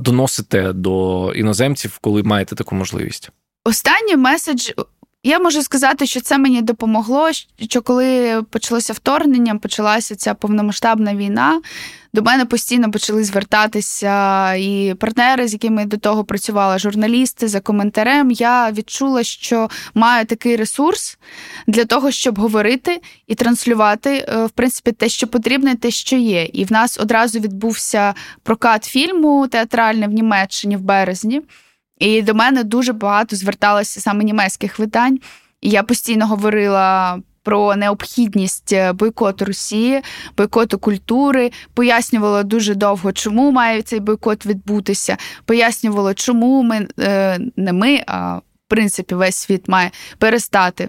доносите 0.00 0.72
до 0.72 1.32
іноземців, 1.34 1.98
коли 2.00 2.22
маєте 2.22 2.54
таку 2.54 2.74
можливість? 2.74 3.30
Останній 3.64 4.16
меседж 4.16 4.70
я 5.22 5.38
можу 5.38 5.62
сказати, 5.62 6.06
що 6.06 6.20
це 6.20 6.38
мені 6.38 6.62
допомогло. 6.62 7.30
Що 7.60 7.82
коли 7.82 8.42
почалося 8.42 8.92
вторгнення, 8.92 9.56
почалася 9.56 10.16
ця 10.16 10.34
повномасштабна 10.34 11.14
війна. 11.14 11.60
До 12.14 12.22
мене 12.22 12.44
постійно 12.44 12.90
почали 12.90 13.24
звертатися 13.24 14.54
і 14.54 14.94
партнери, 15.00 15.48
з 15.48 15.52
якими 15.52 15.84
до 15.84 15.96
того 15.96 16.24
працювала, 16.24 16.78
журналісти 16.78 17.48
за 17.48 17.60
коментарем. 17.60 18.30
Я 18.30 18.72
відчула, 18.72 19.22
що 19.22 19.70
маю 19.94 20.26
такий 20.26 20.56
ресурс 20.56 21.18
для 21.66 21.84
того, 21.84 22.10
щоб 22.10 22.38
говорити 22.38 23.00
і 23.26 23.34
транслювати 23.34 24.26
е, 24.28 24.46
в 24.46 24.50
принципі 24.50 24.92
те, 24.92 25.08
що 25.08 25.26
потрібно, 25.26 25.74
те, 25.74 25.90
що 25.90 26.16
є. 26.16 26.44
І 26.44 26.64
в 26.64 26.72
нас 26.72 26.98
одразу 27.00 27.40
відбувся 27.40 28.14
прокат 28.42 28.84
фільму 28.84 29.48
театральний 29.48 30.08
в 30.08 30.12
Німеччині 30.12 30.76
в 30.76 30.80
березні. 30.80 31.42
І 32.02 32.22
до 32.22 32.34
мене 32.34 32.64
дуже 32.64 32.92
багато 32.92 33.36
зверталося 33.36 34.00
саме 34.00 34.24
німецьких 34.24 34.78
видань. 34.78 35.18
І 35.60 35.70
я 35.70 35.82
постійно 35.82 36.26
говорила. 36.26 37.18
Про 37.44 37.76
необхідність 37.76 38.72
е, 38.72 38.92
бойкоту 38.92 39.44
Росії, 39.44 40.02
бойкоту 40.36 40.78
культури, 40.78 41.50
пояснювала 41.74 42.42
дуже 42.42 42.74
довго, 42.74 43.12
чому 43.12 43.50
має 43.50 43.82
цей 43.82 44.00
бойкот 44.00 44.46
відбутися. 44.46 45.16
Пояснювала, 45.44 46.14
чому 46.14 46.62
ми 46.62 46.88
е, 46.98 47.38
не 47.56 47.72
ми, 47.72 48.02
а 48.06 48.36
в 48.36 48.42
принципі 48.68 49.14
весь 49.14 49.36
світ 49.36 49.68
має 49.68 49.90
перестати 50.18 50.88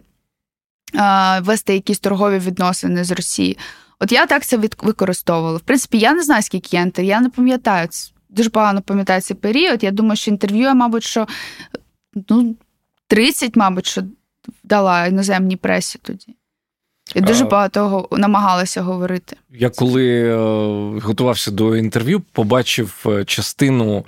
вести 1.42 1.74
якісь 1.74 2.00
торгові 2.00 2.40
відносини 2.40 3.04
з 3.04 3.12
Росією. 3.12 3.56
От 4.00 4.12
я 4.12 4.26
так 4.26 4.46
це 4.46 4.58
використовувала. 4.58 5.58
В 5.58 5.62
принципі, 5.62 5.98
я 5.98 6.14
не 6.14 6.24
знаю, 6.24 6.42
скільки 6.42 6.78
я 6.78 6.92
я 6.98 7.22
не 7.22 7.30
пам'ятаю 7.30 7.88
дуже 8.34 8.50
погано 8.50 8.82
пам'ятаю 8.82 9.22
цей 9.22 9.38
період. 9.38 9.84
Я 9.84 9.92
думаю, 9.92 10.16
що 10.16 10.32
інтерв'ю 10.32 10.62
я, 10.62 10.74
мабуть, 10.74 11.04
що 11.04 11.28
ну, 12.30 12.56
30, 13.08 13.56
мабуть, 13.56 13.86
що 13.86 14.04
дала 14.64 15.08
іноземній 15.08 15.56
пресі 15.56 16.00
тоді. 16.02 16.36
І 17.16 17.22
дуже 17.22 17.46
багато 17.46 18.08
намагалася 18.12 18.82
говорити. 18.82 19.36
Я 19.50 19.70
коли 19.70 20.24
е, 20.24 20.36
готувався 21.00 21.52
до 21.52 21.78
інтерв'ю, 21.78 22.22
побачив 22.32 23.06
е, 23.06 23.26
частину. 23.26 24.06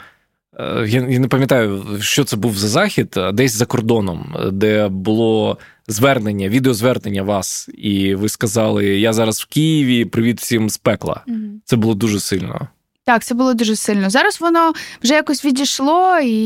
Е, 0.59 0.85
я 0.87 1.01
не 1.01 1.27
пам'ятаю, 1.27 1.85
що 2.01 2.23
це 2.23 2.37
був 2.37 2.57
за 2.57 2.67
захід, 2.67 3.19
десь 3.33 3.51
за 3.51 3.65
кордоном, 3.65 4.35
де 4.51 4.87
було 4.87 5.57
звернення, 5.87 6.49
відеозвернення 6.49 7.23
вас, 7.23 7.69
і 7.77 8.15
ви 8.15 8.29
сказали: 8.29 8.85
Я 8.85 9.13
зараз 9.13 9.41
в 9.41 9.45
Києві, 9.45 10.05
привіт 10.05 10.39
всім 10.39 10.69
з 10.69 10.77
пекла. 10.77 11.21
Угу. 11.27 11.37
Це 11.65 11.75
було 11.75 11.95
дуже 11.95 12.19
сильно. 12.19 12.67
Так, 13.05 13.23
це 13.23 13.35
було 13.35 13.53
дуже 13.53 13.75
сильно. 13.75 14.09
Зараз 14.09 14.41
воно 14.41 14.73
вже 15.03 15.13
якось 15.13 15.45
відійшло, 15.45 16.19
і 16.19 16.39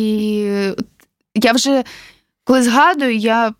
я 1.35 1.51
вже 1.51 1.83
коли 2.43 2.63
згадую, 2.63 3.15
я 3.15 3.53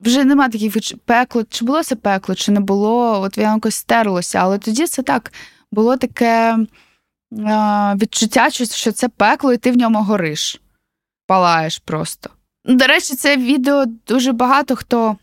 вже 0.00 0.24
нема 0.24 0.48
таких 0.48 0.76
пекло, 1.04 1.44
чи 1.44 1.64
було 1.64 1.82
це 1.82 1.96
пекло, 1.96 2.34
чи 2.34 2.52
не 2.52 2.60
було, 2.60 3.20
от 3.20 3.36
воно 3.36 3.54
якось 3.54 3.74
стерлося. 3.74 4.38
Але 4.38 4.58
тоді 4.58 4.86
це 4.86 5.02
так 5.02 5.32
було 5.72 5.96
таке 5.96 6.58
відчуття, 7.94 8.50
що 8.50 8.92
це 8.92 9.08
пекло, 9.08 9.52
і 9.52 9.56
ти 9.56 9.70
в 9.70 9.76
ньому 9.76 10.02
гориш, 10.02 10.60
палаєш 11.26 11.78
просто. 11.78 12.30
До 12.64 12.86
речі, 12.86 13.14
це 13.14 13.36
відео 13.36 13.84
дуже 14.06 14.32
багато 14.32 14.76
хто. 14.76 15.16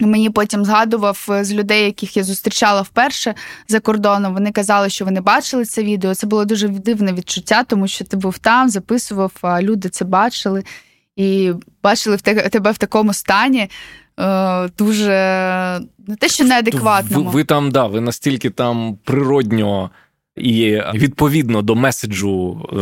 Мені 0.00 0.30
потім 0.30 0.64
згадував 0.64 1.26
е, 1.30 1.44
з 1.44 1.52
людей, 1.52 1.84
яких 1.84 2.16
я 2.16 2.24
зустрічала 2.24 2.82
вперше 2.82 3.34
за 3.68 3.80
кордоном. 3.80 4.34
Вони 4.34 4.52
казали, 4.52 4.88
що 4.88 5.04
вони 5.04 5.20
бачили 5.20 5.64
це 5.64 5.82
відео. 5.82 6.14
Це 6.14 6.26
було 6.26 6.44
дуже 6.44 6.68
дивне 6.68 7.12
відчуття, 7.12 7.64
тому 7.64 7.88
що 7.88 8.04
ти 8.04 8.16
був 8.16 8.38
там, 8.38 8.68
записував, 8.68 9.32
а 9.42 9.62
люди 9.62 9.88
це 9.88 10.04
бачили 10.04 10.64
і 11.16 11.52
бачили 11.82 12.16
тебе 12.16 12.70
в 12.70 12.78
такому 12.78 13.12
стані. 13.12 13.70
Е, 14.20 14.68
дуже 14.78 15.10
не 16.06 16.16
те, 16.18 16.28
що 16.28 16.44
неадекватно. 16.44 17.22
Ви, 17.22 17.30
ви 17.30 17.44
там, 17.44 17.70
да, 17.70 17.86
ви 17.86 18.00
настільки 18.00 18.50
там 18.50 18.98
природньо 19.04 19.90
і 20.36 20.82
відповідно 20.94 21.62
до 21.62 21.74
меседжу, 21.74 22.66
е, 22.72 22.76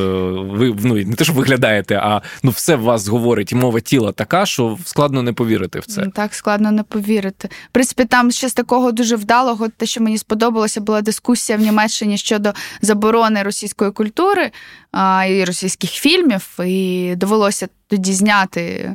ви 0.57 0.77
ну 0.83 0.95
не 0.95 1.15
те, 1.15 1.25
що 1.25 1.33
виглядаєте, 1.33 1.97
а 1.97 2.23
ну 2.43 2.51
все 2.51 2.77
в 2.77 2.81
вас 2.81 3.09
говорить, 3.09 3.53
і 3.53 3.55
мова 3.55 3.81
тіла 3.81 4.13
така, 4.13 4.47
що 4.47 4.79
складно 4.85 5.23
не 5.23 5.33
повірити 5.33 5.81
в 5.81 5.87
це. 5.87 6.07
Так, 6.15 6.35
складно 6.35 6.73
не 6.73 6.83
повірити. 6.83 7.49
В 7.49 7.73
принципі, 7.73 8.05
там 8.05 8.31
ще 8.31 8.49
з 8.49 8.55
такого 8.55 8.93
дуже 8.93 9.17
вдалого, 9.17 9.69
те, 9.69 9.87
що 9.87 10.01
мені 10.01 10.19
сподобалося, 10.19 10.81
була 10.81 11.03
дискусія 11.03 11.59
в 11.59 11.61
Німеччині 11.61 12.19
щодо 12.19 12.53
заборони 12.83 13.43
російської 13.43 13.91
культури 13.91 14.51
а, 14.93 15.25
і 15.29 15.45
російських 15.45 15.91
фільмів, 15.91 16.59
і 16.65 17.15
довелося 17.17 17.69
тоді 17.87 18.13
зняти. 18.13 18.95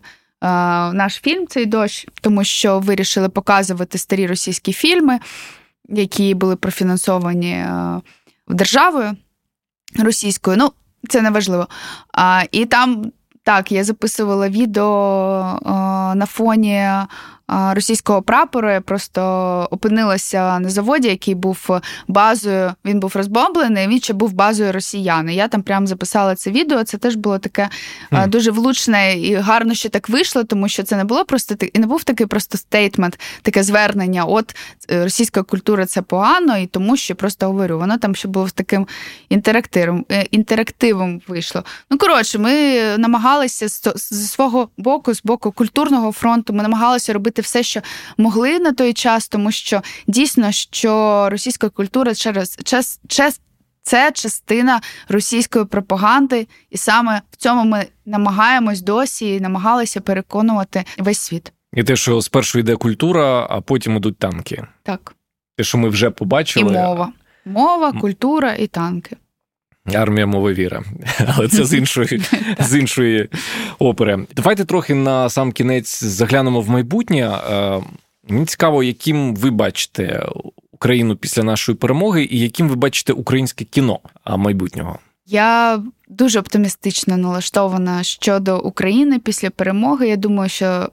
Наш 0.93 1.13
фільм 1.13 1.47
цей 1.47 1.65
дощ, 1.65 2.07
тому 2.21 2.43
що 2.43 2.79
вирішили 2.79 3.29
показувати 3.29 3.97
старі 3.97 4.27
російські 4.27 4.73
фільми, 4.73 5.19
які 5.89 6.33
були 6.33 6.55
профінансовані 6.55 7.65
державою 8.47 9.17
російською. 9.99 10.57
Ну, 10.57 10.71
це 11.09 11.21
не 11.21 11.29
важливо. 11.29 11.67
І 12.51 12.65
там 12.65 13.11
так, 13.43 13.71
я 13.71 13.83
записувала 13.83 14.49
відео 14.49 15.59
на 16.15 16.25
фоні 16.25 16.89
російського 17.47 18.21
прапору. 18.21 18.71
Я 18.71 18.81
просто 18.81 19.21
опинилася 19.71 20.59
на 20.59 20.69
заводі, 20.69 21.07
який 21.07 21.35
був 21.35 21.69
базою. 22.07 22.73
Він 22.85 22.99
був 22.99 23.11
розбомблений. 23.15 23.87
Він 23.87 24.01
ще 24.01 24.13
був 24.13 24.33
базою 24.33 24.71
росіян. 24.71 25.29
Я 25.29 25.47
там 25.47 25.61
прямо 25.61 25.87
записала 25.87 26.35
це 26.35 26.51
відео. 26.51 26.83
Це 26.83 26.97
теж 26.97 27.15
було 27.15 27.39
таке 27.39 27.69
mm. 28.11 28.27
дуже 28.27 28.51
влучне 28.51 29.17
і 29.17 29.35
гарно, 29.35 29.73
що 29.73 29.89
так 29.89 30.09
вийшло, 30.09 30.43
тому 30.43 30.67
що 30.67 30.83
це 30.83 30.95
не 30.95 31.03
було 31.03 31.25
просто 31.25 31.55
і 31.73 31.79
не 31.79 31.87
був 31.87 32.03
такий 32.03 32.27
просто 32.27 32.57
стейтмент, 32.57 33.19
таке 33.41 33.63
звернення. 33.63 34.25
От 34.25 34.55
е, 34.91 35.03
російська 35.03 35.43
культура 35.43 35.85
це 35.85 36.01
погано, 36.01 36.57
і 36.57 36.67
тому 36.67 36.97
що 36.97 37.15
просто 37.15 37.45
говорю, 37.45 37.79
воно 37.79 37.97
там 37.97 38.15
ще 38.15 38.27
було 38.27 38.47
таким 38.53 38.87
інтерактивом 39.29 40.05
е, 40.11 40.25
інтерактивом 40.31 41.21
вийшло. 41.27 41.63
Ну 41.91 41.97
коротше, 41.97 42.39
ми 42.39 42.81
намагалися 42.97 43.67
з 43.95 44.31
свого 44.31 44.69
боку, 44.77 45.13
з 45.13 45.23
боку 45.23 45.51
культурного 45.51 46.11
фронту, 46.11 46.53
ми 46.53 46.63
намагалися 46.63 47.13
робити 47.13 47.32
все, 47.41 47.63
що 47.63 47.81
могли 48.17 48.59
на 48.59 48.71
той 48.73 48.93
час, 48.93 49.27
тому 49.27 49.51
що 49.51 49.81
дійсно, 50.07 50.51
що 50.51 51.27
російська 51.29 51.69
культура 51.69 52.15
через 52.15 52.57
час, 52.63 52.99
час 53.07 53.39
це 53.83 54.11
частина 54.11 54.81
російської 55.07 55.65
пропаганди, 55.65 56.47
і 56.69 56.77
саме 56.77 57.21
в 57.31 57.35
цьому 57.35 57.63
ми 57.63 57.85
намагаємось 58.05 58.81
досі 58.81 59.35
і 59.35 59.39
намагалися 59.39 60.01
переконувати 60.01 60.83
весь 60.97 61.19
світ. 61.19 61.53
І 61.73 61.83
те, 61.83 61.95
що 61.95 62.21
спершу 62.21 62.59
йде 62.59 62.75
культура, 62.75 63.47
а 63.49 63.61
потім 63.61 63.95
ідуть 63.95 64.17
танки. 64.17 64.67
Так. 64.83 65.15
Те, 65.57 65.63
що 65.63 65.77
ми 65.77 65.89
вже 65.89 66.09
побачили. 66.09 66.73
І 66.73 66.77
мова. 66.77 67.11
Мова, 67.45 67.91
культура 67.91 68.53
і 68.53 68.67
танки. 68.67 69.17
Армія 69.85 70.25
мови 70.25 70.53
віра, 70.53 70.83
але 71.27 71.47
це 71.47 71.65
з 71.65 71.73
іншої 71.73 72.21
з 72.59 72.79
іншої 72.79 73.29
опери. 73.79 74.25
Давайте 74.35 74.65
трохи 74.65 74.93
на 74.93 75.29
сам 75.29 75.51
кінець 75.51 76.03
заглянемо 76.03 76.61
в 76.61 76.69
майбутнє. 76.69 77.39
Е, 77.51 77.81
мені 78.29 78.45
цікаво, 78.45 78.83
яким 78.83 79.35
ви 79.35 79.51
бачите 79.51 80.25
Україну 80.71 81.15
після 81.15 81.43
нашої 81.43 81.77
перемоги, 81.77 82.27
і 82.31 82.39
яким 82.39 82.69
ви 82.69 82.75
бачите 82.75 83.13
українське 83.13 83.65
кіно 83.65 83.99
майбутнього. 84.37 84.99
Я 85.25 85.83
дуже 86.09 86.39
оптимістично 86.39 87.17
налаштована 87.17 88.03
щодо 88.03 88.59
України 88.59 89.19
після 89.19 89.49
перемоги. 89.49 90.07
Я 90.07 90.15
думаю, 90.15 90.49
що 90.49 90.89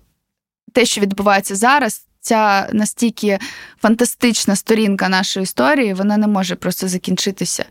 те, 0.72 0.84
що 0.84 1.00
відбувається 1.00 1.56
зараз, 1.56 2.06
ця 2.20 2.70
настільки 2.72 3.38
фантастична 3.82 4.56
сторінка 4.56 5.08
нашої 5.08 5.44
історії, 5.44 5.94
вона 5.94 6.16
не 6.16 6.26
може 6.26 6.54
просто 6.54 6.88
закінчитися 6.88 7.64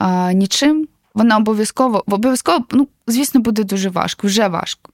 а, 0.00 0.32
нічим, 0.32 0.88
вона 1.14 1.36
обов'язково 1.36 2.04
обов'язково, 2.06 2.64
ну, 2.72 2.88
звісно, 3.06 3.40
буде 3.40 3.64
дуже 3.64 3.90
важко, 3.90 4.26
вже 4.26 4.48
важко. 4.48 4.90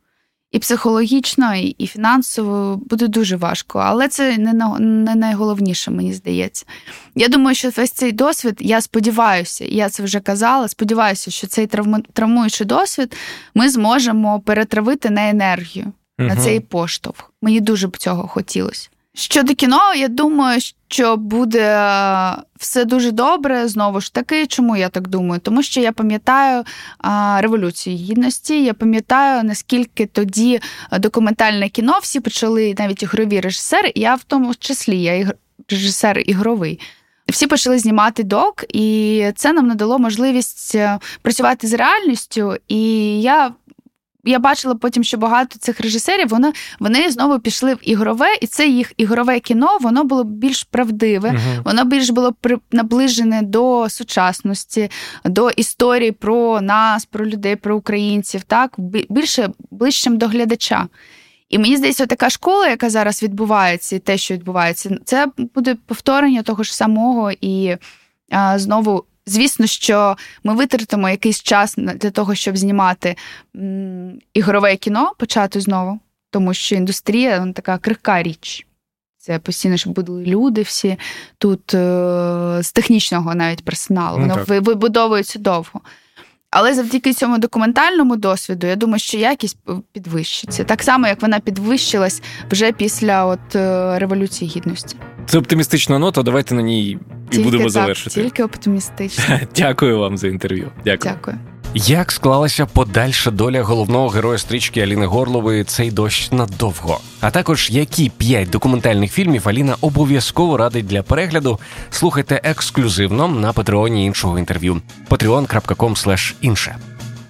І 0.53 0.59
психологічно, 0.59 1.55
і, 1.55 1.67
і 1.67 1.87
фінансово 1.87 2.77
буде 2.77 3.09
дуже 3.09 3.37
важко, 3.37 3.79
але 3.79 4.09
це 4.09 4.39
не 4.39 4.53
на, 4.53 4.79
не 4.79 5.15
найголовніше, 5.15 5.91
мені 5.91 6.13
здається. 6.13 6.67
Я 7.15 7.29
думаю, 7.29 7.55
що 7.55 7.71
весь 7.71 7.91
цей 7.91 8.13
досвід, 8.13 8.57
я 8.61 8.81
сподіваюся, 8.81 9.65
я 9.65 9.89
це 9.89 10.03
вже 10.03 10.21
казала. 10.21 10.69
Сподіваюся, 10.69 11.31
що 11.31 11.47
цей 11.47 11.69
травмуючий 12.13 12.67
досвід 12.67 13.17
ми 13.55 13.69
зможемо 13.69 14.41
перетравити 14.41 15.11
на 15.11 15.29
енергію. 15.31 15.93
угу. 16.19 16.29
на 16.29 16.37
цей 16.37 16.61
поштовх. 16.61 17.33
Мені 17.43 17.61
дуже 17.61 17.89
б 17.89 17.97
цього 17.97 18.29
хотілося. 18.29 18.89
Щодо 19.19 19.55
кіно, 19.55 19.95
я 19.97 20.09
думаю, 20.09 20.61
що 20.89 21.17
буде 21.17 21.91
все 22.59 22.85
дуже 22.85 23.11
добре. 23.11 23.69
Знову 23.69 24.01
ж 24.01 24.15
таки, 24.15 24.47
чому 24.47 24.77
я 24.77 24.89
так 24.89 25.09
думаю? 25.09 25.41
Тому 25.41 25.63
що 25.63 25.81
я 25.81 25.93
пам'ятаю 25.93 26.65
революцію 27.39 27.97
гідності. 27.97 28.65
Я 28.65 28.75
пам'ятаю, 28.75 29.45
наскільки 29.45 30.07
тоді 30.07 30.61
документальне 30.99 31.69
кіно 31.69 31.99
всі 32.03 32.21
почали 32.21 32.75
навіть 32.79 33.03
ігрові 33.03 33.41
режисери. 33.41 33.93
Я 33.95 34.15
в 34.15 34.25
тому 34.25 34.55
числі 34.55 35.03
я 35.03 35.15
ігр... 35.15 35.35
режисер 35.69 36.19
ігровий. 36.27 36.81
Всі 37.29 37.47
почали 37.47 37.79
знімати 37.79 38.23
док, 38.23 38.65
і 38.69 39.27
це 39.37 39.53
нам 39.53 39.67
надало 39.67 39.99
можливість 39.99 40.75
е, 40.75 40.99
працювати 41.23 41.67
з 41.67 41.73
реальністю. 41.73 42.57
І 42.69 42.81
я 43.21 43.53
я 44.27 44.39
бачила 44.39 44.75
потім, 44.75 45.05
що 45.05 45.19
багато 45.19 45.59
цих 45.59 45.81
режисерів 45.81 46.29
вони 46.29 46.53
вони 46.79 47.11
знову 47.11 47.39
пішли 47.39 47.75
в 47.75 47.79
ігрове, 47.83 48.27
і 48.41 48.47
це 48.47 48.69
їх 48.69 48.93
ігрове 48.97 49.41
кіно 49.41 49.79
воно 49.81 50.05
було 50.05 50.25
більш 50.25 50.65
правдиве, 50.65 51.31
uh 51.31 51.63
воно 51.65 51.85
більш 51.85 52.11
було 52.11 52.33
при, 52.33 52.59
наближене 52.73 53.43
до 53.43 53.89
сучасності, 53.89 54.91
до 55.25 55.51
історії 55.51 56.13
про 56.13 56.61
нас, 56.61 57.05
про 57.05 57.27
людей, 57.27 57.57
про 57.57 57.77
українців, 57.77 58.43
так 58.43 58.75
більше 59.09 59.51
ближчим 59.71 60.19
до 60.19 60.27
глядача. 60.27 60.89
І 61.49 61.59
мені 61.59 61.77
здається, 61.77 62.07
така 62.07 62.31
школа, 62.31 62.69
яка 62.69 62.91
зараз 62.91 63.23
відбувається, 63.23 63.97
і 63.97 63.99
те, 63.99 64.17
що 64.17 64.35
відбувається, 64.35 64.99
це 65.05 65.27
буде 65.55 65.77
повторення 65.87 66.43
того 66.43 66.63
ж 66.63 66.77
самого 66.77 67.33
і 67.41 67.77
а, 68.31 68.59
знову 68.59 69.05
Звісно, 69.27 69.67
що 69.67 70.17
ми 70.45 70.55
витратимо 70.55 71.11
якийсь 71.11 71.43
час 71.43 71.75
для 71.77 72.11
того, 72.11 72.35
щоб 72.35 72.57
знімати 72.57 73.17
ігрове 74.35 74.77
кіно, 74.77 75.13
почати 75.19 75.61
знову, 75.61 76.01
тому 76.31 76.55
що 76.55 76.75
індустрія 76.75 77.39
вона 77.39 77.53
така 77.53 77.79
крихка 77.79 78.23
річ. 78.23 78.67
Це 79.19 79.39
постійно, 79.39 79.77
щоб 79.77 79.93
були 79.93 80.25
люди 80.25 80.63
всі 80.63 80.97
тут 81.39 81.75
е- 81.75 82.59
з 82.63 82.73
технічного 82.73 83.35
навіть 83.35 83.65
персоналу. 83.65 84.19
Ну, 84.19 84.29
Воно 84.29 84.45
вибудовується 84.61 85.39
довго. 85.39 85.81
Але 86.51 86.75
завдяки 86.75 87.13
цьому 87.13 87.39
документальному 87.39 88.17
досвіду, 88.17 88.67
я 88.67 88.77
думаю, 88.77 88.99
що 88.99 89.19
якість 89.19 89.59
підвищиться. 89.93 90.65
Так 90.65 90.83
само, 90.83 91.07
як 91.07 91.23
вона 91.23 91.41
підвищилась 91.41 92.23
вже 92.51 92.73
після 92.73 93.25
от 93.25 93.57
е, 93.57 93.99
Революції 93.99 94.51
Гідності. 94.57 94.97
Це 95.27 95.39
оптимістична 95.39 95.99
нота. 95.99 96.23
Давайте 96.23 96.55
на 96.55 96.63
ній 96.63 96.99
і 97.31 97.39
будемо 97.39 97.63
так, 97.63 97.71
завершити. 97.71 98.23
Тільки 98.23 98.45
оптимістично. 98.45 99.41
Дякую 99.57 99.99
вам 99.99 100.19
за 100.19 100.29
інтерв'ю. 100.29 100.73
Дякую. 100.85 101.15
Дякую. 101.15 101.39
Як 101.79 102.13
склалася 102.13 102.67
подальша 102.67 103.31
доля 103.31 103.63
головного 103.63 104.09
героя 104.09 104.39
стрічки 104.39 104.81
Аліни 104.81 105.07
Горлової 105.07 105.65
цей 105.65 105.91
дощ 105.91 106.33
надовго? 106.33 107.01
А 107.21 107.31
також 107.31 107.71
які 107.71 108.09
п'ять 108.11 108.51
документальних 108.51 109.13
фільмів 109.13 109.49
Аліна 109.49 109.77
обов'язково 109.81 110.57
радить 110.57 110.87
для 110.87 111.03
перегляду, 111.03 111.59
слухайте 111.91 112.41
ексклюзивно 112.45 113.29
на 113.29 113.53
патреоні 113.53 114.07
іншого 114.07 114.39
інтерв'ю 114.39 114.81
patreon.com 115.09 116.35
інше. 116.41 116.77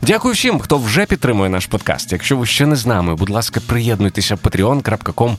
Дякую 0.03 0.34
всім, 0.34 0.59
хто 0.59 0.78
вже 0.78 1.07
підтримує 1.07 1.51
наш 1.51 1.66
подкаст. 1.66 2.12
Якщо 2.12 2.36
ви 2.36 2.47
ще 2.47 2.66
не 2.66 2.76
з 2.76 2.86
нами, 2.86 3.14
будь 3.14 3.30
ласка, 3.30 3.61
приєднуйтеся 3.66 4.34
patreon.com 4.34 5.36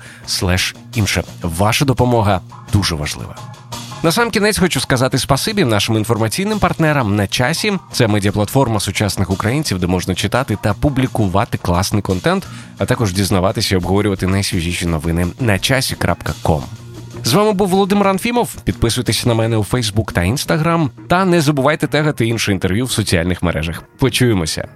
інше. 0.96 1.24
Ваша 1.42 1.86
допомога 1.86 2.42
дуже 2.74 2.96
важлива. 2.96 3.57
На 4.04 4.12
сам 4.12 4.32
кінець 4.32 4.60
хочу 4.60 4.80
сказати 4.80 5.18
спасибі 5.18 5.66
нашим 5.66 5.98
інформаційним 5.98 6.60
партнерам 6.60 7.16
на 7.16 7.28
часі. 7.28 7.74
Це 7.92 8.08
медіаплатформа 8.08 8.80
сучасних 8.80 9.30
українців, 9.30 9.80
де 9.80 9.88
можна 9.88 10.16
читати 10.16 10.58
та 10.62 10.74
публікувати 10.74 11.58
класний 11.58 12.02
контент, 12.02 12.48
а 12.78 12.86
також 12.86 13.14
дізнаватися 13.14 13.76
і 13.76 13.78
обговорювати 13.78 14.28
найсвіжіші 14.28 14.86
новини 14.86 15.28
на 15.40 15.60
часі.ком. 15.60 16.64
З 17.24 17.34
вами 17.34 17.54
був 17.54 17.68
Володимир 17.68 18.08
Анфімов. 18.08 18.56
Підписуйтесь 18.64 19.26
на 19.26 19.34
мене 19.34 19.58
у 19.58 19.64
Фейсбук 19.64 20.12
та 20.12 20.24
Інстаграм. 20.24 20.92
Та 21.08 21.26
не 21.26 21.42
забувайте 21.42 21.88
тегати 21.88 22.28
інше 22.28 22.52
інтерв'ю 22.52 22.86
в 22.86 22.92
соціальних 22.92 23.44
мережах. 23.44 23.84
Почуємося. 24.00 24.68